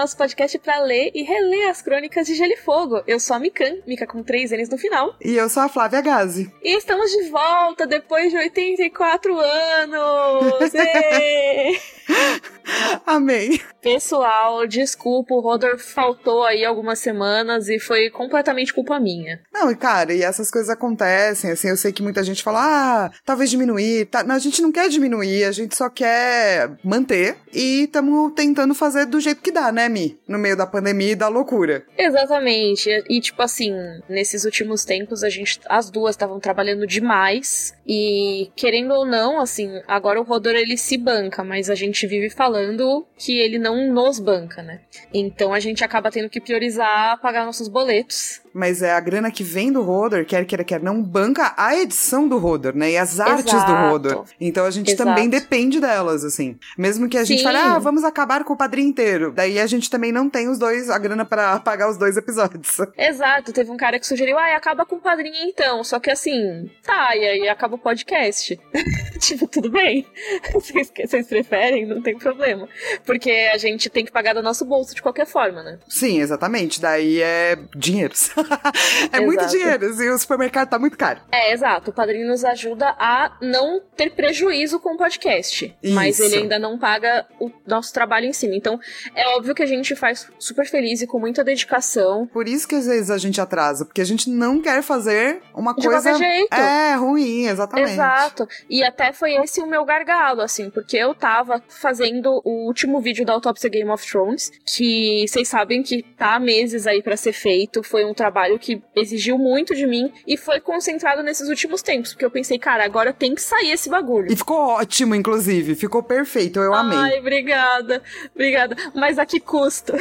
nosso 0.00 0.16
podcast 0.16 0.58
para 0.58 0.80
ler 0.80 1.10
e 1.14 1.22
reler 1.22 1.68
as 1.68 1.82
crônicas 1.82 2.26
de 2.26 2.34
Gelo 2.34 2.52
e 2.52 2.56
Fogo. 2.56 3.02
Eu 3.06 3.20
sou 3.20 3.36
a 3.36 3.38
Mikan, 3.38 3.82
Mika 3.86 4.06
com 4.06 4.22
três 4.22 4.50
N's 4.50 4.70
no 4.70 4.78
final. 4.78 5.14
E 5.22 5.36
eu 5.36 5.46
sou 5.50 5.62
a 5.62 5.68
Flávia 5.68 6.00
Gazi. 6.00 6.50
E 6.62 6.74
estamos 6.74 7.10
de 7.10 7.28
volta 7.28 7.86
depois 7.86 8.30
de 8.30 8.38
84 8.38 9.38
anos! 9.38 10.72
Amém. 13.06 13.60
Pessoal, 13.82 14.66
desculpa, 14.66 15.34
o 15.34 15.40
Rodor 15.40 15.78
faltou 15.78 16.44
aí 16.44 16.64
algumas 16.64 16.98
semanas 16.98 17.68
e 17.68 17.78
foi 17.78 18.10
completamente 18.10 18.74
culpa 18.74 19.00
minha. 19.00 19.40
Não, 19.52 19.70
e 19.70 19.76
cara, 19.76 20.12
e 20.12 20.22
essas 20.22 20.50
coisas 20.50 20.68
acontecem, 20.68 21.50
assim, 21.50 21.68
eu 21.68 21.76
sei 21.76 21.92
que 21.92 22.02
muita 22.02 22.22
gente 22.22 22.42
fala, 22.42 22.60
ah, 22.60 23.10
talvez 23.24 23.50
diminuir, 23.50 24.06
tá? 24.06 24.22
Não, 24.22 24.34
a 24.34 24.38
gente 24.38 24.60
não 24.60 24.70
quer 24.70 24.88
diminuir, 24.88 25.44
a 25.44 25.52
gente 25.52 25.74
só 25.76 25.88
quer 25.88 26.70
manter 26.84 27.36
e 27.52 27.84
estamos 27.84 28.32
tentando 28.34 28.74
fazer 28.74 29.06
do 29.06 29.18
jeito 29.18 29.40
que 29.40 29.50
dá, 29.50 29.72
né, 29.72 29.88
Mi? 29.88 30.18
No 30.28 30.38
meio 30.38 30.56
da 30.56 30.66
pandemia 30.66 31.12
e 31.12 31.16
da 31.16 31.28
loucura. 31.28 31.84
Exatamente, 31.96 32.90
e 33.08 33.20
tipo 33.20 33.42
assim, 33.42 33.74
nesses 34.08 34.44
últimos 34.44 34.84
tempos 34.84 35.24
a 35.24 35.30
gente, 35.30 35.60
as 35.66 35.90
duas 35.90 36.14
estavam 36.14 36.38
trabalhando 36.38 36.86
demais 36.86 37.74
e 37.86 38.50
querendo 38.54 38.92
ou 38.92 39.06
não, 39.06 39.40
assim, 39.40 39.80
agora 39.88 40.20
o 40.20 40.24
Rodor 40.24 40.54
ele 40.54 40.76
se 40.76 40.98
banca, 40.98 41.42
mas 41.42 41.70
a 41.70 41.74
gente 41.74 41.99
vive 42.06 42.30
falando 42.30 43.06
que 43.16 43.38
ele 43.38 43.58
não 43.58 43.70
não 43.70 43.94
nos 43.94 44.18
banca, 44.18 44.62
né? 44.62 44.80
Então 45.12 45.52
a 45.52 45.60
gente 45.60 45.84
acaba 45.84 46.10
tendo 46.10 46.28
que 46.28 46.40
priorizar 46.40 47.20
pagar 47.20 47.44
nossos 47.44 47.68
boletos 47.68 48.40
mas 48.52 48.82
é 48.82 48.92
a 48.92 49.00
grana 49.00 49.30
que 49.30 49.42
vem 49.42 49.72
do 49.72 49.82
Roder, 49.82 50.26
quer 50.26 50.44
queira, 50.44 50.64
quer 50.64 50.82
não, 50.82 51.02
banca 51.02 51.54
a 51.56 51.76
edição 51.76 52.28
do 52.28 52.38
Roder, 52.38 52.74
né? 52.74 52.92
E 52.92 52.96
as 52.96 53.20
artes 53.20 53.52
Exato. 53.52 53.72
do 53.72 53.90
Roder. 53.90 54.18
Então 54.40 54.64
a 54.64 54.70
gente 54.70 54.92
Exato. 54.92 55.08
também 55.08 55.28
depende 55.28 55.80
delas, 55.80 56.24
assim. 56.24 56.58
Mesmo 56.76 57.08
que 57.08 57.16
a 57.16 57.24
gente 57.24 57.38
Sim. 57.38 57.44
fale, 57.44 57.58
ah, 57.58 57.78
vamos 57.78 58.04
acabar 58.04 58.44
com 58.44 58.54
o 58.54 58.56
padrinho 58.56 58.88
inteiro. 58.88 59.32
Daí 59.32 59.58
a 59.58 59.66
gente 59.66 59.88
também 59.88 60.12
não 60.12 60.28
tem 60.28 60.48
os 60.48 60.58
dois, 60.58 60.90
a 60.90 60.98
grana 60.98 61.24
para 61.24 61.58
pagar 61.60 61.88
os 61.88 61.96
dois 61.96 62.16
episódios. 62.16 62.78
Exato, 62.96 63.52
teve 63.52 63.70
um 63.70 63.76
cara 63.76 63.98
que 63.98 64.06
sugeriu, 64.06 64.38
ah, 64.38 64.56
acaba 64.56 64.84
com 64.84 64.96
o 64.96 65.00
padrinho 65.00 65.48
então. 65.48 65.82
Só 65.84 65.98
que 66.00 66.10
assim, 66.10 66.70
tá, 66.82 67.16
e 67.16 67.24
aí 67.24 67.48
acaba 67.48 67.76
o 67.76 67.78
podcast. 67.78 68.58
tipo, 69.20 69.46
tudo 69.46 69.70
bem. 69.70 70.06
Vocês, 70.52 70.92
vocês 71.06 71.26
preferem? 71.26 71.86
Não 71.86 72.02
tem 72.02 72.16
problema. 72.16 72.68
Porque 73.04 73.30
a 73.52 73.58
gente 73.58 73.88
tem 73.88 74.04
que 74.04 74.10
pagar 74.10 74.34
do 74.34 74.42
nosso 74.42 74.64
bolso 74.64 74.94
de 74.94 75.02
qualquer 75.02 75.26
forma, 75.26 75.62
né? 75.62 75.78
Sim, 75.88 76.20
exatamente. 76.20 76.80
Daí 76.80 77.20
é 77.20 77.58
dinheiro. 77.74 78.14
é 79.12 79.20
muito 79.20 79.46
dinheiro. 79.46 79.86
E 80.02 80.10
o 80.10 80.18
supermercado 80.18 80.68
tá 80.68 80.78
muito 80.78 80.96
caro. 80.96 81.20
É, 81.30 81.52
exato. 81.52 81.90
O 81.90 81.92
padrinho 81.94 82.28
nos 82.28 82.44
ajuda 82.44 82.94
a 82.98 83.36
não 83.40 83.80
ter 83.96 84.10
prejuízo 84.10 84.80
com 84.80 84.94
o 84.94 84.96
podcast. 84.96 85.74
Mas 85.92 86.18
Isso. 86.18 86.24
ele 86.26 86.42
ainda 86.42 86.58
não 86.58 86.78
paga 86.78 87.26
o 87.38 87.50
nosso 87.66 87.92
trabalho 87.92 88.26
em 88.26 88.32
cima. 88.32 88.54
Então, 88.54 88.78
é 89.14 89.28
óbvio 89.36 89.54
que 89.54 89.62
a 89.62 89.66
gente 89.66 89.94
faz 89.94 90.28
super 90.38 90.66
feliz 90.66 91.02
e 91.02 91.06
com 91.06 91.18
muita 91.18 91.44
dedicação. 91.44 92.26
Por 92.26 92.48
isso 92.48 92.66
que 92.66 92.74
às 92.74 92.86
vezes 92.86 93.10
a 93.10 93.18
gente 93.18 93.40
atrasa, 93.40 93.84
porque 93.84 94.00
a 94.00 94.04
gente 94.04 94.30
não 94.30 94.60
quer 94.60 94.82
fazer 94.82 95.40
uma 95.54 95.74
De 95.74 95.86
coisa. 95.86 96.14
jeito. 96.14 96.52
É, 96.54 96.94
ruim, 96.94 97.46
exatamente. 97.46 97.92
Exato. 97.92 98.48
E 98.68 98.82
até 98.82 99.12
foi 99.12 99.34
esse 99.34 99.60
o 99.60 99.66
meu 99.66 99.84
gargalo, 99.84 100.40
assim, 100.40 100.70
porque 100.70 100.96
eu 100.96 101.14
tava 101.14 101.62
fazendo 101.68 102.40
o 102.44 102.66
último 102.66 103.00
vídeo 103.00 103.24
da 103.24 103.32
autópsia 103.32 103.68
Game 103.68 103.90
of 103.90 104.06
Thrones, 104.06 104.50
que 104.64 105.24
vocês 105.28 105.48
sabem 105.48 105.82
que 105.82 106.02
tá 106.02 106.34
há 106.36 106.40
meses 106.40 106.86
aí 106.86 107.02
pra 107.02 107.16
ser 107.16 107.32
feito. 107.32 107.82
Foi 107.82 108.04
um 108.04 108.14
trabalho 108.14 108.29
que 108.58 108.82
exigiu 108.94 109.38
muito 109.38 109.74
de 109.74 109.86
mim 109.86 110.12
e 110.26 110.36
foi 110.36 110.60
concentrado 110.60 111.22
nesses 111.22 111.48
últimos 111.48 111.82
tempos, 111.82 112.12
porque 112.12 112.24
eu 112.24 112.30
pensei, 112.30 112.58
cara, 112.58 112.84
agora 112.84 113.12
tem 113.12 113.34
que 113.34 113.42
sair 113.42 113.70
esse 113.70 113.88
bagulho. 113.88 114.32
E 114.32 114.36
ficou 114.36 114.56
ótimo, 114.56 115.14
inclusive. 115.14 115.74
Ficou 115.74 116.02
perfeito, 116.02 116.60
eu 116.60 116.74
amei. 116.74 116.98
Ai, 116.98 117.18
obrigada, 117.18 118.02
obrigada. 118.34 118.76
Mas 118.94 119.18
a 119.18 119.26
que 119.26 119.40
custo? 119.40 119.92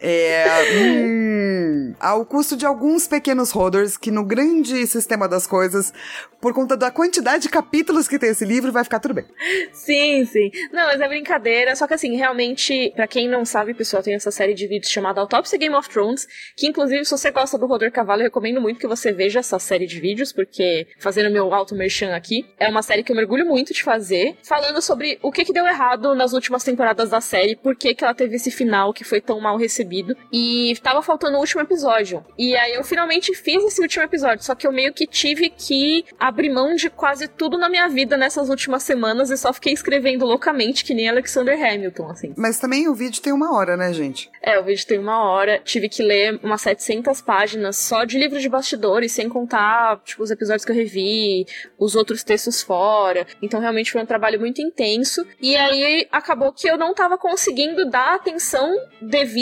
É. 0.00 0.44
hum, 0.78 1.94
ao 1.98 2.24
custo 2.24 2.56
de 2.56 2.66
alguns 2.66 3.08
pequenos 3.08 3.50
roders 3.50 3.96
que 3.96 4.10
no 4.10 4.24
grande 4.24 4.86
sistema 4.86 5.28
das 5.28 5.46
coisas, 5.46 5.92
por 6.40 6.52
conta 6.52 6.76
da 6.76 6.90
quantidade 6.90 7.44
de 7.44 7.48
capítulos 7.48 8.06
que 8.06 8.18
tem 8.18 8.30
esse 8.30 8.44
livro, 8.44 8.70
vai 8.70 8.84
ficar 8.84 9.00
tudo 9.00 9.14
bem. 9.14 9.24
Sim, 9.72 10.24
sim. 10.26 10.50
Não, 10.72 10.86
mas 10.86 11.00
é 11.00 11.08
brincadeira. 11.08 11.74
Só 11.74 11.86
que 11.86 11.94
assim, 11.94 12.14
realmente, 12.16 12.92
pra 12.94 13.06
quem 13.06 13.28
não 13.28 13.44
sabe, 13.44 13.74
pessoal, 13.74 14.02
tem 14.02 14.14
essa 14.14 14.30
série 14.30 14.54
de 14.54 14.66
vídeos 14.66 14.92
chamada 14.92 15.20
Autópsia 15.20 15.58
Game 15.58 15.74
of 15.74 15.88
Thrones, 15.88 16.28
que 16.56 16.66
inclusive, 16.66 17.04
se 17.04 17.10
você 17.10 17.30
gosta 17.30 17.58
do 17.58 17.66
Rodor 17.66 17.90
Cavalo, 17.90 18.20
eu 18.20 18.26
recomendo 18.26 18.60
muito 18.60 18.78
que 18.78 18.86
você 18.86 19.12
veja 19.12 19.40
essa 19.40 19.58
série 19.58 19.86
de 19.86 19.98
vídeos, 19.98 20.32
porque, 20.32 20.86
fazendo 20.98 21.32
meu 21.32 21.52
auto 21.52 21.74
merchan 21.74 22.14
aqui, 22.14 22.46
é 22.58 22.68
uma 22.68 22.82
série 22.82 23.02
que 23.02 23.10
eu 23.10 23.16
mergulho 23.16 23.46
muito 23.46 23.72
de 23.72 23.82
fazer, 23.82 24.36
falando 24.44 24.80
sobre 24.82 25.18
o 25.22 25.32
que 25.32 25.44
que 25.44 25.52
deu 25.52 25.66
errado 25.66 26.14
nas 26.14 26.32
últimas 26.32 26.62
temporadas 26.62 27.10
da 27.10 27.20
série, 27.20 27.56
por 27.56 27.74
que 27.74 27.94
que 27.94 28.04
ela 28.04 28.14
teve 28.14 28.36
esse 28.36 28.50
final 28.50 28.92
que 28.92 29.04
foi 29.04 29.20
tão 29.20 29.40
mal 29.40 29.55
recebido, 29.56 30.16
e 30.32 30.74
tava 30.82 31.02
faltando 31.02 31.36
o 31.36 31.40
último 31.40 31.62
episódio. 31.62 32.24
E 32.38 32.56
aí 32.56 32.74
eu 32.74 32.84
finalmente 32.84 33.34
fiz 33.34 33.64
esse 33.64 33.80
último 33.80 34.04
episódio, 34.04 34.44
só 34.44 34.54
que 34.54 34.66
eu 34.66 34.72
meio 34.72 34.92
que 34.92 35.06
tive 35.06 35.50
que 35.50 36.04
abrir 36.18 36.50
mão 36.50 36.74
de 36.74 36.90
quase 36.90 37.28
tudo 37.28 37.58
na 37.58 37.68
minha 37.68 37.88
vida 37.88 38.16
nessas 38.16 38.48
últimas 38.48 38.82
semanas 38.82 39.30
e 39.30 39.36
só 39.36 39.52
fiquei 39.52 39.72
escrevendo 39.72 40.24
loucamente, 40.24 40.84
que 40.84 40.94
nem 40.94 41.08
Alexander 41.08 41.58
Hamilton, 41.60 42.10
assim. 42.10 42.34
Mas 42.36 42.58
também 42.58 42.88
o 42.88 42.94
vídeo 42.94 43.22
tem 43.22 43.32
uma 43.32 43.54
hora, 43.54 43.76
né, 43.76 43.92
gente? 43.92 44.30
É, 44.42 44.58
o 44.58 44.64
vídeo 44.64 44.86
tem 44.86 44.98
uma 44.98 45.24
hora, 45.24 45.60
tive 45.64 45.88
que 45.88 46.02
ler 46.02 46.38
umas 46.42 46.62
700 46.62 47.20
páginas 47.20 47.76
só 47.76 48.04
de 48.04 48.18
livro 48.18 48.40
de 48.40 48.48
bastidores, 48.48 49.12
sem 49.12 49.28
contar, 49.28 50.00
tipo, 50.04 50.22
os 50.22 50.30
episódios 50.30 50.64
que 50.64 50.72
eu 50.72 50.76
revi, 50.76 51.46
os 51.78 51.94
outros 51.94 52.22
textos 52.22 52.62
fora. 52.62 53.26
Então, 53.40 53.60
realmente 53.60 53.92
foi 53.92 54.02
um 54.02 54.06
trabalho 54.06 54.38
muito 54.38 54.60
intenso. 54.60 55.26
E 55.40 55.56
aí, 55.56 56.06
acabou 56.10 56.52
que 56.52 56.68
eu 56.68 56.76
não 56.76 56.94
tava 56.94 57.16
conseguindo 57.16 57.88
dar 57.88 58.14
atenção 58.14 58.74
devida 59.00 59.35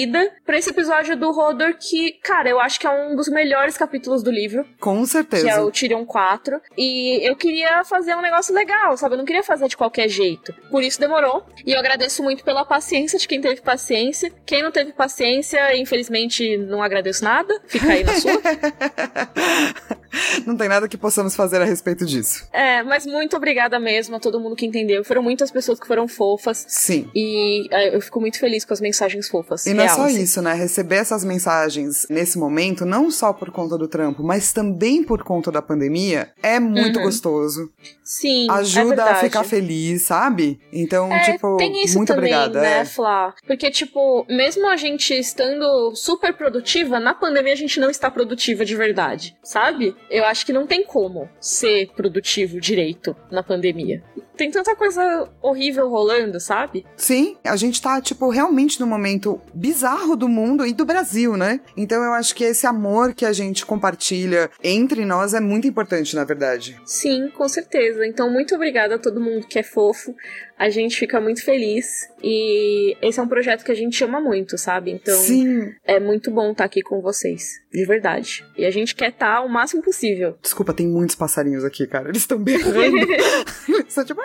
pra 0.45 0.59
esse 0.59 0.71
episódio 0.71 1.17
do 1.17 1.31
Rodor, 1.31 1.75
que, 1.79 2.13
cara, 2.23 2.49
eu 2.49 2.61
acho 2.61 2.79
que 2.81 2.87
é 2.87 2.91
um 2.91 3.17
dos 3.17 3.29
melhores 3.29 3.77
capítulos 3.77 4.23
do 4.23 4.31
livro, 4.31 4.67
Com 4.81 5.05
certeza. 5.07 5.45
que 5.45 5.51
é 5.51 5.61
o 5.61 5.71
Tyrion 5.71 6.05
4. 6.05 6.61
E 6.77 7.27
eu 7.29 7.37
queria 7.37 7.85
fazer 7.85 8.15
um 8.17 8.21
negócio 8.23 8.55
legal, 8.55 8.97
sabe? 8.97 9.15
Eu 9.15 9.19
não 9.19 9.25
queria 9.25 9.43
fazer 9.43 9.69
de 9.69 9.77
qualquer 9.77 10.09
jeito. 10.09 10.53
Por 10.71 10.83
isso 10.83 11.01
demorou. 11.01 11.45
E 11.65 11.73
eu 11.73 11.79
agradeço 11.79 12.23
muito 12.23 12.45
pela 12.45 12.65
paciência 12.65 13.19
de 13.19 13.27
quem 13.29 13.41
teve 13.41 13.61
paciência. 13.61 14.33
Quem 14.45 14.63
não 14.63 14.71
teve 14.71 14.93
paciência, 14.93 15.77
infelizmente, 15.77 16.57
não 16.57 16.83
agradeço 16.83 17.25
nada. 17.25 17.61
Fica 17.67 17.93
aí 17.93 18.05
na 18.05 18.15
sua. 18.15 18.41
Não 20.47 20.57
tem 20.57 20.69
nada 20.69 20.89
que 20.89 20.97
possamos 20.97 21.35
fazer 21.35 21.61
a 21.61 21.65
respeito 21.65 22.05
disso. 22.07 22.47
É, 22.53 22.83
mas 22.83 23.07
muito 23.07 23.37
obrigada 23.37 23.79
mesmo 23.79 24.17
a 24.17 24.21
todo 24.21 24.41
mundo 24.41 24.57
que 24.57 24.67
entendeu. 24.67 25.05
Foram 25.05 25.23
muitas 25.23 25.51
pessoas 25.51 25.79
que 25.81 25.87
foram 25.87 26.07
fofas. 26.09 26.65
Sim. 26.69 27.09
E 27.15 27.67
é, 27.71 27.95
eu 27.97 28.01
fico 28.01 28.21
muito 28.21 28.39
feliz 28.39 28.65
com 28.65 28.73
as 28.73 28.81
mensagens 28.81 29.29
fofas. 29.29 29.67
E 29.67 29.75
não 29.75 29.85
é 29.85 29.89
só 29.89 30.05
assim. 30.07 30.23
isso, 30.23 30.43
né? 30.43 30.55
Receber 30.55 30.97
essas 30.97 31.25
mensagens 31.25 32.07
nesse 32.09 32.39
momento, 32.39 32.85
não 32.85 33.11
só 33.11 33.33
por 33.33 33.51
conta 33.51 33.77
do 33.79 33.89
trampo, 33.89 34.23
mas 34.23 34.53
também 34.53 35.03
por 35.03 35.23
conta 35.23 35.51
da 35.51 35.61
pandemia, 35.63 36.31
é 36.43 36.59
muito 36.61 36.99
Uhum. 36.99 37.05
gostoso. 37.05 37.71
Sim. 38.03 38.47
é 38.49 38.53
Ajuda 38.53 38.81
a 38.81 39.05
verdade. 39.07 39.21
ficar 39.21 39.45
feliz, 39.45 40.03
sabe? 40.07 40.61
Então, 40.73 41.13
É, 41.13 41.33
tipo, 41.33 41.57
tem 41.57 41.85
isso 41.85 41.97
muito 41.97 42.09
também, 42.09 42.35
obrigada. 42.35 42.61
né, 42.61 42.81
é. 42.81 42.85
Flá? 42.85 43.35
Porque, 43.47 43.71
tipo, 43.71 44.27
mesmo 44.29 44.69
a 44.69 44.77
gente 44.77 45.13
estando 45.15 45.95
super 45.95 46.33
produtiva, 46.35 47.01
na 47.01 47.15
pandemia 47.15 47.53
a 47.53 47.57
gente 47.57 47.79
não 47.81 47.91
está 47.91 48.11
produtiva 48.11 48.65
de 48.65 48.77
verdade, 48.77 49.37
sabe? 49.43 49.97
Eu 50.11 50.25
acho 50.25 50.45
que 50.45 50.53
não 50.53 50.67
tem 50.67 50.85
como 50.85 51.29
ser 51.41 51.91
produtivo 51.95 52.61
direito 52.61 53.17
na 53.31 53.43
pandemia. 53.43 54.03
Tem 54.37 54.51
tanta 54.51 54.75
coisa 54.75 55.29
horrível 55.41 55.89
rolando, 55.89 56.41
sabe? 56.41 56.85
Sim, 56.97 57.37
a 57.45 57.55
gente 57.55 57.81
tá, 57.81 58.01
tipo, 58.01 58.29
realmente 58.29 58.81
num 58.81 58.87
momento 58.87 59.41
bizarro 59.55 60.17
do 60.17 60.29
mundo 60.29 60.67
e 60.67 60.73
do 60.73 60.85
Brasil, 60.85 61.37
né? 61.37 61.61
Então 61.77 62.03
eu 62.03 62.13
acho 62.13 62.35
que 62.35 62.43
esse 62.43 62.67
amor 62.67 63.15
que 63.15 63.25
a 63.25 63.33
gente 63.33 63.65
compartilha 63.65 64.51
entre 64.63 65.05
nós 65.05 65.35
é 65.35 65.41
muito 65.41 65.69
importante, 65.69 66.17
na 66.17 66.25
verdade. 66.25 66.81
Sim, 66.85 67.29
com 67.29 67.49
certeza. 67.49 68.05
Então, 68.07 68.29
muito 68.29 68.57
obrigada 68.57 68.97
a 68.97 68.99
todo 68.99 69.21
mundo 69.21 69.47
que 69.47 69.59
é 69.59 69.63
fofo. 69.63 70.15
A 70.59 70.71
gente 70.71 70.97
fica 70.97 71.21
muito 71.21 71.45
feliz. 71.45 72.09
E 72.23 72.97
esse 73.03 73.19
é 73.19 73.23
um 73.23 73.29
projeto 73.29 73.65
que 73.65 73.73
a 73.73 73.75
gente 73.75 74.03
ama 74.05 74.21
muito, 74.21 74.57
sabe? 74.57 74.91
Então, 74.91 75.17
Sim. 75.17 75.73
é 75.85 75.99
muito 75.99 76.31
bom 76.31 76.53
estar 76.53 76.65
aqui 76.65 76.83
com 76.83 77.01
vocês. 77.01 77.61
De 77.73 77.85
verdade. 77.85 78.45
E 78.57 78.65
a 78.65 78.71
gente 78.71 78.95
quer 78.95 79.11
estar 79.11 79.41
o 79.43 79.49
máximo 79.49 79.83
possível. 79.83 80.37
Desculpa, 80.41 80.73
tem 80.73 80.87
muitos 80.87 81.17
passarinhos 81.17 81.65
aqui, 81.65 81.87
cara. 81.87 82.09
Eles 82.09 82.23
estão 82.23 82.39
berrando. 82.39 82.97
Eles 83.69 83.89
estão 83.89 84.05
tipo. 84.05 84.21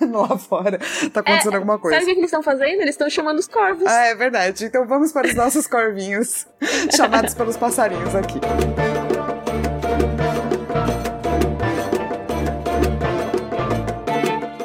Lá 0.00 0.38
fora. 0.38 0.78
Tá 1.12 1.20
acontecendo 1.20 1.54
alguma 1.54 1.78
coisa. 1.78 1.96
Sabe 1.96 2.04
o 2.04 2.08
que 2.08 2.14
que 2.14 2.20
eles 2.20 2.28
estão 2.28 2.42
fazendo? 2.42 2.80
Eles 2.80 2.90
estão 2.90 3.08
chamando 3.08 3.38
os 3.38 3.48
corvos. 3.48 3.86
Ah, 3.86 4.06
é 4.06 4.14
verdade. 4.14 4.64
Então 4.64 4.86
vamos 4.86 5.12
para 5.12 5.26
os 5.26 5.34
nossos 5.34 5.66
corvinhos, 5.66 6.46
chamados 6.94 7.34
pelos 7.34 7.56
passarinhos 7.56 8.14
aqui. 8.14 8.38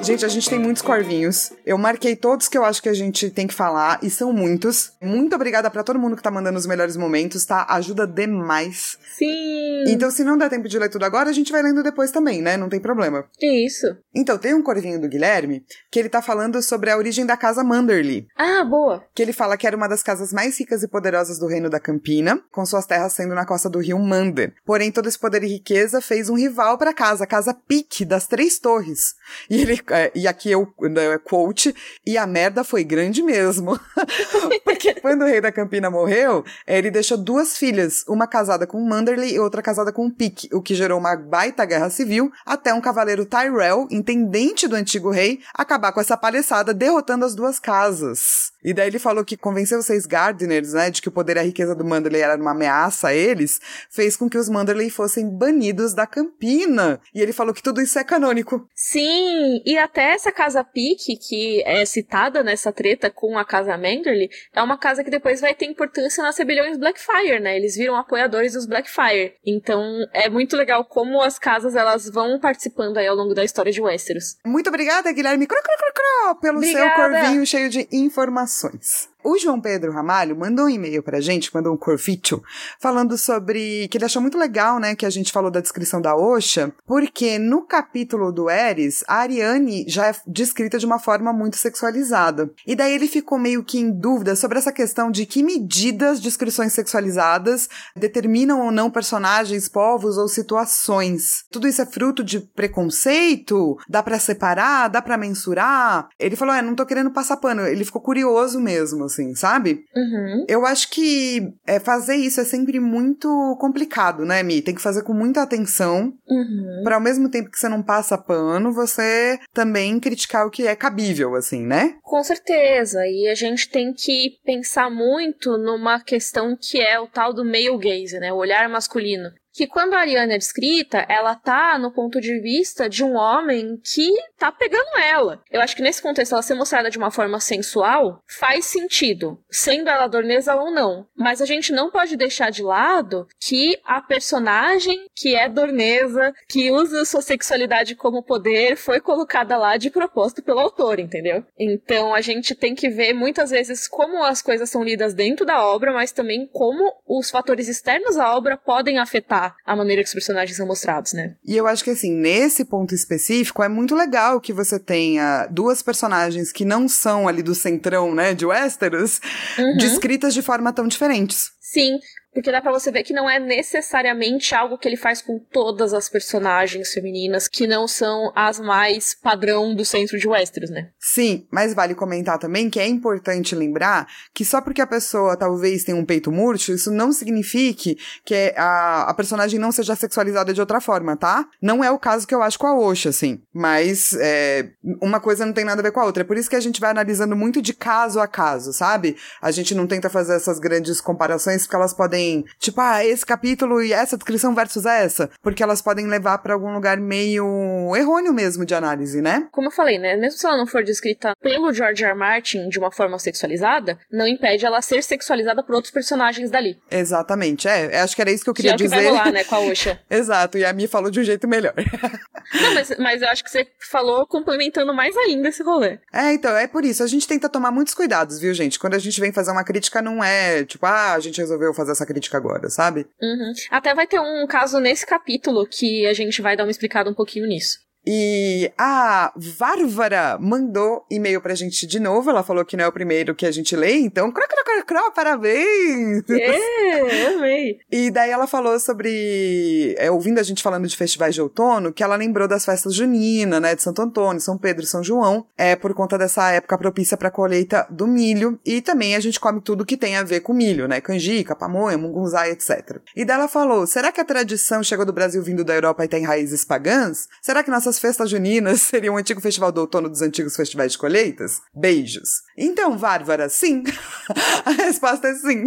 Gente, 0.09 0.25
a 0.25 0.29
gente 0.29 0.49
tem 0.49 0.57
muitos 0.57 0.81
corvinhos. 0.81 1.53
Eu 1.63 1.77
marquei 1.77 2.15
todos 2.15 2.47
que 2.47 2.57
eu 2.57 2.65
acho 2.65 2.81
que 2.81 2.89
a 2.89 2.95
gente 2.95 3.29
tem 3.29 3.45
que 3.45 3.53
falar, 3.53 3.99
e 4.01 4.09
são 4.09 4.33
muitos. 4.33 4.91
Muito 4.99 5.35
obrigada 5.35 5.69
para 5.69 5.83
todo 5.83 5.99
mundo 5.99 6.15
que 6.15 6.23
tá 6.23 6.31
mandando 6.31 6.57
os 6.57 6.65
melhores 6.65 6.97
momentos, 6.97 7.45
tá? 7.45 7.67
Ajuda 7.69 8.07
demais. 8.07 8.97
Sim! 9.15 9.83
Então, 9.87 10.09
se 10.09 10.23
não 10.23 10.35
der 10.35 10.49
tempo 10.49 10.67
de 10.67 10.79
ler 10.79 10.89
tudo 10.89 11.05
agora, 11.05 11.29
a 11.29 11.31
gente 11.31 11.51
vai 11.51 11.61
lendo 11.61 11.83
depois 11.83 12.09
também, 12.09 12.41
né? 12.41 12.57
Não 12.57 12.69
tem 12.69 12.79
problema. 12.79 13.23
Isso. 13.39 13.85
Então, 14.11 14.35
tem 14.39 14.55
um 14.55 14.63
corvinho 14.63 14.99
do 14.99 15.07
Guilherme 15.07 15.63
que 15.91 15.99
ele 15.99 16.09
tá 16.09 16.23
falando 16.23 16.59
sobre 16.63 16.89
a 16.89 16.97
origem 16.97 17.23
da 17.23 17.37
casa 17.37 17.63
Manderly. 17.63 18.27
Ah, 18.35 18.63
boa! 18.63 19.03
Que 19.13 19.21
ele 19.21 19.31
fala 19.31 19.57
que 19.57 19.67
era 19.67 19.77
uma 19.77 19.87
das 19.87 20.01
casas 20.01 20.33
mais 20.33 20.59
ricas 20.59 20.81
e 20.81 20.87
poderosas 20.87 21.37
do 21.37 21.45
reino 21.45 21.69
da 21.69 21.79
Campina, 21.79 22.41
com 22.51 22.65
suas 22.65 22.87
terras 22.87 23.13
sendo 23.13 23.35
na 23.35 23.45
costa 23.45 23.69
do 23.69 23.77
rio 23.77 23.99
Mander. 23.99 24.55
Porém, 24.65 24.91
todo 24.91 25.07
esse 25.07 25.19
poder 25.19 25.43
e 25.43 25.47
riqueza 25.47 26.01
fez 26.01 26.31
um 26.31 26.35
rival 26.35 26.79
para 26.79 26.89
a 26.89 26.95
casa, 26.95 27.25
a 27.25 27.27
casa 27.27 27.53
Pique 27.53 28.03
das 28.03 28.25
Três 28.25 28.57
Torres. 28.57 29.13
E 29.47 29.61
ele, 29.61 29.79
é, 29.99 30.11
e 30.15 30.27
aqui 30.27 30.49
eu 30.49 30.73
né, 30.81 31.17
quote, 31.17 31.75
e 32.05 32.17
a 32.17 32.25
merda 32.25 32.63
foi 32.63 32.83
grande 32.83 33.21
mesmo. 33.21 33.77
Porque 34.63 34.93
quando 34.95 35.23
o 35.23 35.25
rei 35.25 35.41
da 35.41 35.51
Campina 35.51 35.89
morreu, 35.89 36.43
ele 36.65 36.89
deixou 36.89 37.17
duas 37.17 37.57
filhas, 37.57 38.05
uma 38.07 38.27
casada 38.27 38.65
com 38.65 38.79
Manderly 38.79 39.33
e 39.33 39.39
outra 39.39 39.61
casada 39.61 39.91
com 39.91 40.09
Pique, 40.09 40.49
o 40.53 40.61
que 40.61 40.73
gerou 40.73 40.99
uma 40.99 41.15
baita 41.15 41.65
guerra 41.65 41.89
civil, 41.89 42.31
até 42.45 42.73
um 42.73 42.81
cavaleiro 42.81 43.25
Tyrell, 43.25 43.87
intendente 43.91 44.67
do 44.67 44.75
antigo 44.75 45.11
rei, 45.11 45.41
acabar 45.53 45.91
com 45.91 45.99
essa 45.99 46.15
palhaçada, 46.15 46.73
derrotando 46.73 47.25
as 47.25 47.35
duas 47.35 47.59
casas. 47.59 48.51
E 48.63 48.73
daí 48.73 48.87
ele 48.87 48.99
falou 48.99 49.23
que 49.23 49.37
convencer 49.37 49.77
os 49.77 49.85
seis 49.85 50.05
Gardeners, 50.05 50.73
né, 50.73 50.89
de 50.89 51.01
que 51.01 51.07
o 51.07 51.11
poder 51.11 51.37
e 51.37 51.39
a 51.39 51.43
riqueza 51.43 51.73
do 51.73 51.85
Manderley 51.85 52.21
era 52.21 52.35
uma 52.35 52.51
ameaça 52.51 53.09
a 53.09 53.13
eles, 53.13 53.59
fez 53.89 54.17
com 54.17 54.29
que 54.29 54.37
os 54.37 54.49
Manderley 54.49 54.89
fossem 54.89 55.29
banidos 55.29 55.93
da 55.93 56.05
Campina. 56.05 56.99
E 57.13 57.21
ele 57.21 57.31
falou 57.31 57.53
que 57.53 57.63
tudo 57.63 57.81
isso 57.81 57.97
é 57.97 58.03
canônico. 58.03 58.67
Sim, 58.75 59.61
e 59.65 59.77
até 59.89 60.11
essa 60.13 60.31
casa 60.31 60.63
Pique, 60.63 61.17
que 61.17 61.63
é 61.65 61.83
citada 61.83 62.43
nessa 62.43 62.71
treta 62.71 63.09
com 63.09 63.37
a 63.39 63.43
casa 63.43 63.75
Manderley, 63.75 64.29
é 64.53 64.61
uma 64.61 64.77
casa 64.77 65.03
que 65.03 65.09
depois 65.09 65.41
vai 65.41 65.55
ter 65.55 65.65
importância 65.65 66.23
nas 66.23 66.37
rebeliões 66.37 66.77
Blackfire, 66.77 67.39
né? 67.39 67.57
Eles 67.57 67.75
viram 67.75 67.95
apoiadores 67.95 68.53
dos 68.53 68.67
Blackfire. 68.67 69.33
Então 69.43 69.83
é 70.13 70.29
muito 70.29 70.55
legal 70.55 70.85
como 70.85 71.21
as 71.21 71.39
casas 71.39 71.75
elas 71.75 72.07
vão 72.09 72.39
participando 72.39 72.97
aí 72.97 73.07
ao 73.07 73.15
longo 73.15 73.33
da 73.33 73.43
história 73.43 73.71
de 73.71 73.81
Westeros. 73.81 74.37
Muito 74.45 74.69
obrigada, 74.69 75.11
Guilherme, 75.11 75.47
cro, 75.47 75.57
cro, 75.61 75.73
cro, 75.75 75.93
cro, 75.93 76.35
pelo 76.39 76.57
Obrigada. 76.57 76.95
seu 76.95 76.95
corvinho 76.95 77.45
cheio 77.45 77.69
de 77.69 77.87
informações. 77.91 79.09
O 79.29 79.37
João 79.37 79.61
Pedro 79.61 79.91
Ramalho 79.91 80.35
mandou 80.35 80.65
um 80.65 80.69
e-mail 80.69 81.03
pra 81.03 81.21
gente, 81.21 81.53
mandou 81.53 81.71
um 81.71 81.77
corfítio, 81.77 82.41
falando 82.79 83.15
sobre 83.15 83.87
que 83.87 83.95
ele 83.95 84.05
achou 84.05 84.23
muito 84.23 84.39
legal, 84.39 84.79
né, 84.79 84.95
que 84.95 85.05
a 85.05 85.09
gente 85.11 85.31
falou 85.31 85.51
da 85.51 85.59
descrição 85.59 86.01
da 86.01 86.15
Osha, 86.15 86.73
porque 86.83 87.37
no 87.37 87.61
capítulo 87.61 88.31
do 88.31 88.49
Eris, 88.49 89.03
a 89.07 89.17
Ariane 89.17 89.85
já 89.87 90.07
é 90.07 90.15
descrita 90.25 90.79
de 90.79 90.85
uma 90.87 90.97
forma 90.97 91.31
muito 91.31 91.57
sexualizada. 91.57 92.49
E 92.65 92.75
daí 92.75 92.91
ele 92.91 93.07
ficou 93.07 93.37
meio 93.37 93.63
que 93.63 93.77
em 93.77 93.91
dúvida 93.91 94.35
sobre 94.35 94.57
essa 94.57 94.71
questão 94.71 95.11
de 95.11 95.27
que 95.27 95.43
medidas 95.43 96.19
descrições 96.19 96.73
sexualizadas 96.73 97.69
determinam 97.95 98.61
ou 98.61 98.71
não 98.71 98.89
personagens, 98.89 99.69
povos 99.69 100.17
ou 100.17 100.27
situações. 100.27 101.45
Tudo 101.51 101.67
isso 101.67 101.83
é 101.83 101.85
fruto 101.85 102.23
de 102.23 102.39
preconceito? 102.39 103.77
Dá 103.87 104.01
pra 104.01 104.17
separar? 104.17 104.87
Dá 104.87 105.03
pra 105.03 105.19
mensurar? 105.19 106.09
Ele 106.17 106.35
falou, 106.35 106.55
é, 106.55 106.63
não 106.63 106.73
tô 106.73 106.83
querendo 106.83 107.11
passar 107.11 107.37
pano. 107.37 107.61
Ele 107.67 107.85
ficou 107.85 108.01
curioso 108.01 108.59
mesmo, 108.59 109.03
assim, 109.03 109.18
sabe? 109.35 109.83
Uhum. 109.95 110.45
Eu 110.47 110.65
acho 110.65 110.89
que 110.89 111.53
é, 111.65 111.79
fazer 111.79 112.15
isso 112.15 112.41
é 112.41 112.43
sempre 112.43 112.79
muito 112.79 113.27
complicado, 113.59 114.25
né, 114.25 114.41
Mi? 114.43 114.61
Tem 114.61 114.75
que 114.75 114.81
fazer 114.81 115.03
com 115.03 115.13
muita 115.13 115.41
atenção, 115.41 116.13
Uhum. 116.27 116.81
para 116.83 116.95
ao 116.95 117.01
mesmo 117.01 117.29
tempo 117.29 117.49
que 117.49 117.57
você 117.59 117.67
não 117.69 117.81
passa 117.81 118.17
pano, 118.17 118.71
você 118.71 119.39
também 119.53 119.99
criticar 119.99 120.45
o 120.45 120.49
que 120.51 120.67
é 120.67 120.75
cabível, 120.75 121.35
assim, 121.35 121.65
né? 121.65 121.95
Com 122.03 122.23
certeza, 122.23 122.99
e 123.05 123.27
a 123.27 123.35
gente 123.35 123.69
tem 123.69 123.93
que 123.93 124.37
pensar 124.45 124.89
muito 124.89 125.57
numa 125.57 125.99
questão 125.99 126.57
que 126.59 126.79
é 126.79 126.99
o 126.99 127.07
tal 127.07 127.33
do 127.33 127.43
male 127.45 127.77
gaze, 127.77 128.19
né? 128.19 128.31
O 128.31 128.37
olhar 128.37 128.67
masculino. 128.69 129.29
Que 129.59 129.67
quando 129.67 129.93
a 129.93 129.99
Ariana 129.99 130.35
é 130.35 130.37
descrita, 130.37 131.05
ela 131.09 131.35
tá 131.35 131.77
no 131.77 131.91
ponto 131.91 132.21
de 132.21 132.39
vista 132.39 132.87
de 132.87 133.03
um 133.03 133.17
homem 133.17 133.75
que 133.83 134.09
tá 134.37 134.49
pegando 134.53 134.97
ela. 134.97 135.43
Eu 135.51 135.59
acho 135.59 135.75
que 135.75 135.81
nesse 135.81 136.01
contexto 136.01 136.31
ela 136.31 136.41
ser 136.41 136.53
mostrada 136.53 136.89
de 136.89 136.97
uma 136.97 137.11
forma 137.11 137.41
sensual 137.41 138.23
faz 138.25 138.63
sentido, 138.63 139.37
sendo 139.51 139.89
ela 139.89 140.07
dorneza 140.07 140.55
ou 140.55 140.71
não. 140.71 141.05
Mas 141.13 141.41
a 141.41 141.45
gente 141.45 141.73
não 141.73 141.91
pode 141.91 142.15
deixar 142.15 142.51
de 142.51 142.63
lado 142.63 143.27
que 143.37 143.77
a 143.83 144.01
personagem 144.01 145.07
que 145.13 145.35
é 145.35 145.49
dorneza, 145.49 146.33
que 146.47 146.71
usa 146.71 147.03
sua 147.03 147.21
sexualidade 147.21 147.95
como 147.95 148.23
poder, 148.23 148.77
foi 148.77 149.01
colocada 149.01 149.57
lá 149.57 149.75
de 149.75 149.89
propósito 149.89 150.41
pelo 150.41 150.61
autor, 150.61 151.01
entendeu? 151.01 151.43
Então 151.59 152.15
a 152.15 152.21
gente 152.21 152.55
tem 152.55 152.73
que 152.73 152.87
ver 152.87 153.11
muitas 153.11 153.49
vezes 153.49 153.89
como 153.89 154.23
as 154.23 154.41
coisas 154.41 154.69
são 154.69 154.85
lidas 154.85 155.13
dentro 155.13 155.45
da 155.45 155.61
obra, 155.65 155.91
mas 155.91 156.13
também 156.13 156.47
como 156.47 156.93
os 157.05 157.29
fatores 157.29 157.67
externos 157.67 158.15
à 158.15 158.33
obra 158.33 158.55
podem 158.55 158.99
afetar 158.99 159.48
a 159.65 159.75
maneira 159.75 160.01
que 160.01 160.07
os 160.07 160.13
personagens 160.13 160.55
são 160.57 160.65
mostrados, 160.67 161.13
né? 161.13 161.35
E 161.45 161.55
eu 161.55 161.67
acho 161.67 161.83
que, 161.83 161.89
assim, 161.89 162.11
nesse 162.15 162.65
ponto 162.65 162.93
específico, 162.93 163.61
é 163.63 163.69
muito 163.69 163.95
legal 163.95 164.39
que 164.41 164.53
você 164.53 164.79
tenha 164.79 165.47
duas 165.51 165.81
personagens 165.81 166.51
que 166.51 166.65
não 166.65 166.87
são 166.87 167.27
ali 167.27 167.41
do 167.43 167.55
centrão, 167.55 168.13
né, 168.13 168.33
de 168.33 168.45
Westeros, 168.45 169.19
Uhum. 169.57 169.77
descritas 169.77 170.33
de 170.33 170.41
forma 170.41 170.71
tão 170.73 170.87
diferentes. 170.87 171.51
Sim, 171.59 171.99
porque 172.39 172.53
dá 172.53 172.61
pra 172.61 172.71
você 172.71 172.89
ver 172.89 173.03
que 173.03 173.11
não 173.11 173.29
é 173.29 173.37
necessariamente 173.37 174.55
algo 174.55 174.77
que 174.77 174.87
ele 174.87 174.95
faz 174.95 175.21
com 175.21 175.37
todas 175.37 175.93
as 175.93 176.07
personagens 176.07 176.93
femininas 176.93 177.49
que 177.49 177.67
não 177.67 177.85
são 177.85 178.31
as 178.33 178.61
mais 178.61 179.13
padrão 179.13 179.75
do 179.75 179.83
centro 179.83 180.17
de 180.17 180.25
Westeros, 180.25 180.69
né? 180.69 180.89
Sim, 180.97 181.45
mas 181.51 181.73
vale 181.73 181.93
comentar 181.93 182.39
também 182.39 182.69
que 182.69 182.79
é 182.79 182.87
importante 182.87 183.53
lembrar 183.55 184.07
que 184.33 184.45
só 184.45 184.61
porque 184.61 184.81
a 184.81 184.87
pessoa 184.87 185.35
talvez 185.35 185.83
tenha 185.83 185.97
um 185.97 186.05
peito 186.05 186.31
murcho, 186.31 186.71
isso 186.71 186.89
não 186.91 187.11
signifique 187.11 187.97
que 188.23 188.53
a, 188.55 189.09
a 189.09 189.13
personagem 189.13 189.59
não 189.59 189.73
seja 189.73 189.95
sexualizada 189.95 190.53
de 190.53 190.61
outra 190.61 190.79
forma, 190.79 191.17
tá? 191.17 191.45
Não 191.61 191.83
é 191.83 191.91
o 191.91 191.99
caso 191.99 192.25
que 192.25 192.33
eu 192.33 192.41
acho 192.41 192.57
com 192.57 192.67
a 192.67 192.79
Osha, 192.79 193.09
assim. 193.09 193.41
Mas 193.53 194.13
é, 194.13 194.69
uma 195.01 195.19
coisa 195.19 195.45
não 195.45 195.51
tem 195.51 195.65
nada 195.65 195.81
a 195.81 195.83
ver 195.83 195.91
com 195.91 195.99
a 195.99 196.05
outra. 196.05 196.23
É 196.23 196.25
por 196.25 196.37
isso 196.37 196.49
que 196.49 196.55
a 196.55 196.61
gente 196.61 196.79
vai 196.79 196.91
analisando 196.91 197.35
muito 197.35 197.61
de 197.61 197.73
caso 197.73 198.19
a 198.21 198.27
caso, 198.27 198.71
sabe? 198.71 199.17
A 199.41 199.51
gente 199.51 199.75
não 199.75 199.85
tenta 199.85 200.09
fazer 200.09 200.35
essas 200.35 200.57
grandes 200.57 201.01
comparações 201.01 201.63
porque 201.63 201.75
elas 201.75 201.93
podem, 201.93 202.28
tipo, 202.59 202.79
ah, 202.81 203.05
esse 203.05 203.25
capítulo 203.25 203.81
e 203.81 203.93
essa 203.93 204.17
descrição 204.17 204.53
versus 204.55 204.85
essa, 204.85 205.29
porque 205.41 205.63
elas 205.63 205.81
podem 205.81 206.07
levar 206.07 206.37
pra 206.39 206.53
algum 206.53 206.73
lugar 206.73 206.97
meio 206.97 207.93
errôneo 207.95 208.33
mesmo 208.33 208.65
de 208.65 208.73
análise, 208.75 209.21
né? 209.21 209.47
Como 209.51 209.67
eu 209.67 209.71
falei, 209.71 209.97
né? 209.97 210.15
Mesmo 210.15 210.39
se 210.39 210.45
ela 210.45 210.57
não 210.57 210.67
for 210.67 210.83
descrita 210.83 211.33
pelo 211.41 211.73
George 211.73 212.03
R. 212.03 212.11
R. 212.11 212.17
Martin 212.17 212.69
de 212.69 212.79
uma 212.79 212.91
forma 212.91 213.17
sexualizada, 213.19 213.97
não 214.11 214.27
impede 214.27 214.65
ela 214.65 214.81
ser 214.81 215.03
sexualizada 215.03 215.63
por 215.63 215.75
outros 215.75 215.91
personagens 215.91 216.49
dali. 216.49 216.77
Exatamente, 216.89 217.67
é. 217.67 217.99
Acho 218.01 218.15
que 218.15 218.21
era 218.21 218.31
isso 218.31 218.43
que 218.43 218.49
eu 218.49 218.53
Que 218.53 218.63
queria 218.63 218.71
é 218.71 218.75
o 218.75 218.77
que 218.77 218.83
dizer. 218.83 218.95
vai 218.95 219.05
rolar, 219.05 219.31
né, 219.31 219.43
com 219.45 219.55
a 219.55 219.59
Osha. 219.59 219.99
Exato, 220.09 220.57
e 220.57 220.65
a 220.65 220.73
Mi 220.73 220.87
falou 220.87 221.09
de 221.11 221.19
um 221.19 221.23
jeito 221.23 221.47
melhor. 221.47 221.73
Não, 222.53 222.73
mas, 222.73 222.91
mas 222.97 223.21
eu 223.21 223.27
acho 223.29 223.43
que 223.43 223.49
você 223.51 223.67
falou 223.91 224.25
complementando 224.25 224.93
mais 224.93 225.15
ainda 225.17 225.49
esse 225.49 225.61
rolê. 225.61 225.99
É, 226.11 226.33
então, 226.33 226.55
é 226.57 226.67
por 226.67 226.83
isso. 226.83 227.03
A 227.03 227.07
gente 227.07 227.27
tenta 227.27 227.47
tomar 227.47 227.71
muitos 227.71 227.93
cuidados, 227.93 228.39
viu, 228.39 228.53
gente? 228.53 228.79
Quando 228.79 228.95
a 228.95 228.99
gente 228.99 229.19
vem 229.21 229.31
fazer 229.31 229.51
uma 229.51 229.63
crítica, 229.63 230.01
não 230.01 230.23
é 230.23 230.63
tipo, 230.65 230.85
ah, 230.85 231.13
a 231.13 231.19
gente 231.19 231.39
resolveu 231.39 231.73
fazer 231.73 231.91
essa 231.91 232.05
crítica 232.09 232.37
agora, 232.37 232.69
sabe? 232.69 233.07
Uhum. 233.21 233.53
Até 233.69 233.93
vai 233.93 234.07
ter 234.07 234.19
um 234.19 234.45
caso 234.47 234.79
nesse 234.79 235.05
capítulo 235.05 235.67
que 235.67 236.05
a 236.05 236.13
gente 236.13 236.41
vai 236.41 236.57
dar 236.57 236.63
uma 236.63 236.71
explicada 236.71 237.09
um 237.09 237.13
pouquinho 237.13 237.47
nisso. 237.47 237.79
E 238.05 238.71
a 238.77 239.31
Várvara 239.35 240.37
mandou 240.39 241.05
e-mail 241.11 241.41
pra 241.41 241.55
gente 241.55 241.85
de 241.85 241.99
novo. 241.99 242.29
Ela 242.29 242.43
falou 242.43 242.65
que 242.65 242.77
não 242.77 242.85
é 242.85 242.87
o 242.87 242.91
primeiro 242.91 243.35
que 243.35 243.45
a 243.45 243.51
gente 243.51 243.75
lê, 243.75 243.97
então, 243.99 244.31
cro, 244.31 244.45
cro, 244.47 244.63
cro, 244.63 244.85
cro, 244.85 245.11
parabéns! 245.11 246.23
É, 246.29 247.27
amei. 247.27 247.79
E 247.91 248.11
daí 248.11 248.29
ela 248.29 248.47
falou 248.47 248.79
sobre, 248.79 249.95
é, 249.97 250.09
ouvindo 250.09 250.39
a 250.39 250.43
gente 250.43 250.63
falando 250.63 250.87
de 250.87 250.95
festivais 250.95 251.35
de 251.35 251.41
outono, 251.41 251.91
que 251.91 252.03
ela 252.03 252.15
lembrou 252.15 252.47
das 252.47 252.65
festas 252.65 252.93
juninas, 252.93 253.61
né, 253.61 253.75
de 253.75 253.81
Santo 253.81 254.01
Antônio, 254.01 254.39
São 254.39 254.57
Pedro 254.57 254.83
e 254.83 254.87
São 254.87 255.03
João, 255.03 255.45
é 255.57 255.75
por 255.75 255.93
conta 255.93 256.17
dessa 256.17 256.49
época 256.51 256.77
propícia 256.77 257.17
pra 257.17 257.31
colheita 257.31 257.85
do 257.89 258.07
milho, 258.07 258.59
e 258.65 258.81
também 258.81 259.15
a 259.15 259.19
gente 259.19 259.39
come 259.39 259.61
tudo 259.61 259.85
que 259.85 259.97
tem 259.97 260.15
a 260.15 260.23
ver 260.23 260.41
com 260.41 260.53
milho, 260.53 260.87
né, 260.87 261.01
canjica, 261.01 261.55
pamonha, 261.55 261.97
mungunzá, 261.97 262.47
etc. 262.49 262.99
E 263.15 263.25
daí 263.25 263.37
ela 263.37 263.47
falou, 263.47 263.85
será 263.85 264.11
que 264.11 264.21
a 264.21 264.25
tradição 264.25 264.83
chegou 264.83 265.05
do 265.05 265.13
Brasil 265.13 265.41
vindo 265.43 265.63
da 265.63 265.73
Europa 265.73 266.05
e 266.05 266.07
tem 266.07 266.23
raízes 266.23 266.63
pagãs? 266.63 267.27
Será 267.41 267.63
que 267.63 267.71
nossas 267.89 267.99
festas 267.99 268.29
juninas 268.29 268.81
seriam 268.83 269.15
um 269.15 269.17
antigo 269.17 269.41
festival 269.41 269.71
do 269.71 269.81
outono 269.81 270.07
dos 270.07 270.21
antigos 270.21 270.55
festivais 270.55 270.91
de 270.91 270.97
colheitas? 270.97 271.61
Beijos. 271.73 272.43
Então, 272.55 272.97
Várvara, 272.97 273.49
sim, 273.49 273.83
A 274.65 274.71
resposta 274.71 275.27
é 275.27 275.33
sim. 275.33 275.65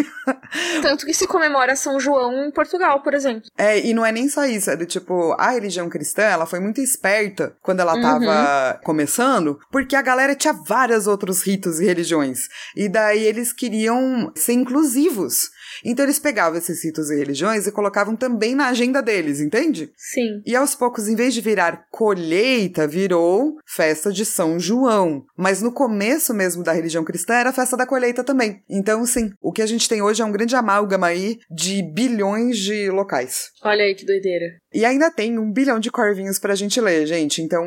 Tanto 0.81 1.05
que 1.05 1.15
se 1.15 1.27
comemora 1.27 1.75
São 1.75 1.99
João 1.99 2.47
em 2.47 2.51
Portugal, 2.51 3.03
por 3.03 3.15
exemplo. 3.15 3.51
É, 3.59 3.79
e 3.81 3.93
não 3.93 4.07
é 4.07 4.13
nem 4.13 4.29
só 4.29 4.45
isso, 4.45 4.71
é 4.71 4.77
do 4.77 4.87
tipo, 4.87 5.33
a 5.39 5.51
religião 5.51 5.89
cristã, 5.89 6.23
ela 6.23 6.47
foi 6.47 6.61
muito 6.61 6.81
esperta 6.81 7.57
quando 7.63 7.81
ela 7.81 8.01
tava 8.01 8.75
uhum. 8.77 8.85
começando, 8.85 9.59
porque 9.71 9.97
a 9.97 10.03
galera 10.03 10.37
tinha 10.37 10.53
vários 10.53 11.07
outros 11.07 11.43
ritos 11.43 11.81
e 11.81 11.87
religiões. 11.87 12.49
E 12.77 12.89
daí 12.89 13.25
eles 13.25 13.53
queriam 13.53 14.31
ser 14.37 14.53
inclusivos. 14.53 15.51
Então 15.85 16.05
eles 16.05 16.19
pegavam 16.19 16.59
esses 16.59 16.85
ritos 16.85 17.11
e 17.11 17.17
religiões 17.17 17.67
e 17.67 17.73
colocavam 17.73 18.17
também 18.17 18.55
na 18.55 18.69
agenda 18.69 19.03
deles, 19.03 19.41
entende? 19.41 19.93
Sim. 19.97 20.43
E 20.45 20.55
aos 20.55 20.75
poucos, 20.75 21.09
em 21.09 21.17
vez 21.17 21.35
de 21.35 21.41
virar 21.41 21.87
colheita, 21.91 22.87
virou 22.87 23.57
festa 23.67 24.13
de 24.13 24.25
São 24.25 24.59
João. 24.59 25.25
Mas 25.37 25.63
no 25.63 25.73
começo 25.73 26.35
mesmo 26.35 26.63
da 26.63 26.73
religião 26.73 27.05
cristã 27.05 27.35
era 27.35 27.53
festa 27.53 27.77
da 27.77 27.87
colheita 27.87 28.25
também. 28.25 28.63
Então, 28.69 29.05
sim, 29.07 29.31
o 29.41 29.53
que 29.53 29.63
a 29.63 29.67
gente 29.67 29.89
tem 29.89 30.03
hoje 30.03 30.23
é 30.23 30.25
um 30.25 30.33
grande 30.33 30.57
amálgama 30.57 31.07
aí 31.07 31.39
de 31.51 31.83
bilhões 31.93 32.59
de 32.59 32.91
locais. 32.91 33.51
Olha 33.63 33.85
aí 33.85 33.95
que 33.95 34.07
doideira. 34.07 34.62
E 34.75 34.87
ainda 34.87 35.11
tem 35.11 35.39
um 35.39 35.53
bilhão 35.53 35.79
de 35.79 35.91
corvinhos 35.91 36.39
pra 36.39 36.55
gente 36.55 36.81
ler, 36.81 37.05
gente. 37.07 37.43
Então 37.43 37.63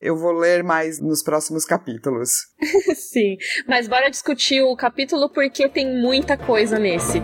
eu 0.00 0.16
vou 0.16 0.32
ler 0.32 0.64
mais 0.64 1.00
nos 1.00 1.22
próximos 1.22 1.64
capítulos. 1.64 2.48
Sim, 2.96 3.36
mas 3.68 3.86
bora 3.86 4.10
discutir 4.10 4.60
o 4.60 4.74
capítulo 4.74 5.30
porque 5.30 5.68
tem 5.68 5.86
muita 5.86 6.36
coisa 6.36 6.76
nesse. 6.76 7.22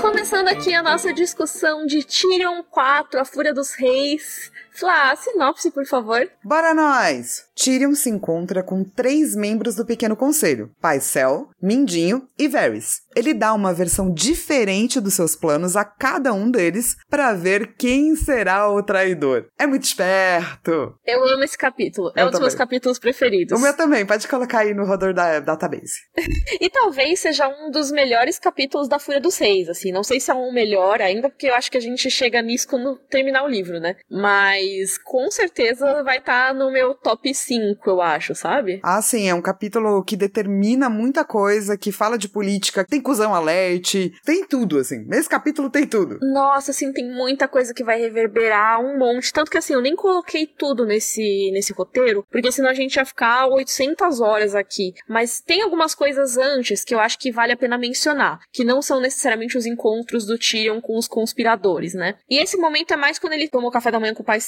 Começando 0.00 0.48
aqui 0.48 0.72
a 0.72 0.82
nossa 0.82 1.12
discussão 1.12 1.86
de 1.86 2.04
Tyrion 2.04 2.62
4, 2.70 3.18
a 3.18 3.24
Fúria 3.24 3.52
dos 3.52 3.74
Reis. 3.74 4.52
Flá, 4.78 5.16
sinopse, 5.16 5.70
por 5.70 5.86
favor. 5.86 6.30
Bora 6.44 6.74
nós! 6.74 7.46
Tyrion 7.54 7.94
se 7.94 8.10
encontra 8.10 8.62
com 8.62 8.84
três 8.84 9.34
membros 9.34 9.74
do 9.74 9.86
Pequeno 9.86 10.14
Conselho: 10.14 10.70
Paisel, 10.80 11.48
Mindinho 11.60 12.28
e 12.38 12.46
Varys. 12.46 13.00
Ele 13.16 13.32
dá 13.32 13.54
uma 13.54 13.72
versão 13.72 14.12
diferente 14.12 15.00
dos 15.00 15.14
seus 15.14 15.34
planos 15.34 15.74
a 15.74 15.84
cada 15.84 16.34
um 16.34 16.50
deles 16.50 16.96
para 17.08 17.32
ver 17.32 17.74
quem 17.78 18.14
será 18.14 18.70
o 18.70 18.82
traidor. 18.82 19.46
É 19.58 19.66
muito 19.66 19.84
esperto! 19.84 20.94
Eu 21.06 21.26
amo 21.26 21.42
esse 21.42 21.56
capítulo. 21.56 22.12
É 22.14 22.22
Eu 22.22 22.26
um 22.26 22.30
dos 22.30 22.40
meus 22.40 22.54
capítulos 22.54 22.98
preferidos. 22.98 23.58
O 23.58 23.62
meu 23.62 23.74
também, 23.74 24.04
pode 24.04 24.28
colocar 24.28 24.58
aí 24.58 24.74
no 24.74 24.84
rodor 24.84 25.14
da 25.14 25.40
database. 25.40 26.00
e 26.60 26.68
talvez 26.68 27.20
seja 27.20 27.48
um 27.48 27.70
dos 27.70 27.90
melhores 27.90 28.38
capítulos 28.38 28.86
da 28.86 28.98
Fúria 28.98 29.20
dos 29.20 29.38
Reis, 29.38 29.70
assim. 29.70 29.90
Não 29.90 30.04
sei 30.04 30.20
se 30.20 30.30
é 30.30 30.34
um 30.34 30.52
melhor 30.52 31.00
ainda, 31.00 31.30
porque 31.30 31.46
eu 31.46 31.54
acho 31.54 31.70
que 31.70 31.78
a 31.78 31.80
gente 31.80 32.10
chega 32.10 32.42
nisso 32.42 32.68
quando 32.68 32.98
terminar 33.08 33.44
o 33.44 33.48
livro, 33.48 33.80
né? 33.80 33.96
Mas 34.10 34.65
com 35.04 35.30
certeza 35.30 36.02
vai 36.02 36.18
estar 36.18 36.48
tá 36.48 36.54
no 36.54 36.70
meu 36.70 36.94
top 36.94 37.32
5, 37.34 37.88
eu 37.88 38.00
acho, 38.00 38.34
sabe? 38.34 38.80
Ah, 38.82 39.00
sim, 39.02 39.28
é 39.28 39.34
um 39.34 39.42
capítulo 39.42 40.02
que 40.04 40.16
determina 40.16 40.88
muita 40.88 41.24
coisa, 41.24 41.76
que 41.76 41.92
fala 41.92 42.18
de 42.18 42.28
política, 42.28 42.84
tem 42.84 43.00
cuzão 43.00 43.34
alerte, 43.34 44.12
tem 44.24 44.46
tudo, 44.46 44.78
assim. 44.78 45.04
Nesse 45.06 45.28
capítulo 45.28 45.70
tem 45.70 45.86
tudo. 45.86 46.18
Nossa, 46.20 46.70
assim, 46.70 46.92
tem 46.92 47.10
muita 47.10 47.48
coisa 47.48 47.72
que 47.72 47.84
vai 47.84 48.00
reverberar 48.00 48.80
um 48.80 48.98
monte. 48.98 49.32
Tanto 49.32 49.50
que, 49.50 49.58
assim, 49.58 49.74
eu 49.74 49.80
nem 49.80 49.94
coloquei 49.94 50.46
tudo 50.46 50.84
nesse, 50.84 51.50
nesse 51.52 51.72
roteiro, 51.72 52.26
porque 52.30 52.52
senão 52.52 52.70
a 52.70 52.74
gente 52.74 52.96
ia 52.96 53.04
ficar 53.04 53.46
800 53.46 54.20
horas 54.20 54.54
aqui. 54.54 54.94
Mas 55.08 55.40
tem 55.40 55.62
algumas 55.62 55.94
coisas 55.94 56.36
antes 56.36 56.84
que 56.84 56.94
eu 56.94 57.00
acho 57.00 57.18
que 57.18 57.32
vale 57.32 57.52
a 57.52 57.56
pena 57.56 57.78
mencionar, 57.78 58.40
que 58.52 58.64
não 58.64 58.80
são 58.82 59.00
necessariamente 59.00 59.56
os 59.56 59.66
encontros 59.66 60.26
do 60.26 60.38
Tyrion 60.38 60.80
com 60.80 60.96
os 60.96 61.08
conspiradores, 61.08 61.94
né? 61.94 62.16
E 62.28 62.38
esse 62.38 62.56
momento 62.56 62.92
é 62.92 62.96
mais 62.96 63.18
quando 63.18 63.34
ele 63.34 63.48
tomou 63.48 63.70
café 63.70 63.90
da 63.90 64.00
manhã 64.00 64.14
com 64.14 64.22
o 64.22 64.26
pai 64.26 64.40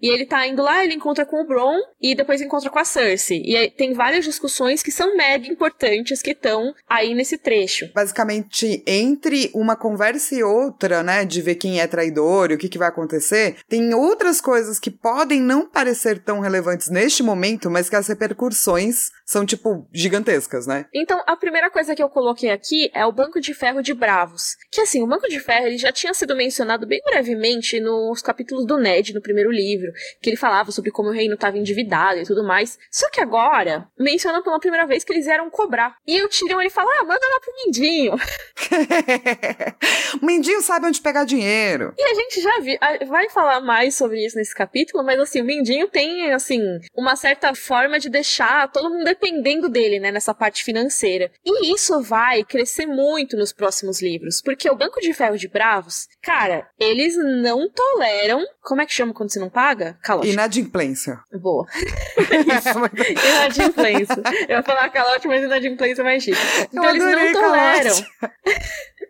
E 0.00 0.08
ele 0.08 0.26
tá 0.26 0.46
indo 0.46 0.62
lá, 0.62 0.84
ele 0.84 0.94
encontra 0.94 1.24
com 1.24 1.40
o 1.40 1.46
Bron, 1.46 1.78
e 2.00 2.14
depois 2.14 2.40
encontra 2.40 2.70
com 2.70 2.78
a 2.78 2.84
Cersei. 2.84 3.42
E 3.44 3.56
aí, 3.56 3.70
tem 3.70 3.92
várias 3.92 4.24
discussões 4.24 4.82
que 4.82 4.90
são 4.90 5.16
mega 5.16 5.46
importantes 5.48 6.22
que 6.22 6.30
estão 6.30 6.74
aí 6.88 7.14
nesse 7.14 7.38
trecho. 7.38 7.90
Basicamente, 7.94 8.82
entre 8.86 9.50
uma 9.54 9.76
conversa 9.76 10.34
e 10.34 10.42
outra, 10.42 11.02
né, 11.02 11.24
de 11.24 11.40
ver 11.40 11.56
quem 11.56 11.80
é 11.80 11.86
traidor 11.86 12.50
e 12.50 12.54
o 12.54 12.58
que, 12.58 12.68
que 12.68 12.78
vai 12.78 12.88
acontecer, 12.88 13.56
tem 13.68 13.94
outras 13.94 14.40
coisas 14.40 14.78
que 14.78 14.90
podem 14.90 15.40
não 15.40 15.66
parecer 15.66 16.18
tão 16.18 16.40
relevantes 16.40 16.88
neste 16.88 17.22
momento, 17.22 17.70
mas 17.70 17.88
que 17.88 17.96
as 17.96 18.06
repercussões 18.08 19.10
são, 19.24 19.44
tipo, 19.44 19.88
gigantescas, 19.92 20.66
né? 20.66 20.86
Então, 20.94 21.20
a 21.26 21.36
primeira 21.36 21.68
coisa 21.68 21.94
que 21.94 22.02
eu 22.02 22.08
coloquei 22.08 22.50
aqui 22.50 22.90
é 22.94 23.04
o 23.04 23.12
Banco 23.12 23.40
de 23.40 23.52
Ferro 23.52 23.82
de 23.82 23.92
Bravos. 23.92 24.56
Que, 24.70 24.82
assim, 24.82 25.02
o 25.02 25.06
Banco 25.06 25.28
de 25.28 25.40
Ferro 25.40 25.66
ele 25.66 25.78
já 25.78 25.90
tinha 25.90 26.14
sido 26.14 26.36
mencionado 26.36 26.86
bem 26.86 27.00
brevemente 27.04 27.80
nos 27.80 28.22
capítulos 28.22 28.64
do 28.66 28.76
Ned, 28.76 29.12
no 29.12 29.20
primeiro 29.20 29.45
livro, 29.50 29.92
que 30.20 30.30
ele 30.30 30.36
falava 30.36 30.70
sobre 30.70 30.90
como 30.90 31.08
o 31.08 31.12
reino 31.12 31.34
estava 31.34 31.58
endividado 31.58 32.20
e 32.20 32.24
tudo 32.24 32.44
mais. 32.44 32.78
Só 32.90 33.10
que 33.10 33.20
agora, 33.20 33.88
mencionam 33.98 34.42
pela 34.42 34.58
primeira 34.58 34.86
vez 34.86 35.04
que 35.04 35.12
eles 35.12 35.26
eram 35.26 35.50
cobrar. 35.50 35.96
E 36.06 36.22
o 36.22 36.28
Tyrion, 36.28 36.60
ele 36.60 36.70
fala, 36.70 36.90
ah, 37.00 37.04
manda 37.04 37.26
lá 37.26 37.40
pro 37.40 37.54
Mindinho. 37.64 38.14
o 40.22 40.24
Mindinho 40.26 40.62
sabe 40.62 40.86
onde 40.86 41.00
pegar 41.00 41.24
dinheiro. 41.24 41.94
E 41.96 42.02
a 42.02 42.14
gente 42.14 42.40
já 42.40 42.60
vi, 42.60 42.78
vai 43.06 43.28
falar 43.30 43.60
mais 43.60 43.94
sobre 43.94 44.24
isso 44.24 44.36
nesse 44.36 44.54
capítulo, 44.54 45.04
mas, 45.04 45.18
assim, 45.18 45.40
o 45.40 45.44
Mindinho 45.44 45.88
tem, 45.88 46.32
assim, 46.32 46.60
uma 46.94 47.16
certa 47.16 47.54
forma 47.54 47.98
de 47.98 48.08
deixar 48.08 48.70
todo 48.70 48.90
mundo 48.90 49.04
dependendo 49.04 49.68
dele, 49.68 50.00
né, 50.00 50.10
nessa 50.10 50.34
parte 50.34 50.64
financeira. 50.64 51.30
E 51.44 51.72
isso 51.72 52.00
vai 52.02 52.44
crescer 52.44 52.86
muito 52.86 53.36
nos 53.36 53.52
próximos 53.52 54.00
livros, 54.00 54.40
porque 54.42 54.70
o 54.70 54.76
Banco 54.76 55.00
de 55.00 55.12
Ferro 55.12 55.36
de 55.36 55.48
Bravos, 55.48 56.08
cara, 56.22 56.68
eles 56.78 57.16
não 57.16 57.68
toleram. 57.70 58.44
Como 58.62 58.80
é 58.80 58.86
que 58.86 58.92
chama 58.92 59.14
quando 59.14 59.30
você 59.36 59.40
não 59.40 59.50
paga? 59.50 59.98
Calote. 60.02 60.28
Inadimplência. 60.28 61.20
Boa. 61.32 61.66
inadimplência. 63.28 64.22
Eu 64.48 64.56
ia 64.56 64.62
falar 64.62 64.88
calote, 64.88 65.28
mas 65.28 65.42
inadimplência 65.42 66.02
é 66.02 66.04
mais 66.04 66.22
chique. 66.22 66.38
Então 66.72 66.88
eles 66.88 67.04
não 67.04 67.32
toleram. 67.32 67.94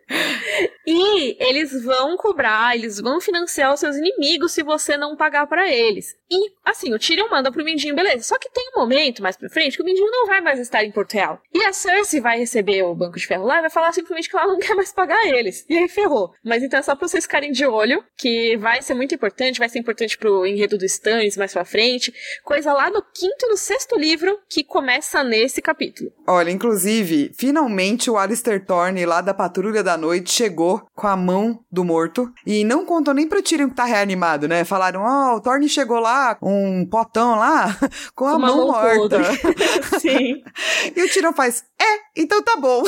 e 0.85 1.37
eles 1.43 1.83
vão 1.83 2.15
cobrar, 2.17 2.75
eles 2.75 2.99
vão 2.99 3.19
financiar 3.19 3.73
os 3.73 3.79
seus 3.79 3.95
inimigos 3.95 4.53
se 4.53 4.63
você 4.63 4.95
não 4.97 5.15
pagar 5.15 5.47
para 5.47 5.69
eles. 5.69 6.15
E, 6.29 6.51
assim, 6.63 6.93
o 6.93 6.99
Tyrion 6.99 7.29
manda 7.29 7.51
pro 7.51 7.63
Mindinho, 7.63 7.95
beleza. 7.95 8.23
Só 8.23 8.37
que 8.37 8.49
tem 8.49 8.71
um 8.75 8.79
momento 8.79 9.21
mais 9.21 9.37
pra 9.37 9.49
frente 9.49 9.75
que 9.75 9.83
o 9.83 9.85
Mindinho 9.85 10.11
não 10.11 10.25
vai 10.25 10.41
mais 10.41 10.59
estar 10.59 10.83
em 10.83 10.91
Porto 10.91 11.13
Real. 11.13 11.41
E 11.53 11.63
a 11.63 11.73
Cersei 11.73 12.19
vai 12.19 12.37
receber 12.37 12.83
o 12.83 12.95
Banco 12.95 13.17
de 13.17 13.25
Ferro 13.25 13.45
lá 13.45 13.57
e 13.57 13.61
vai 13.61 13.69
falar 13.69 13.91
simplesmente 13.93 14.29
que 14.29 14.35
ela 14.35 14.47
não 14.47 14.59
quer 14.59 14.75
mais 14.75 14.91
pagar 14.91 15.25
eles. 15.25 15.65
E 15.69 15.77
aí 15.77 15.87
ferrou. 15.87 16.33
Mas 16.43 16.63
então 16.63 16.79
é 16.79 16.83
só 16.83 16.95
pra 16.95 17.07
vocês 17.07 17.23
ficarem 17.23 17.51
de 17.51 17.65
olho, 17.65 18.03
que 18.17 18.57
vai 18.57 18.81
ser 18.81 18.93
muito 18.93 19.15
importante, 19.15 19.59
vai 19.59 19.69
ser 19.69 19.79
importante 19.79 20.06
pro 20.15 20.45
enredo 20.45 20.77
do 20.77 20.85
Stannis 20.85 21.35
mais 21.35 21.53
pra 21.53 21.65
frente. 21.65 22.13
Coisa 22.43 22.71
lá 22.71 22.91
no 22.91 23.01
quinto 23.01 23.45
e 23.45 23.49
no 23.49 23.57
sexto 23.57 23.97
livro 23.97 24.37
que 24.47 24.63
começa 24.63 25.23
nesse 25.23 25.59
capítulo. 25.61 26.11
Olha, 26.27 26.51
inclusive, 26.51 27.31
finalmente 27.35 28.11
o 28.11 28.17
Alistair 28.17 28.63
Thorne 28.63 29.05
lá 29.05 29.21
da 29.21 29.33
Patrulha 29.33 29.83
da 29.83 29.97
Noite 29.97 30.31
chegou 30.31 30.85
com 30.93 31.07
a 31.07 31.15
mão 31.15 31.59
do 31.71 31.83
morto 31.83 32.31
e 32.45 32.63
não 32.63 32.85
contou 32.85 33.13
nem 33.13 33.27
pro 33.27 33.41
Tyrion 33.41 33.69
que 33.69 33.75
tá 33.75 33.85
reanimado, 33.85 34.47
né? 34.47 34.63
Falaram, 34.63 35.01
ó, 35.01 35.33
oh, 35.33 35.37
o 35.37 35.41
Thorne 35.41 35.67
chegou 35.67 35.99
lá 35.99 36.37
um 36.41 36.85
potão 36.85 37.39
lá, 37.39 37.75
com 38.13 38.25
a 38.25 38.35
Uma 38.35 38.47
mão 38.47 38.67
morta. 38.67 39.17
Sim. 39.99 40.43
e 40.95 41.01
o 41.01 41.09
Tirão 41.09 41.33
faz, 41.33 41.63
é, 41.81 42.21
então 42.21 42.41
tá 42.43 42.55
bom. 42.57 42.83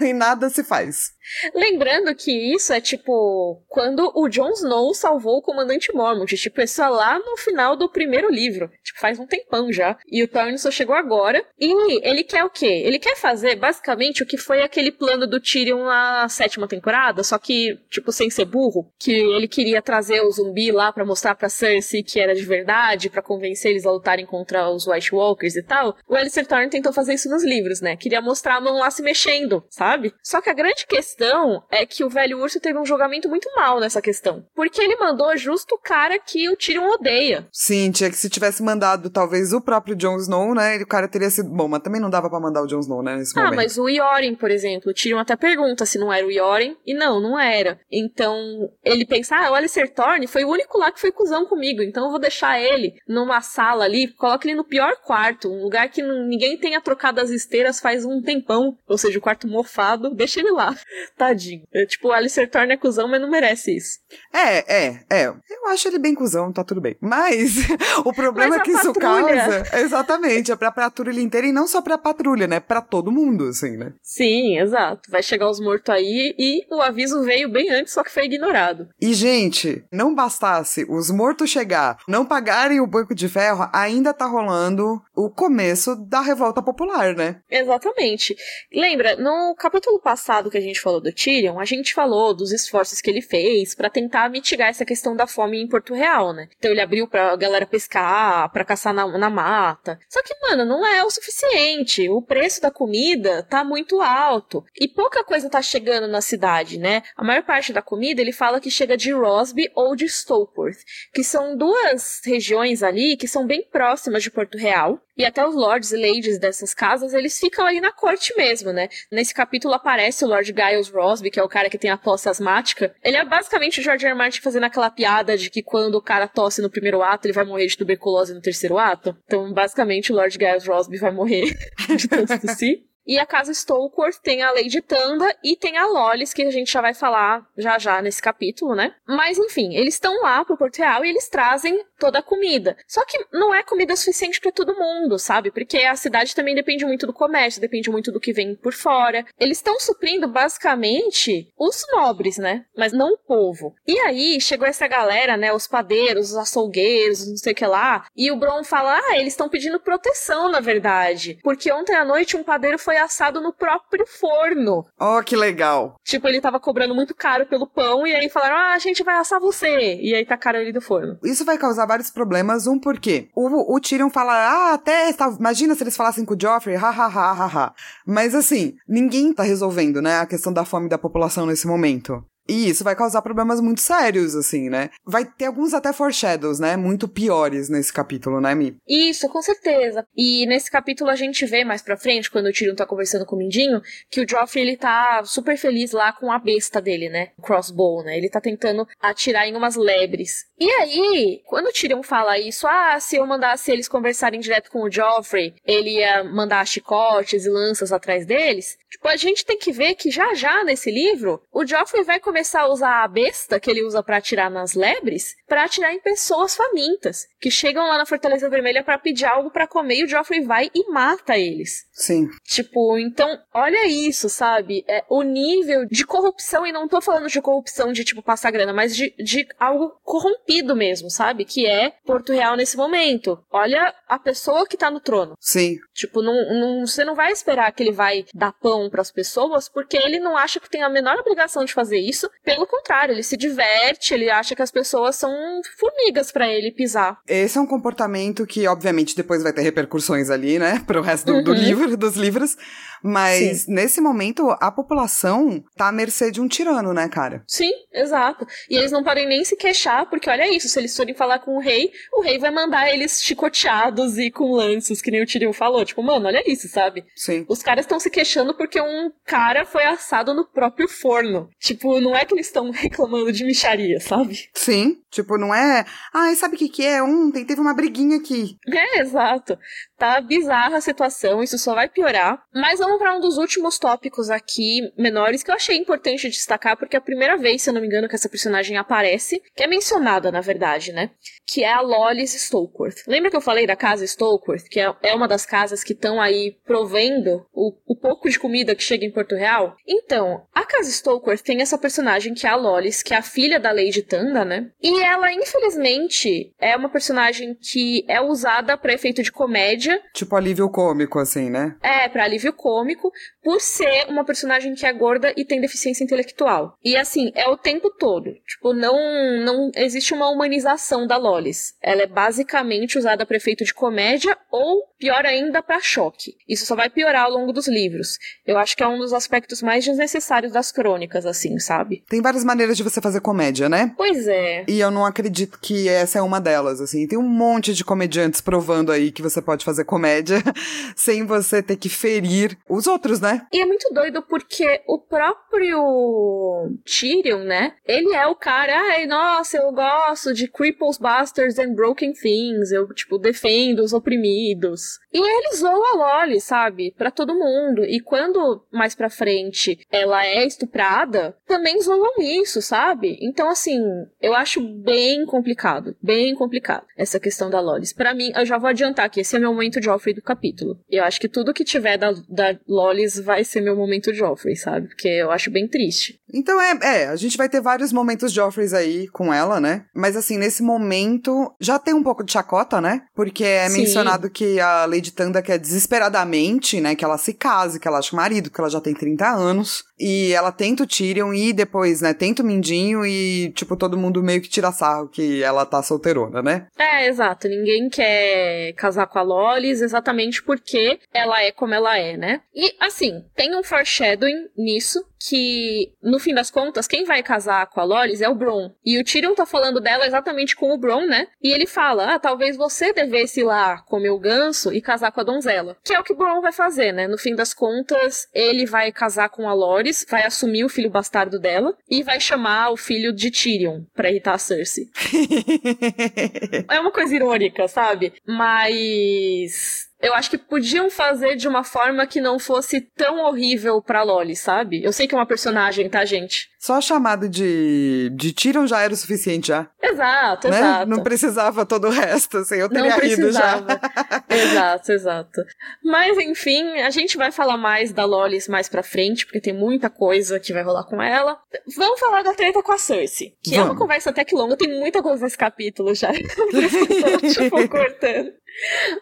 e 0.00 0.12
nada 0.12 0.48
se 0.50 0.64
faz. 0.64 1.12
Lembrando 1.54 2.14
que 2.14 2.32
isso 2.54 2.72
é 2.72 2.80
tipo 2.80 3.62
quando 3.68 4.10
o 4.14 4.28
Jon 4.28 4.50
Snow 4.50 4.94
salvou 4.94 5.38
o 5.38 5.42
comandante 5.42 5.92
Mormont. 5.92 6.36
Tipo, 6.36 6.60
isso 6.62 6.82
é 6.82 6.88
lá 6.88 7.18
no 7.18 7.36
final 7.36 7.76
do 7.76 7.88
primeiro 7.88 8.30
livro. 8.30 8.70
Tipo, 8.82 9.00
faz 9.00 9.18
um 9.18 9.26
tempão 9.26 9.72
já. 9.72 9.96
E 10.10 10.22
o 10.22 10.28
Torne 10.28 10.58
só 10.58 10.70
chegou 10.70 10.94
agora. 10.94 11.44
E 11.58 12.00
ele 12.06 12.24
quer 12.24 12.44
o 12.44 12.50
quê? 12.50 12.82
Ele 12.84 12.98
quer 12.98 13.16
fazer 13.16 13.56
basicamente 13.56 14.22
o 14.22 14.26
que 14.26 14.36
foi 14.36 14.62
aquele 14.62 14.90
plano 14.90 15.26
do 15.26 15.40
Tyrion 15.40 15.84
na 15.84 16.28
sétima 16.28 16.66
temporada, 16.66 17.22
só 17.22 17.38
que, 17.38 17.78
tipo, 17.90 18.12
sem 18.12 18.30
ser 18.30 18.44
burro. 18.44 18.90
Que 18.98 19.12
ele 19.12 19.48
queria 19.48 19.82
trazer 19.82 20.20
o 20.20 20.30
zumbi 20.30 20.70
lá 20.70 20.92
para 20.92 21.04
mostrar 21.04 21.34
pra 21.34 21.48
Cersei 21.48 22.02
que 22.02 22.20
era 22.20 22.34
de 22.34 22.44
verdade, 22.44 23.10
para 23.10 23.22
convencer 23.22 23.72
eles 23.72 23.86
a 23.86 23.90
lutarem 23.90 24.26
contra 24.26 24.70
os 24.70 24.86
White 24.86 25.14
Walkers 25.14 25.56
e 25.56 25.62
tal. 25.62 25.96
O 26.08 26.14
Alistair 26.14 26.46
Thorne 26.46 26.70
tentou 26.70 26.92
fazer 26.92 27.14
isso 27.14 27.28
nos 27.28 27.44
livros, 27.44 27.80
né? 27.80 27.96
Queria 27.96 28.20
mostrar 28.20 28.56
a 28.56 28.60
mão 28.60 28.78
lá 28.78 28.90
se 28.90 29.02
mexendo, 29.02 29.64
sabe? 29.68 30.14
Só 30.22 30.40
que 30.40 30.50
a 30.50 30.54
grande 30.54 30.86
questão 30.86 31.17
questão 31.18 31.62
é 31.70 31.84
que 31.84 32.04
o 32.04 32.08
velho 32.08 32.38
urso 32.38 32.60
teve 32.60 32.78
um 32.78 32.86
julgamento 32.86 33.28
muito 33.28 33.48
mal 33.56 33.80
nessa 33.80 34.00
questão. 34.00 34.44
Porque 34.54 34.80
ele 34.80 34.96
mandou 34.96 35.36
justo 35.36 35.74
o 35.74 35.78
cara 35.78 36.18
que 36.18 36.48
o 36.48 36.56
Tyrion 36.56 36.88
odeia. 36.90 37.46
Sim, 37.52 37.90
tinha 37.90 38.10
que 38.10 38.16
se 38.16 38.30
tivesse 38.30 38.62
mandado 38.62 39.10
talvez 39.10 39.52
o 39.52 39.60
próprio 39.60 39.96
Jon 39.96 40.16
Snow, 40.16 40.54
né? 40.54 40.76
O 40.78 40.86
cara 40.86 41.08
teria 41.08 41.30
sido. 41.30 41.48
Bom, 41.48 41.68
mas 41.68 41.82
também 41.82 42.00
não 42.00 42.10
dava 42.10 42.30
para 42.30 42.40
mandar 42.40 42.62
o 42.62 42.66
Jon 42.66 42.80
Snow, 42.80 43.02
né? 43.02 43.16
Nesse 43.16 43.38
ah, 43.38 43.42
momento. 43.42 43.56
mas 43.56 43.78
o 43.78 43.88
Yoren, 43.88 44.34
por 44.34 44.50
exemplo, 44.50 44.90
o 44.90 44.94
Tyrion 44.94 45.18
até 45.18 45.36
pergunta 45.36 45.84
se 45.84 45.98
não 45.98 46.12
era 46.12 46.26
o 46.26 46.30
Yoren. 46.30 46.76
E 46.86 46.94
não, 46.94 47.20
não 47.20 47.38
era. 47.38 47.80
Então 47.90 48.36
ele 48.84 49.04
pensa, 49.04 49.36
ah, 49.36 49.50
o 49.50 49.54
Alistair 49.54 49.92
Thorne 49.92 50.26
foi 50.26 50.44
o 50.44 50.50
único 50.50 50.78
lá 50.78 50.92
que 50.92 51.00
foi 51.00 51.10
cuzão 51.10 51.46
comigo. 51.46 51.82
Então 51.82 52.04
eu 52.04 52.10
vou 52.10 52.20
deixar 52.20 52.60
ele 52.60 52.94
numa 53.08 53.40
sala 53.40 53.84
ali, 53.84 54.08
coloca 54.08 54.46
ele 54.46 54.56
no 54.56 54.64
pior 54.64 54.96
quarto, 55.02 55.48
um 55.48 55.62
lugar 55.62 55.88
que 55.88 56.02
ninguém 56.02 56.56
tenha 56.56 56.80
trocado 56.80 57.20
as 57.20 57.30
esteiras 57.30 57.80
faz 57.80 58.04
um 58.04 58.18
um 58.18 58.22
tempão, 58.22 58.76
ou 58.86 58.98
seja, 58.98 59.18
o 59.18 59.22
quarto 59.22 59.46
mofado, 59.46 60.10
deixa 60.10 60.40
ele 60.40 60.50
lá. 60.50 60.74
Tadinho. 61.16 61.62
É, 61.72 61.86
tipo, 61.86 62.08
o 62.08 62.12
Alistair 62.12 62.50
Thorne 62.50 62.74
é 62.74 62.76
cuzão, 62.76 63.08
mas 63.08 63.20
não 63.20 63.30
merece 63.30 63.76
isso. 63.76 63.98
É, 64.32 64.86
é, 64.86 65.00
é. 65.10 65.26
Eu 65.26 65.66
acho 65.68 65.88
ele 65.88 65.98
bem 65.98 66.14
cuzão, 66.14 66.52
tá 66.52 66.64
tudo 66.64 66.80
bem. 66.80 66.96
Mas 67.00 67.56
o 68.04 68.12
problema 68.12 68.56
mas 68.56 68.60
é 68.60 68.64
que 68.64 68.70
isso 68.70 68.92
causa. 68.94 69.64
Exatamente, 69.78 70.52
é 70.52 70.56
pra 70.56 70.70
patrulha 70.70 71.20
inteira 71.20 71.46
e 71.46 71.52
não 71.52 71.66
só 71.66 71.80
pra 71.82 71.98
patrulha, 71.98 72.46
né? 72.46 72.60
Pra 72.60 72.80
todo 72.80 73.12
mundo, 73.12 73.48
assim, 73.48 73.76
né? 73.76 73.92
Sim, 74.02 74.58
exato. 74.58 75.10
Vai 75.10 75.22
chegar 75.22 75.48
os 75.48 75.60
mortos 75.60 75.94
aí 75.94 76.34
e 76.38 76.66
o 76.70 76.80
aviso 76.80 77.22
veio 77.22 77.48
bem 77.48 77.70
antes, 77.70 77.92
só 77.92 78.02
que 78.02 78.12
foi 78.12 78.24
ignorado. 78.24 78.88
E, 79.00 79.12
gente, 79.14 79.84
não 79.92 80.14
bastasse 80.14 80.86
os 80.88 81.10
mortos 81.10 81.50
chegar, 81.50 81.98
não 82.08 82.24
pagarem 82.24 82.80
o 82.80 82.86
banco 82.86 83.14
de 83.14 83.28
ferro, 83.28 83.68
ainda 83.72 84.14
tá 84.14 84.26
rolando 84.26 85.02
o 85.14 85.30
começo 85.30 85.96
da 85.96 86.20
revolta 86.20 86.62
popular, 86.62 87.14
né? 87.14 87.40
Exatamente. 87.50 88.36
Lembra, 88.72 89.16
no 89.16 89.54
capítulo 89.56 90.00
passado 90.00 90.50
que 90.50 90.58
a 90.58 90.60
gente 90.60 90.80
falou 90.80 90.87
do 91.00 91.12
Tyrion, 91.12 91.60
a 91.60 91.64
gente 91.64 91.92
falou 91.92 92.34
dos 92.34 92.52
esforços 92.52 93.00
que 93.00 93.10
ele 93.10 93.20
fez 93.20 93.74
para 93.74 93.90
tentar 93.90 94.30
mitigar 94.30 94.68
essa 94.68 94.84
questão 94.84 95.14
da 95.14 95.26
fome 95.26 95.60
em 95.60 95.68
Porto 95.68 95.94
Real, 95.94 96.32
né? 96.32 96.48
Então 96.58 96.70
ele 96.70 96.80
abriu 96.80 97.06
pra 97.06 97.36
galera 97.36 97.66
pescar, 97.66 98.50
pra 98.50 98.64
caçar 98.64 98.94
na, 98.94 99.06
na 99.18 99.30
mata. 99.30 99.98
Só 100.08 100.22
que, 100.22 100.34
mano, 100.42 100.64
não 100.64 100.84
é 100.86 101.04
o 101.04 101.10
suficiente. 101.10 102.08
O 102.08 102.22
preço 102.22 102.62
da 102.62 102.70
comida 102.70 103.42
tá 103.42 103.62
muito 103.62 104.00
alto. 104.00 104.64
E 104.74 104.88
pouca 104.88 105.22
coisa 105.22 105.50
tá 105.50 105.60
chegando 105.60 106.08
na 106.08 106.20
cidade, 106.20 106.78
né? 106.78 107.02
A 107.16 107.22
maior 107.22 107.42
parte 107.42 107.72
da 107.72 107.82
comida 107.82 108.20
ele 108.20 108.32
fala 108.32 108.60
que 108.60 108.70
chega 108.70 108.96
de 108.96 109.12
Rosby 109.12 109.70
ou 109.74 109.94
de 109.94 110.08
Stokeworth, 110.08 110.78
que 111.12 111.22
são 111.22 111.56
duas 111.56 112.20
regiões 112.24 112.82
ali 112.82 113.16
que 113.16 113.28
são 113.28 113.46
bem 113.46 113.62
próximas 113.62 114.22
de 114.22 114.30
Porto 114.30 114.56
Real. 114.56 115.00
E 115.18 115.24
até 115.24 115.44
os 115.44 115.54
lords 115.54 115.90
e 115.90 115.96
ladies 115.96 116.38
dessas 116.38 116.72
casas, 116.72 117.12
eles 117.12 117.38
ficam 117.38 117.66
ali 117.66 117.80
na 117.80 117.90
corte 117.90 118.32
mesmo, 118.36 118.72
né? 118.72 118.88
Nesse 119.10 119.34
capítulo 119.34 119.74
aparece 119.74 120.24
o 120.24 120.28
Lord 120.28 120.54
Giles 120.56 120.88
Rosby, 120.88 121.28
que 121.28 121.40
é 121.40 121.42
o 121.42 121.48
cara 121.48 121.68
que 121.68 121.76
tem 121.76 121.90
a 121.90 121.96
tosse 121.96 122.28
asmática. 122.28 122.94
Ele 123.02 123.16
é 123.16 123.24
basicamente 123.24 123.80
o 123.80 123.82
George 123.82 124.06
R. 124.06 124.14
Martin 124.14 124.40
fazendo 124.40 124.64
aquela 124.64 124.90
piada 124.90 125.36
de 125.36 125.50
que 125.50 125.60
quando 125.60 125.96
o 125.96 126.02
cara 126.02 126.28
tosse 126.28 126.62
no 126.62 126.70
primeiro 126.70 127.02
ato, 127.02 127.26
ele 127.26 127.34
vai 127.34 127.44
morrer 127.44 127.66
de 127.66 127.76
tuberculose 127.76 128.32
no 128.32 128.40
terceiro 128.40 128.78
ato. 128.78 129.16
Então, 129.24 129.52
basicamente, 129.52 130.12
o 130.12 130.14
Lord 130.14 130.32
Giles 130.38 130.66
Rosby 130.66 130.98
vai 130.98 131.10
morrer 131.10 131.52
de 131.96 132.06
tanto 132.06 132.38
tossir. 132.38 132.87
E 133.08 133.18
a 133.18 133.24
casa 133.24 133.54
Stokeworth 133.54 134.18
tem 134.22 134.42
a 134.42 134.52
Lady 134.52 134.82
Tanda 134.82 135.34
e 135.42 135.56
tem 135.56 135.78
a 135.78 135.86
Lolis, 135.86 136.34
que 136.34 136.42
a 136.42 136.50
gente 136.50 136.70
já 136.70 136.82
vai 136.82 136.92
falar 136.92 137.42
já 137.56 137.78
já 137.78 138.02
nesse 138.02 138.20
capítulo, 138.20 138.74
né? 138.74 138.94
Mas 139.06 139.38
enfim, 139.38 139.74
eles 139.74 139.94
estão 139.94 140.20
lá 140.20 140.44
pro 140.44 140.58
Porto 140.58 140.76
Real 140.76 141.02
e 141.02 141.08
eles 141.08 141.26
trazem 141.26 141.82
toda 141.98 142.18
a 142.18 142.22
comida. 142.22 142.76
Só 142.86 143.02
que 143.06 143.18
não 143.32 143.54
é 143.54 143.62
comida 143.62 143.96
suficiente 143.96 144.38
para 144.38 144.52
todo 144.52 144.76
mundo, 144.76 145.18
sabe? 145.18 145.50
Porque 145.50 145.78
a 145.78 145.96
cidade 145.96 146.34
também 146.34 146.54
depende 146.54 146.84
muito 146.84 147.06
do 147.06 147.12
comércio, 147.14 147.62
depende 147.62 147.88
muito 147.88 148.12
do 148.12 148.20
que 148.20 148.30
vem 148.30 148.54
por 148.54 148.74
fora. 148.74 149.24
Eles 149.40 149.56
estão 149.56 149.80
suprindo 149.80 150.28
basicamente 150.28 151.50
os 151.56 151.86
nobres, 151.90 152.36
né? 152.36 152.66
Mas 152.76 152.92
não 152.92 153.14
o 153.14 153.18
povo. 153.18 153.74
E 153.86 153.98
aí 154.00 154.38
chegou 154.38 154.68
essa 154.68 154.86
galera, 154.86 155.34
né? 155.34 155.50
Os 155.50 155.66
padeiros, 155.66 156.32
os 156.32 156.36
açougueiros, 156.36 157.26
não 157.26 157.38
sei 157.38 157.54
o 157.54 157.56
que 157.56 157.66
lá. 157.66 158.06
E 158.14 158.30
o 158.30 158.36
Bron 158.36 158.62
fala: 158.62 158.98
ah, 158.98 159.16
eles 159.16 159.32
estão 159.32 159.48
pedindo 159.48 159.80
proteção, 159.80 160.50
na 160.50 160.60
verdade. 160.60 161.38
Porque 161.42 161.72
ontem 161.72 161.96
à 161.96 162.04
noite 162.04 162.36
um 162.36 162.44
padeiro 162.44 162.78
foi 162.78 162.97
assado 162.98 163.40
no 163.40 163.52
próprio 163.52 164.06
forno. 164.06 164.86
Oh, 164.98 165.22
que 165.22 165.36
legal. 165.36 165.96
Tipo, 166.04 166.28
ele 166.28 166.40
tava 166.40 166.60
cobrando 166.60 166.94
muito 166.94 167.14
caro 167.14 167.46
pelo 167.46 167.66
pão 167.66 168.06
e 168.06 168.14
aí 168.14 168.28
falaram: 168.28 168.56
ah, 168.56 168.74
a 168.74 168.78
gente 168.78 169.02
vai 169.02 169.16
assar 169.16 169.40
você. 169.40 169.96
E 170.00 170.14
aí 170.14 170.24
tacaram 170.24 170.60
ele 170.60 170.72
do 170.72 170.80
forno. 170.80 171.18
Isso 171.22 171.44
vai 171.44 171.58
causar 171.58 171.86
vários 171.86 172.10
problemas. 172.10 172.66
Um, 172.66 172.78
porque 172.78 173.28
o, 173.34 173.74
o 173.74 173.80
Tyrion 173.80 174.10
fala: 174.10 174.32
ah, 174.32 174.74
até. 174.74 175.10
Imagina 175.38 175.74
se 175.74 175.82
eles 175.82 175.96
falassem 175.96 176.24
com 176.24 176.34
o 176.34 176.40
Joffrey, 176.40 176.76
ha, 176.76 176.90
ha, 176.90 177.06
ha, 177.06 177.32
ha, 177.32 177.46
ha. 177.46 177.74
Mas 178.06 178.34
assim, 178.34 178.76
ninguém 178.88 179.32
tá 179.32 179.42
resolvendo, 179.42 180.00
né, 180.00 180.20
a 180.20 180.26
questão 180.26 180.52
da 180.52 180.64
fome 180.64 180.88
da 180.88 180.98
população 180.98 181.46
nesse 181.46 181.66
momento. 181.66 182.24
E 182.48 182.68
isso 182.68 182.82
vai 182.82 182.96
causar 182.96 183.20
problemas 183.20 183.60
muito 183.60 183.82
sérios, 183.82 184.34
assim, 184.34 184.70
né? 184.70 184.88
Vai 185.04 185.24
ter 185.26 185.46
alguns 185.46 185.74
até 185.74 185.92
foreshadows, 185.92 186.58
né? 186.58 186.76
Muito 186.76 187.06
piores 187.06 187.68
nesse 187.68 187.92
capítulo, 187.92 188.40
né, 188.40 188.54
Mi? 188.54 188.76
Isso, 188.88 189.28
com 189.28 189.42
certeza. 189.42 190.06
E 190.16 190.46
nesse 190.46 190.70
capítulo 190.70 191.10
a 191.10 191.14
gente 191.14 191.44
vê 191.44 191.62
mais 191.62 191.82
pra 191.82 191.96
frente, 191.96 192.30
quando 192.30 192.46
o 192.46 192.52
Tyrion 192.52 192.74
tá 192.74 192.86
conversando 192.86 193.26
com 193.26 193.36
o 193.36 193.38
Mindinho, 193.38 193.82
que 194.10 194.22
o 194.22 194.28
Joffrey, 194.28 194.64
ele 194.64 194.76
tá 194.78 195.22
super 195.24 195.58
feliz 195.58 195.92
lá 195.92 196.10
com 196.12 196.32
a 196.32 196.38
besta 196.38 196.80
dele, 196.80 197.10
né? 197.10 197.28
O 197.36 197.42
crossbow, 197.42 198.02
né? 198.02 198.16
Ele 198.16 198.30
tá 198.30 198.40
tentando 198.40 198.88
atirar 199.00 199.46
em 199.46 199.54
umas 199.54 199.76
lebres. 199.76 200.46
E 200.58 200.70
aí, 200.70 201.42
quando 201.46 201.66
o 201.66 201.72
Tyrion 201.72 202.02
fala 202.02 202.38
isso, 202.38 202.66
ah, 202.66 202.98
se 202.98 203.16
eu 203.16 203.26
mandasse 203.26 203.70
eles 203.70 203.88
conversarem 203.88 204.40
direto 204.40 204.70
com 204.70 204.82
o 204.82 204.90
Joffrey, 204.90 205.54
ele 205.66 205.98
ia 205.98 206.24
mandar 206.24 206.66
chicotes 206.66 207.44
e 207.44 207.50
lanças 207.50 207.92
atrás 207.92 208.24
deles. 208.24 208.78
Tipo, 208.90 209.06
a 209.08 209.16
gente 209.16 209.44
tem 209.44 209.58
que 209.58 209.70
ver 209.70 209.94
que 209.94 210.10
já 210.10 210.34
já 210.34 210.64
nesse 210.64 210.90
livro, 210.90 211.42
o 211.52 211.66
Joffrey 211.66 212.02
vai 212.04 212.18
começar 212.18 212.37
começar 212.38 212.60
a 212.60 212.68
usar 212.68 213.02
a 213.02 213.08
besta 213.08 213.58
que 213.58 213.68
ele 213.68 213.84
usa 213.84 214.00
para 214.00 214.18
atirar 214.18 214.48
nas 214.48 214.74
lebres, 214.74 215.34
para 215.48 215.64
atirar 215.64 215.92
em 215.92 215.98
pessoas 215.98 216.54
famintas, 216.54 217.26
que 217.40 217.50
chegam 217.50 217.84
lá 217.84 217.98
na 217.98 218.06
Fortaleza 218.06 218.48
Vermelha 218.48 218.84
para 218.84 218.96
pedir 218.96 219.24
algo 219.24 219.50
para 219.50 219.66
comer 219.66 219.96
e 219.96 220.04
o 220.04 220.08
Joffrey 220.08 220.42
vai 220.42 220.70
e 220.72 220.88
mata 220.88 221.36
eles. 221.36 221.84
Sim. 221.92 222.28
Tipo, 222.44 222.96
então, 222.96 223.36
olha 223.52 223.88
isso, 223.88 224.28
sabe? 224.28 224.84
É, 224.86 225.04
o 225.08 225.22
nível 225.22 225.84
de 225.86 226.06
corrupção, 226.06 226.64
e 226.64 226.70
não 226.70 226.86
tô 226.86 227.00
falando 227.00 227.28
de 227.28 227.42
corrupção 227.42 227.92
de, 227.92 228.04
tipo, 228.04 228.22
passar 228.22 228.52
grana, 228.52 228.72
mas 228.72 228.94
de, 228.94 229.12
de 229.18 229.48
algo 229.58 229.98
corrompido 230.04 230.76
mesmo, 230.76 231.10
sabe? 231.10 231.44
Que 231.44 231.66
é 231.66 231.94
Porto 232.06 232.32
Real 232.32 232.54
nesse 232.56 232.76
momento. 232.76 233.44
Olha 233.50 233.92
a 234.06 234.18
pessoa 234.18 234.64
que 234.64 234.76
tá 234.76 234.92
no 234.92 235.00
trono. 235.00 235.34
Sim. 235.40 235.76
Tipo, 235.92 236.22
não, 236.22 236.34
não, 236.54 236.86
você 236.86 237.04
não 237.04 237.16
vai 237.16 237.32
esperar 237.32 237.72
que 237.72 237.82
ele 237.82 237.92
vai 237.92 238.26
dar 238.32 238.52
pão 238.52 238.88
para 238.88 239.02
as 239.02 239.10
pessoas, 239.10 239.68
porque 239.68 239.96
ele 239.96 240.20
não 240.20 240.36
acha 240.36 240.60
que 240.60 240.70
tem 240.70 240.84
a 240.84 240.88
menor 240.88 241.18
obrigação 241.18 241.64
de 241.64 241.74
fazer 241.74 241.98
isso 241.98 242.27
pelo 242.44 242.66
contrário, 242.66 243.12
ele 243.12 243.22
se 243.22 243.36
diverte, 243.36 244.14
ele 244.14 244.30
acha 244.30 244.54
que 244.54 244.62
as 244.62 244.70
pessoas 244.70 245.16
são 245.16 245.32
formigas 245.78 246.32
para 246.32 246.48
ele 246.48 246.70
pisar. 246.70 247.18
Esse 247.26 247.58
é 247.58 247.60
um 247.60 247.66
comportamento 247.66 248.46
que, 248.46 248.66
obviamente, 248.66 249.16
depois 249.16 249.42
vai 249.42 249.52
ter 249.52 249.62
repercussões 249.62 250.30
ali, 250.30 250.58
né? 250.58 250.82
Pro 250.86 251.02
resto 251.02 251.26
do, 251.26 251.34
uhum. 251.34 251.44
do 251.44 251.52
livro, 251.52 251.96
dos 251.96 252.16
livros. 252.16 252.56
Mas 253.02 253.62
Sim. 253.62 253.74
nesse 253.74 254.00
momento, 254.00 254.50
a 254.60 254.70
população 254.70 255.62
tá 255.76 255.88
à 255.88 255.92
mercê 255.92 256.30
de 256.30 256.40
um 256.40 256.48
tirano, 256.48 256.92
né, 256.92 257.08
cara? 257.08 257.42
Sim, 257.46 257.70
exato. 257.92 258.46
E 258.68 258.76
eles 258.76 258.92
não 258.92 259.04
podem 259.04 259.26
nem 259.26 259.44
se 259.44 259.56
queixar, 259.56 260.08
porque 260.08 260.28
olha 260.28 260.48
isso, 260.48 260.68
se 260.68 260.78
eles 260.78 260.96
forem 260.96 261.14
falar 261.14 261.38
com 261.40 261.56
o 261.56 261.60
rei, 261.60 261.92
o 262.12 262.20
rei 262.20 262.38
vai 262.38 262.50
mandar 262.50 262.92
eles 262.92 263.22
chicoteados 263.22 264.18
e 264.18 264.30
com 264.30 264.52
lanços, 264.52 265.00
que 265.00 265.10
nem 265.10 265.22
o 265.22 265.26
Tyrion 265.26 265.52
falou. 265.52 265.84
Tipo, 265.84 266.02
mano, 266.02 266.26
olha 266.26 266.42
isso, 266.50 266.68
sabe? 266.68 267.04
Sim. 267.14 267.44
Os 267.48 267.62
caras 267.62 267.84
estão 267.84 268.00
se 268.00 268.10
queixando 268.10 268.54
porque 268.54 268.80
um 268.80 269.10
cara 269.24 269.64
foi 269.64 269.84
assado 269.84 270.34
no 270.34 270.44
próprio 270.44 270.88
forno. 270.88 271.48
Tipo, 271.58 272.00
não 272.00 272.16
é 272.16 272.17
que 272.24 272.34
eles 272.34 272.46
estão 272.46 272.70
reclamando 272.72 273.32
de 273.32 273.44
micharia, 273.44 274.00
sabe? 274.00 274.48
Sim. 274.54 274.98
Tipo, 275.10 275.38
não 275.38 275.54
é. 275.54 275.84
Ai, 276.12 276.34
sabe 276.34 276.54
o 276.54 276.58
que, 276.58 276.68
que 276.68 276.84
é? 276.84 277.02
Ontem 277.02 277.44
teve 277.44 277.60
uma 277.60 277.74
briguinha 277.74 278.18
aqui. 278.18 278.58
É, 278.66 279.00
exato. 279.00 279.58
Tá 279.96 280.20
bizarra 280.20 280.76
a 280.76 280.80
situação, 280.80 281.42
isso 281.42 281.58
só 281.58 281.74
vai 281.74 281.88
piorar. 281.88 282.42
Mas 282.54 282.78
vamos 282.78 282.98
para 282.98 283.16
um 283.16 283.20
dos 283.20 283.38
últimos 283.38 283.78
tópicos 283.78 284.30
aqui, 284.30 284.92
menores, 284.96 285.42
que 285.42 285.50
eu 285.50 285.54
achei 285.54 285.76
importante 285.76 286.28
destacar, 286.28 286.76
porque 286.76 286.94
é 286.94 286.98
a 286.98 287.02
primeira 287.02 287.36
vez, 287.36 287.62
se 287.62 287.70
eu 287.70 287.74
não 287.74 287.80
me 287.80 287.86
engano, 287.86 288.08
que 288.08 288.14
essa 288.14 288.28
personagem 288.28 288.76
aparece, 288.76 289.42
que 289.56 289.62
é 289.62 289.66
mencionada, 289.66 290.30
na 290.30 290.40
verdade, 290.40 290.92
né? 290.92 291.10
Que 291.46 291.64
é 291.64 291.72
a 291.72 291.80
Lolis 291.80 292.34
Stokeworth. 292.34 293.06
Lembra 293.06 293.30
que 293.30 293.36
eu 293.36 293.40
falei 293.40 293.66
da 293.66 293.74
casa 293.74 294.06
Stokeworth, 294.06 294.68
que 294.70 294.78
é, 294.78 294.94
é 295.02 295.14
uma 295.14 295.26
das 295.26 295.46
casas 295.46 295.82
que 295.82 295.94
estão 295.94 296.20
aí 296.20 296.56
provendo 296.64 297.46
o, 297.52 297.72
o 297.86 297.96
pouco 297.96 298.28
de 298.28 298.38
comida 298.38 298.74
que 298.74 298.82
chega 298.82 299.04
em 299.04 299.10
Porto 299.10 299.34
Real? 299.34 299.74
Então, 299.86 300.46
a 300.54 300.64
casa 300.64 300.90
Stokeworth 300.90 301.42
tem 301.42 301.62
essa 301.62 301.78
personagem 301.78 302.07
que 302.34 302.46
é 302.46 302.50
a 302.50 302.56
Lolis, 302.56 303.02
que 303.02 303.12
é 303.12 303.16
a 303.16 303.22
filha 303.22 303.58
da 303.58 303.72
Lady 303.72 304.02
Tanda, 304.02 304.44
né? 304.44 304.70
E 304.82 305.02
ela, 305.02 305.32
infelizmente, 305.32 306.52
é 306.58 306.76
uma 306.76 306.88
personagem 306.88 307.54
que 307.54 308.04
é 308.08 308.20
usada 308.20 308.76
para 308.76 308.92
efeito 308.92 309.22
de 309.22 309.32
comédia. 309.32 310.00
Tipo 310.14 310.36
alívio 310.36 310.68
cômico, 310.70 311.18
assim, 311.18 311.50
né? 311.50 311.76
É, 311.82 312.08
para 312.08 312.24
alívio 312.24 312.52
cômico, 312.52 313.12
por 313.48 313.62
ser 313.62 314.04
uma 314.10 314.26
personagem 314.26 314.74
que 314.74 314.84
é 314.84 314.92
gorda 314.92 315.32
e 315.34 315.42
tem 315.42 315.58
deficiência 315.58 316.04
intelectual. 316.04 316.76
E 316.84 316.94
assim, 316.94 317.32
é 317.34 317.48
o 317.48 317.56
tempo 317.56 317.88
todo. 317.88 318.30
Tipo, 318.46 318.74
não, 318.74 318.94
não 319.42 319.70
existe 319.74 320.12
uma 320.12 320.28
humanização 320.28 321.06
da 321.06 321.16
Lolis. 321.16 321.72
Ela 321.82 322.02
é 322.02 322.06
basicamente 322.06 322.98
usada 322.98 323.24
para 323.24 323.38
efeito 323.38 323.64
de 323.64 323.72
comédia 323.72 324.36
ou, 324.52 324.82
pior 324.98 325.24
ainda, 325.24 325.62
para 325.62 325.80
choque. 325.80 326.34
Isso 326.46 326.66
só 326.66 326.76
vai 326.76 326.90
piorar 326.90 327.24
ao 327.24 327.30
longo 327.30 327.50
dos 327.50 327.66
livros. 327.66 328.18
Eu 328.46 328.58
acho 328.58 328.76
que 328.76 328.82
é 328.82 328.86
um 328.86 328.98
dos 328.98 329.14
aspectos 329.14 329.62
mais 329.62 329.82
desnecessários 329.82 330.52
das 330.52 330.70
crônicas, 330.70 331.24
assim, 331.24 331.58
sabe? 331.58 332.04
Tem 332.06 332.20
várias 332.20 332.44
maneiras 332.44 332.76
de 332.76 332.82
você 332.82 333.00
fazer 333.00 333.22
comédia, 333.22 333.66
né? 333.66 333.94
Pois 333.96 334.28
é. 334.28 334.66
E 334.68 334.78
eu 334.78 334.90
não 334.90 335.06
acredito 335.06 335.58
que 335.58 335.88
essa 335.88 336.18
é 336.18 336.22
uma 336.22 336.38
delas, 336.38 336.82
assim. 336.82 337.06
Tem 337.06 337.18
um 337.18 337.22
monte 337.26 337.72
de 337.72 337.82
comediantes 337.82 338.42
provando 338.42 338.92
aí 338.92 339.10
que 339.10 339.22
você 339.22 339.40
pode 339.40 339.64
fazer 339.64 339.84
comédia 339.84 340.42
sem 340.94 341.24
você 341.24 341.62
ter 341.62 341.76
que 341.76 341.88
ferir 341.88 342.54
os 342.68 342.86
outros, 342.86 343.22
né? 343.22 343.37
E 343.52 343.60
é 343.60 343.66
muito 343.66 343.92
doido 343.92 344.22
porque 344.22 344.82
o 344.86 344.98
próprio 344.98 346.78
Tyrion, 346.84 347.44
né? 347.44 347.74
Ele 347.84 348.14
é 348.14 348.26
o 348.26 348.34
cara, 348.34 348.72
ai, 348.76 349.06
nossa, 349.06 349.56
eu 349.56 349.72
gosto 349.72 350.32
de 350.32 350.48
Cripples, 350.48 350.98
Bastards 350.98 351.58
and 351.58 351.74
Broken 351.74 352.12
Things. 352.12 352.70
Eu, 352.72 352.86
tipo, 352.94 353.18
defendo 353.18 353.80
os 353.80 353.92
oprimidos. 353.92 354.98
E 355.12 355.18
ele 355.18 355.56
zoa 355.56 355.92
a 355.92 355.96
Lolly, 355.96 356.40
sabe? 356.40 356.94
Pra 356.96 357.10
todo 357.10 357.34
mundo. 357.34 357.84
E 357.84 358.00
quando, 358.00 358.64
mais 358.72 358.94
pra 358.94 359.10
frente, 359.10 359.78
ela 359.90 360.24
é 360.26 360.46
estuprada, 360.46 361.36
também 361.46 361.80
zoam 361.80 362.14
isso, 362.18 362.60
sabe? 362.60 363.18
Então, 363.20 363.48
assim, 363.48 363.80
eu 364.20 364.34
acho 364.34 364.60
bem 364.60 365.24
complicado. 365.26 365.96
Bem 366.02 366.34
complicado 366.34 366.86
essa 366.96 367.20
questão 367.20 367.50
da 367.50 367.60
Lolis. 367.60 367.92
Para 367.92 368.14
mim, 368.14 368.32
eu 368.34 368.44
já 368.44 368.58
vou 368.58 368.68
adiantar 368.68 369.08
que 369.10 369.20
esse 369.20 369.36
é 369.36 369.38
meu 369.38 369.52
momento 369.52 369.82
Joffrey 369.82 370.14
do 370.14 370.22
capítulo. 370.22 370.78
Eu 370.90 371.04
acho 371.04 371.20
que 371.20 371.28
tudo 371.28 371.54
que 371.54 371.64
tiver 371.64 371.96
da, 371.96 372.12
da 372.28 372.58
Lolis 372.66 373.18
vai 373.28 373.44
ser 373.44 373.60
meu 373.60 373.76
momento 373.76 374.12
Joffrey, 374.14 374.56
sabe? 374.56 374.88
Porque 374.88 375.06
eu 375.06 375.30
acho 375.30 375.50
bem 375.50 375.68
triste. 375.68 376.18
Então 376.32 376.58
é, 376.58 376.78
é, 376.82 377.06
a 377.08 377.16
gente 377.16 377.36
vai 377.36 377.46
ter 377.46 377.60
vários 377.60 377.92
momentos 377.92 378.32
Joffreys 378.32 378.72
aí 378.72 379.06
com 379.08 379.32
ela, 379.32 379.60
né? 379.60 379.84
Mas 379.94 380.16
assim, 380.16 380.38
nesse 380.38 380.62
momento 380.62 381.54
já 381.60 381.78
tem 381.78 381.92
um 381.92 382.02
pouco 382.02 382.24
de 382.24 382.32
chacota, 382.32 382.80
né? 382.80 383.02
Porque 383.14 383.44
é 383.44 383.68
Sim. 383.68 383.80
mencionado 383.80 384.30
que 384.30 384.58
a 384.58 384.86
Lady 384.86 385.12
Tanda 385.12 385.42
quer 385.42 385.58
desesperadamente, 385.58 386.80
né, 386.80 386.94
que 386.94 387.04
ela 387.04 387.18
se 387.18 387.34
case, 387.34 387.78
que 387.78 387.86
ela 387.86 387.98
acha 387.98 388.14
o 388.14 388.16
marido, 388.16 388.50
que 388.50 388.58
ela 388.58 388.70
já 388.70 388.80
tem 388.80 388.94
30 388.94 389.28
anos. 389.28 389.84
E 389.98 390.32
ela 390.32 390.52
tenta 390.52 390.82
o 390.82 390.86
Tyrion 390.86 391.32
e 391.32 391.52
depois, 391.52 392.00
né, 392.00 392.14
tenta 392.14 392.42
o 392.42 392.46
Mindinho 392.46 393.04
e, 393.04 393.50
tipo, 393.54 393.76
todo 393.76 393.96
mundo 393.96 394.22
meio 394.22 394.40
que 394.40 394.48
tira 394.48 394.72
sarro 394.72 395.08
que 395.08 395.42
ela 395.42 395.66
tá 395.66 395.82
solteirona, 395.82 396.42
né? 396.42 396.66
É, 396.78 397.06
exato. 397.06 397.48
Ninguém 397.48 397.88
quer 397.88 398.72
casar 398.74 399.06
com 399.06 399.18
a 399.18 399.22
Lolis 399.22 399.80
exatamente 399.80 400.42
porque 400.42 400.98
ela 401.12 401.42
é 401.42 401.50
como 401.50 401.74
ela 401.74 401.98
é, 401.98 402.16
né? 402.16 402.40
E, 402.54 402.74
assim, 402.80 403.24
tem 403.34 403.56
um 403.56 403.62
foreshadowing 403.62 404.48
nisso, 404.56 405.04
que, 405.18 405.92
no 406.02 406.18
fim 406.18 406.32
das 406.32 406.50
contas, 406.50 406.86
quem 406.86 407.04
vai 407.04 407.22
casar 407.22 407.66
com 407.66 407.80
a 407.80 407.84
Loris 407.84 408.20
é 408.20 408.28
o 408.28 408.34
Bron. 408.34 408.70
E 408.84 408.98
o 408.98 409.04
Tyrion 409.04 409.34
tá 409.34 409.44
falando 409.44 409.80
dela 409.80 410.06
exatamente 410.06 410.54
com 410.54 410.72
o 410.72 410.78
Bron, 410.78 411.06
né? 411.06 411.26
E 411.42 411.52
ele 411.52 411.66
fala: 411.66 412.14
Ah, 412.14 412.18
talvez 412.18 412.56
você 412.56 412.92
devesse 412.92 413.40
ir 413.40 413.44
lá 413.44 413.78
comer 413.82 414.10
o 414.10 414.18
ganso 414.18 414.72
e 414.72 414.80
casar 414.80 415.12
com 415.12 415.20
a 415.20 415.24
donzela. 415.24 415.76
Que 415.82 415.94
é 415.94 416.00
o 416.00 416.04
que 416.04 416.12
o 416.12 416.16
Bron 416.16 416.40
vai 416.40 416.52
fazer, 416.52 416.92
né? 416.92 417.08
No 417.08 417.18
fim 417.18 417.34
das 417.34 417.52
contas, 417.52 418.28
ele 418.32 418.64
vai 418.64 418.92
casar 418.92 419.28
com 419.28 419.48
a 419.48 419.54
Loris, 419.54 419.87
vai 420.08 420.24
assumir 420.24 420.64
o 420.64 420.68
filho 420.68 420.90
bastardo 420.90 421.38
dela 421.38 421.76
e 421.88 422.02
vai 422.02 422.20
chamar 422.20 422.70
o 422.70 422.76
filho 422.76 423.12
de 423.12 423.30
Tyrion 423.30 423.82
pra 423.94 424.10
irritar 424.10 424.34
a 424.34 424.38
Cersei. 424.38 424.88
é 426.68 426.80
uma 426.80 426.90
coisa 426.90 427.14
irônica, 427.14 427.66
sabe? 427.68 428.12
Mas 428.26 429.88
eu 430.00 430.14
acho 430.14 430.30
que 430.30 430.38
podiam 430.38 430.88
fazer 430.88 431.34
de 431.34 431.48
uma 431.48 431.64
forma 431.64 432.06
que 432.06 432.20
não 432.20 432.38
fosse 432.38 432.80
tão 432.80 433.18
horrível 433.24 433.82
pra 433.82 434.04
Loli, 434.04 434.36
sabe? 434.36 434.82
Eu 434.82 434.92
sei 434.92 435.08
que 435.08 435.14
é 435.14 435.18
uma 435.18 435.26
personagem, 435.26 435.88
tá, 435.88 436.04
gente? 436.04 436.48
Só 436.58 436.80
chamado 436.80 437.28
de, 437.28 438.10
de 438.14 438.32
Tyrion 438.32 438.66
já 438.66 438.80
era 438.80 438.92
o 438.92 438.96
suficiente 438.96 439.48
já. 439.48 439.68
Exato, 439.80 440.48
né? 440.48 440.58
exato. 440.58 440.90
Não 440.90 441.02
precisava 441.02 441.64
todo 441.64 441.86
o 441.86 441.90
resto, 441.90 442.38
assim, 442.38 442.56
eu 442.56 442.68
teria 442.68 442.90
não 442.90 442.98
rido 442.98 443.30
já. 443.30 443.62
exato, 444.28 444.92
exato. 444.92 445.40
Mas 445.84 446.18
enfim, 446.18 446.80
a 446.80 446.90
gente 446.90 447.16
vai 447.16 447.30
falar 447.30 447.56
mais 447.56 447.92
da 447.92 448.04
Lolis 448.04 448.48
mais 448.48 448.68
pra 448.68 448.82
frente, 448.82 449.24
porque 449.24 449.40
tem 449.40 449.52
muita 449.52 449.88
coisa 449.88 450.40
que 450.40 450.52
vai 450.52 450.64
rolar 450.64 450.84
com 450.84 451.00
ela. 451.00 451.38
Vamos 451.76 452.00
falar 452.00 452.22
da 452.22 452.34
treta 452.34 452.60
com 452.60 452.72
a 452.72 452.78
Cersei, 452.78 453.36
que 453.40 453.50
Vamos. 453.50 453.66
é 453.66 453.70
uma 453.70 453.78
conversa 453.78 454.10
até 454.10 454.24
que 454.24 454.34
longa, 454.34 454.56
tem 454.56 454.80
muita 454.80 455.00
coisa 455.00 455.22
nesse 455.22 455.38
capítulo 455.38 455.94
já. 455.94 456.10
tipo, 456.12 457.68
cortando. 457.68 458.32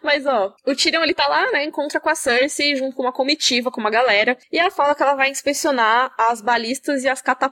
Mas, 0.02 0.26
ó, 0.26 0.54
o 0.66 0.74
Tyrion, 0.74 1.02
ele 1.02 1.14
tá 1.14 1.26
lá, 1.26 1.50
né, 1.50 1.64
encontra 1.64 1.98
com 1.98 2.08
a 2.08 2.14
Cersei, 2.14 2.76
junto 2.76 2.94
com 2.94 3.02
uma 3.02 3.12
comitiva, 3.12 3.70
com 3.70 3.80
uma 3.80 3.90
galera, 3.90 4.36
e 4.52 4.58
ela 4.58 4.70
fala 4.70 4.94
que 4.94 5.02
ela 5.02 5.14
vai 5.14 5.30
inspecionar 5.30 6.12
as 6.18 6.40
balistas 6.40 7.04
e 7.04 7.08
as 7.08 7.22
catapultas, 7.22 7.45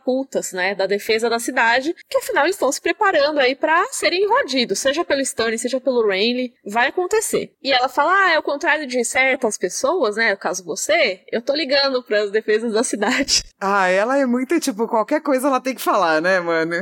né, 0.53 0.75
da 0.75 0.87
defesa 0.87 1.29
da 1.29 1.39
cidade, 1.39 1.95
que 2.09 2.19
afinal 2.19 2.45
eles 2.45 2.57
estão 2.57 2.71
se 2.71 2.81
preparando 2.81 3.39
aí 3.39 3.55
para 3.55 3.87
serem 3.91 4.25
invadidos, 4.25 4.79
seja 4.79 5.05
pelo 5.05 5.21
Stannis, 5.21 5.61
seja 5.61 5.81
pelo 5.81 6.07
Renly, 6.07 6.53
vai 6.65 6.89
acontecer. 6.89 7.53
E 7.63 7.73
ela 7.73 7.89
fala, 7.89 8.13
ah, 8.13 8.33
é 8.33 8.39
o 8.39 8.43
contrário 8.43 8.87
de 8.87 9.05
certas 9.05 9.57
pessoas, 9.59 10.17
né, 10.17 10.33
no 10.33 10.37
caso 10.37 10.65
você, 10.65 11.21
eu 11.31 11.43
tô 11.43 11.55
ligando 11.55 12.03
para 12.03 12.23
as 12.23 12.31
defesas 12.31 12.73
da 12.73 12.83
cidade. 12.83 13.43
Ah, 13.67 13.89
ela 13.89 14.19
é 14.19 14.27
muito, 14.27 14.61
tipo, 14.61 14.87
qualquer 14.87 15.23
coisa 15.23 15.47
ela 15.49 15.59
tem 15.59 15.75
que 15.75 15.81
falar, 15.81 16.21
né, 16.21 16.39
mano? 16.39 16.75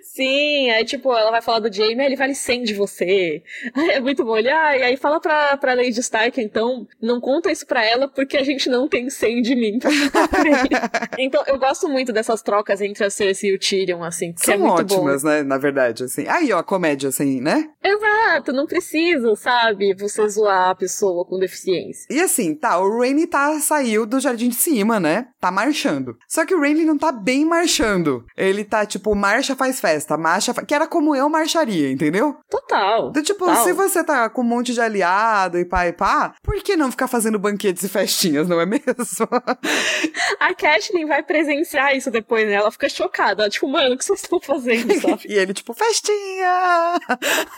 Sim, 0.00 0.70
aí, 0.70 0.84
tipo, 0.84 1.12
ela 1.12 1.28
vai 1.28 1.42
falar 1.42 1.58
do 1.58 1.72
Jaime, 1.74 2.04
ele 2.04 2.14
vale 2.14 2.36
100 2.36 2.62
de 2.62 2.74
você. 2.74 3.42
É 3.90 3.98
muito 3.98 4.24
bom, 4.24 4.36
ele, 4.36 4.48
ah, 4.48 4.76
e 4.76 4.82
aí 4.84 4.96
fala 4.96 5.18
pra, 5.20 5.56
pra 5.56 5.74
Lady 5.74 5.98
Stark, 5.98 6.40
então, 6.40 6.86
não 7.02 7.20
conta 7.20 7.50
isso 7.50 7.66
pra 7.66 7.84
ela 7.84 8.06
porque 8.06 8.36
a 8.36 8.44
gente 8.44 8.68
não 8.68 8.86
tem 8.86 9.10
100 9.10 9.42
de 9.42 9.56
mim 9.56 9.78
pra 9.80 9.90
Então, 11.18 11.42
eu 11.46 11.58
gosto 11.58 11.88
muito 11.88 12.12
dessas 12.12 12.42
trocas 12.50 12.80
entre 12.80 13.04
a 13.04 13.10
Cersei 13.10 13.50
e 13.50 13.54
o 13.54 13.58
Tyrion, 13.60 14.02
assim, 14.02 14.32
que 14.32 14.44
São 14.44 14.54
é 14.54 14.58
muito 14.58 14.72
ótimas, 14.72 15.22
bom. 15.22 15.28
né, 15.28 15.44
na 15.44 15.56
verdade, 15.56 16.02
assim. 16.02 16.26
Aí, 16.26 16.52
ó, 16.52 16.60
comédia, 16.64 17.08
assim, 17.08 17.40
né? 17.40 17.68
Exato, 17.80 18.52
não 18.52 18.66
precisa, 18.66 19.36
sabe, 19.36 19.94
você 19.94 20.28
zoar 20.28 20.70
a 20.70 20.74
pessoa 20.74 21.24
com 21.24 21.38
deficiência. 21.38 22.06
E 22.10 22.20
assim, 22.20 22.52
tá, 22.52 22.76
o 22.80 22.98
Rainy 22.98 23.28
tá, 23.28 23.60
saiu 23.60 24.04
do 24.04 24.18
jardim 24.18 24.48
de 24.48 24.56
cima, 24.56 24.98
né? 24.98 25.28
Tá 25.40 25.52
marchando. 25.52 26.16
Só 26.26 26.44
que 26.44 26.52
o 26.52 26.60
Rainy 26.60 26.84
não 26.84 26.98
tá 26.98 27.12
bem 27.12 27.44
marchando. 27.44 28.24
Ele 28.36 28.64
tá, 28.64 28.84
tipo, 28.84 29.14
marcha 29.14 29.54
faz 29.54 29.80
festa, 29.80 30.16
marcha, 30.16 30.52
fa... 30.52 30.64
que 30.64 30.74
era 30.74 30.88
como 30.88 31.14
eu 31.14 31.28
marcharia, 31.28 31.90
entendeu? 31.90 32.36
Total. 32.50 33.10
Então, 33.10 33.22
tipo, 33.22 33.46
total. 33.46 33.64
se 33.64 33.72
você 33.72 34.02
tá 34.02 34.28
com 34.28 34.40
um 34.40 34.44
monte 34.44 34.72
de 34.72 34.80
aliado 34.80 35.56
e 35.56 35.64
pá 35.64 35.86
e 35.86 35.92
pá, 35.92 36.34
por 36.42 36.56
que 36.62 36.76
não 36.76 36.90
ficar 36.90 37.06
fazendo 37.06 37.38
banquetes 37.38 37.84
e 37.84 37.88
festinhas, 37.88 38.48
não 38.48 38.60
é 38.60 38.66
mesmo? 38.66 38.82
A 40.40 40.52
Catelyn 40.52 41.06
vai 41.06 41.22
presenciar 41.22 41.96
isso 41.96 42.10
depois, 42.10 42.39
né? 42.44 42.52
Ela 42.52 42.70
fica 42.70 42.88
chocada. 42.88 43.42
Ela, 43.42 43.50
tipo, 43.50 43.68
mano, 43.68 43.94
o 43.94 43.98
que 43.98 44.04
vocês 44.04 44.22
estão 44.22 44.40
fazendo, 44.40 44.92
sabe? 45.00 45.22
e 45.28 45.34
ele, 45.34 45.52
tipo, 45.52 45.72
festinha! 45.74 46.98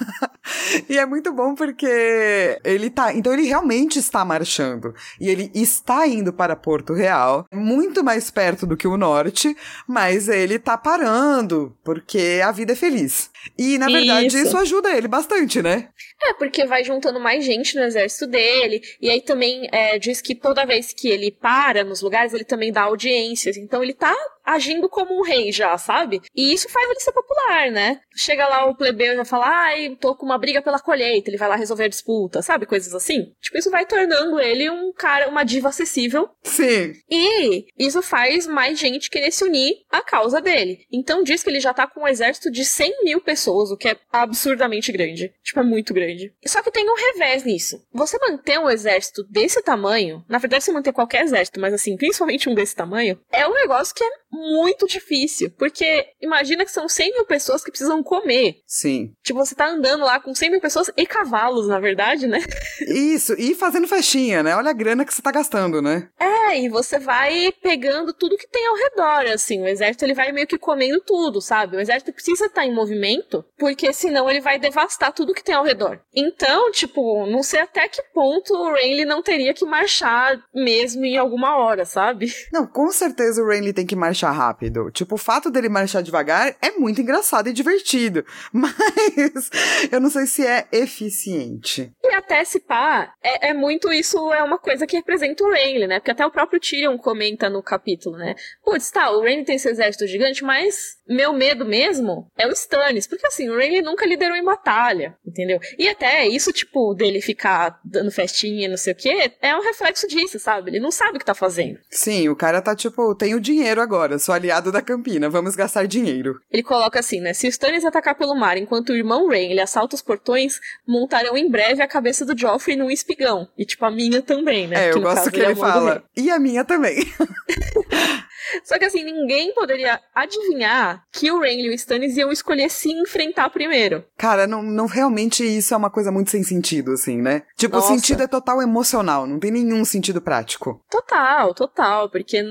e 0.89 0.99
é 0.99 1.07
muito 1.07 1.33
bom 1.33 1.55
porque 1.55 2.59
ele 2.65 2.91
tá. 2.91 3.13
Então 3.13 3.33
ele 3.33 3.47
realmente 3.47 3.99
está 3.99 4.25
marchando. 4.25 4.95
E 5.21 5.29
ele 5.29 5.51
está 5.55 6.07
indo 6.07 6.33
para 6.33 6.57
Porto 6.57 6.93
Real, 6.93 7.47
muito 7.53 8.03
mais 8.03 8.31
perto 8.31 8.67
do 8.67 8.77
que 8.77 8.87
o 8.87 8.97
norte, 8.97 9.57
mas 9.87 10.29
ele 10.29 10.59
tá 10.59 10.77
parando, 10.77 11.77
porque 11.85 12.41
a 12.45 12.53
vida 12.53 12.73
é 12.73 12.77
feliz. 12.77 13.31
E, 13.59 13.79
na 13.79 13.87
verdade, 13.87 14.27
isso, 14.27 14.39
isso 14.39 14.57
ajuda 14.57 14.97
ele 14.97 15.09
bastante, 15.09 15.61
né? 15.61 15.89
É, 16.23 16.33
porque 16.35 16.65
vai 16.65 16.85
juntando 16.85 17.19
mais 17.19 17.45
gente 17.45 17.75
no 17.75 17.83
exército 17.83 18.27
dele, 18.27 18.81
e 19.01 19.11
aí 19.11 19.21
também 19.21 19.69
é, 19.73 19.99
diz 19.99 20.21
que 20.21 20.35
toda 20.35 20.65
vez 20.65 20.93
que 20.93 21.09
ele 21.09 21.31
para 21.31 21.83
nos 21.83 22.01
lugares, 22.01 22.33
ele 22.33 22.45
também 22.45 22.73
dá 22.73 22.83
audiências. 22.83 23.57
Então 23.57 23.83
ele 23.83 23.95
tá 23.95 24.15
agindo 24.45 24.89
como 24.89 25.19
um 25.19 25.23
rei 25.23 25.53
já, 25.53 25.77
sabe? 25.79 26.21
E 26.35 26.53
isso 26.53 26.69
faz 26.69 26.89
ele 26.89 27.01
ser 27.01 27.13
popular, 27.13 27.71
né? 27.71 28.01
Chega 28.15 28.49
lá 28.49 28.67
o 28.67 28.75
plebeu 28.75 29.13
e 29.13 29.17
vai 29.17 29.25
falar, 29.25 29.49
ai, 29.49 29.97
tô 30.01 30.15
com 30.15 30.27
uma 30.27 30.39
briga 30.39 30.63
pela 30.63 30.79
colheita, 30.79 31.31
ele 31.31 31.39
vai 31.39 31.49
lá 31.49 31.57
resolver 31.57 31.85
a 31.85 31.89
disputa, 31.89 32.43
sabe? 32.43 32.67
Coisas 32.67 32.95
assim. 32.95 33.33
Tipo, 33.41 33.59
isso 33.59 33.71
vai 33.71 33.87
tornando 33.87 34.41
ele 34.41 34.69
um 34.71 34.93
cara, 34.93 35.29
uma 35.29 35.45
diva 35.45 35.69
acessível. 35.69 36.29
Sim. 36.43 36.93
E 37.11 37.67
isso 37.79 38.03
faz 38.03 38.47
mais 38.47 38.79
gente 38.79 39.11
querer 39.11 39.31
se 39.31 39.45
unir 39.45 39.83
à 39.91 40.03
causa 40.03 40.41
dele. 40.41 40.87
Então 40.91 41.23
diz 41.23 41.43
que 41.43 41.51
ele 41.51 41.61
já 41.61 41.73
tá 41.73 41.87
com 41.87 42.03
um 42.03 42.09
exército 42.09 42.51
de 42.51 42.65
100 42.65 43.05
mil 43.05 43.21
pessoas, 43.21 43.71
o 43.71 43.77
que 43.77 43.89
é 43.89 43.97
absurdamente 44.13 44.93
grande. 44.93 45.33
Tipo, 45.43 45.61
é 45.61 45.63
muito 45.63 45.95
grande. 45.95 46.33
Só 46.47 46.63
que 46.63 46.71
tem 46.71 46.89
um 46.89 46.97
revés 46.97 47.45
nisso. 47.45 47.85
Você 47.93 48.19
manter 48.19 48.59
um 48.59 48.71
exército 48.71 49.25
desse 49.25 49.63
tamanho, 49.63 50.25
na 50.29 50.39
verdade, 50.39 50.65
você 50.65 50.73
manter 50.73 50.93
qualquer 50.93 51.25
exército, 51.25 51.61
mas 51.61 51.73
assim, 51.75 51.97
principalmente 51.97 52.49
um 52.49 52.55
desse 52.55 52.75
tamanho, 52.75 53.19
é 53.31 53.47
um 53.47 53.55
negócio 53.55 53.95
que 53.95 54.05
é 54.05 54.11
muito 54.33 54.87
difícil. 54.87 55.51
Porque 55.59 56.07
imagina 56.21 56.65
que 56.65 56.73
são 56.73 56.89
100 56.89 57.13
mil 57.13 57.27
pessoas 57.27 57.63
que 57.63 57.71
precisam 57.71 58.03
comer. 58.03 58.57
Sim. 58.67 59.13
Tipo, 59.23 59.45
você 59.45 59.55
tá 59.55 59.69
andando 59.69 60.05
lá 60.05 60.19
com 60.19 60.35
100 60.35 60.51
mil 60.51 60.61
pessoas 60.61 60.91
e 60.97 61.07
cavalos, 61.07 61.69
na 61.69 61.79
verdade, 61.79 62.27
né? 62.27 62.39
Isso, 62.89 63.35
e 63.39 63.55
fazendo 63.55 63.87
festinha, 63.87 64.43
né? 64.43 64.57
Olha 64.57 64.71
a 64.71 64.75
grana 64.75 65.05
que 65.05 65.13
você 65.13 65.21
tá 65.21 65.31
gastando, 65.31 65.83
né? 65.83 66.09
É, 66.19 66.59
e 66.61 66.69
você 66.69 66.99
vai 66.99 67.53
pegando 67.63 68.13
tudo 68.13 68.37
que 68.37 68.49
tem 68.49 68.67
ao 68.67 68.77
redor, 68.77 69.33
assim. 69.33 69.63
O 69.63 69.67
exército, 69.67 70.05
ele 70.05 70.15
vai 70.15 70.33
meio 70.33 70.47
que 70.47 70.59
comendo 70.59 71.01
tudo, 71.01 71.41
sabe? 71.41 71.77
O 71.77 71.81
exército 71.81 72.13
precisa 72.13 72.47
estar 72.47 72.65
em 72.65 72.75
movimento, 72.75 73.45
porque 73.59 73.93
senão 73.93 74.31
ele 74.31 74.41
vai 74.41 74.59
devastar 74.59 75.13
tudo 75.13 75.35
que 75.35 75.45
tem 75.45 75.55
ao 75.55 75.65
redor. 75.65 76.01
Então, 76.15 76.71
tipo, 76.71 77.27
não 77.27 77.43
sei 77.43 77.61
até 77.61 77.89
que 77.89 78.03
ponto 78.15 78.55
o 78.55 78.73
Renly 78.73 79.05
não 79.05 79.23
teria 79.23 79.55
que 79.55 79.65
marchar 79.65 80.43
mesmo 80.55 81.05
em 81.05 81.17
alguma 81.17 81.57
hora, 81.57 81.85
sabe? 81.85 82.33
Não, 82.53 82.67
com 82.67 82.91
certeza 82.91 83.43
o 83.43 83.49
Renly 83.49 83.73
tem 83.73 83.87
que 83.87 83.97
marchar 83.97 84.22
marchar 84.23 84.33
rápido. 84.33 84.91
Tipo, 84.91 85.17
o 85.17 85.19
fato 85.19 85.51
dele 85.51 85.69
marchar 85.69 86.03
devagar 86.03 86.55
é 86.63 86.71
muito 86.73 87.01
engraçado 87.01 87.49
e 87.49 87.53
divertido. 87.53 88.25
Mas 88.53 89.51
eu 89.91 90.01
não 90.01 90.11
sei 90.11 90.27
se 90.27 90.47
é 90.47 90.67
eficiente. 90.71 91.93
E 92.03 92.15
até 92.15 92.45
se 92.45 92.61
pá, 92.61 93.13
é, 93.23 93.51
é 93.51 93.55
muito 93.55 93.93
isso, 93.93 94.33
é 94.33 94.43
uma 94.43 94.59
coisa 94.59 94.87
que 94.87 94.97
representa 94.97 95.43
o 95.43 95.51
Rayleigh, 95.51 95.87
né? 95.87 95.99
Porque 95.99 96.11
até 96.11 96.25
o 96.25 96.31
próprio 96.31 96.61
Tyrion 96.61 96.97
comenta 96.97 97.51
no 97.51 97.63
capítulo, 97.63 98.17
né? 98.17 98.35
Putz, 98.65 98.91
tá, 98.91 99.11
o 99.11 99.21
Rayleigh 99.21 99.45
tem 99.45 99.57
esse 99.57 99.69
exército 99.69 100.07
gigante, 100.07 100.45
mas 100.45 100.99
meu 101.09 101.33
medo 101.33 101.65
mesmo 101.65 102.31
é 102.37 102.47
o 102.47 102.53
Stannis. 102.53 103.07
Porque 103.07 103.27
assim, 103.27 103.49
o 103.49 103.57
Rayleigh 103.57 103.83
nunca 103.83 104.07
liderou 104.07 104.37
em 104.37 104.45
batalha, 104.45 105.17
entendeu? 105.27 105.59
E 105.79 105.89
até 105.89 106.27
isso, 106.27 106.53
tipo, 106.53 106.95
dele 106.95 107.21
ficar 107.21 107.81
dando 107.85 108.11
festinha 108.11 108.67
e 108.67 108.69
não 108.69 108.77
sei 108.77 108.93
o 108.93 108.97
quê, 108.97 109.33
é 109.41 109.57
um 109.57 109.63
reflexo 109.63 110.07
disso, 110.07 110.39
sabe? 110.39 110.71
Ele 110.71 110.81
não 110.81 110.91
sabe 110.91 111.17
o 111.17 111.19
que 111.19 111.25
tá 111.25 111.35
fazendo. 111.35 111.79
Sim, 111.91 112.29
o 112.29 112.37
cara 112.37 112.63
tá 112.63 112.75
tipo, 112.77 113.15
tenho 113.15 113.41
dinheiro 113.41 113.81
agora, 113.81 114.12
sou 114.19 114.35
aliado 114.35 114.73
da 114.73 114.83
Campina, 114.83 115.29
vamos 115.29 115.55
gastar 115.55 115.87
dinheiro. 115.87 116.41
Ele 116.51 116.63
coloca 116.63 116.99
assim, 116.99 117.21
né? 117.21 117.33
Se 117.33 117.47
o 117.47 117.51
Stannis 117.51 117.85
atacar 117.85 118.15
pelo 118.15 118.35
mar 118.35 118.57
enquanto 118.57 118.91
o 118.91 118.97
irmão 118.97 119.29
Rain 119.29 119.51
ele 119.51 119.61
assalta 119.61 119.95
os 119.95 120.03
portões, 120.03 120.61
montarão 120.87 121.37
em 121.37 121.51
breve 121.51 121.83
a 121.83 121.89
cabeça 121.89 122.25
do 122.25 122.39
Joffrey 122.39 122.77
num 122.77 122.91
espigão. 122.91 123.49
E 123.57 123.65
tipo, 123.65 123.85
a 123.85 123.91
minha 123.91 124.23
também, 124.23 124.67
né? 124.67 124.89
É, 124.89 124.93
eu 124.93 125.01
gosto 125.01 125.31
que 125.31 125.41
ele 125.41 125.55
fala. 125.55 126.03
E 126.17 126.31
a 126.31 126.39
minha 126.39 126.65
também. 126.65 126.97
Só 128.65 128.79
que 128.79 128.85
assim, 128.85 129.05
ninguém 129.05 129.55
poderia 129.55 130.01
adivinhar 130.15 131.05
que 131.13 131.31
o 131.31 131.41
Renly 131.41 131.69
e 131.69 131.71
o 131.71 131.75
Stannis 131.75 132.17
iam 132.17 132.31
escolher 132.31 132.69
se 132.71 132.91
enfrentar 132.91 133.49
primeiro. 133.51 134.05
Cara, 134.17 134.47
não, 134.47 134.63
não 134.63 134.87
realmente 134.87 135.45
isso 135.45 135.73
é 135.73 135.77
uma 135.77 135.91
coisa 135.91 136.11
muito 136.11 136.31
sem 136.31 136.43
sentido, 136.43 136.93
assim, 136.93 137.21
né? 137.21 137.43
Tipo, 137.57 137.77
Nossa. 137.77 137.93
o 137.93 137.95
sentido 137.95 138.23
é 138.23 138.27
total 138.27 138.61
emocional, 138.61 139.27
não 139.27 139.39
tem 139.39 139.51
nenhum 139.51 139.85
sentido 139.85 140.21
prático. 140.21 140.83
Total, 140.91 141.55
total, 141.55 142.11
porque 142.11 142.43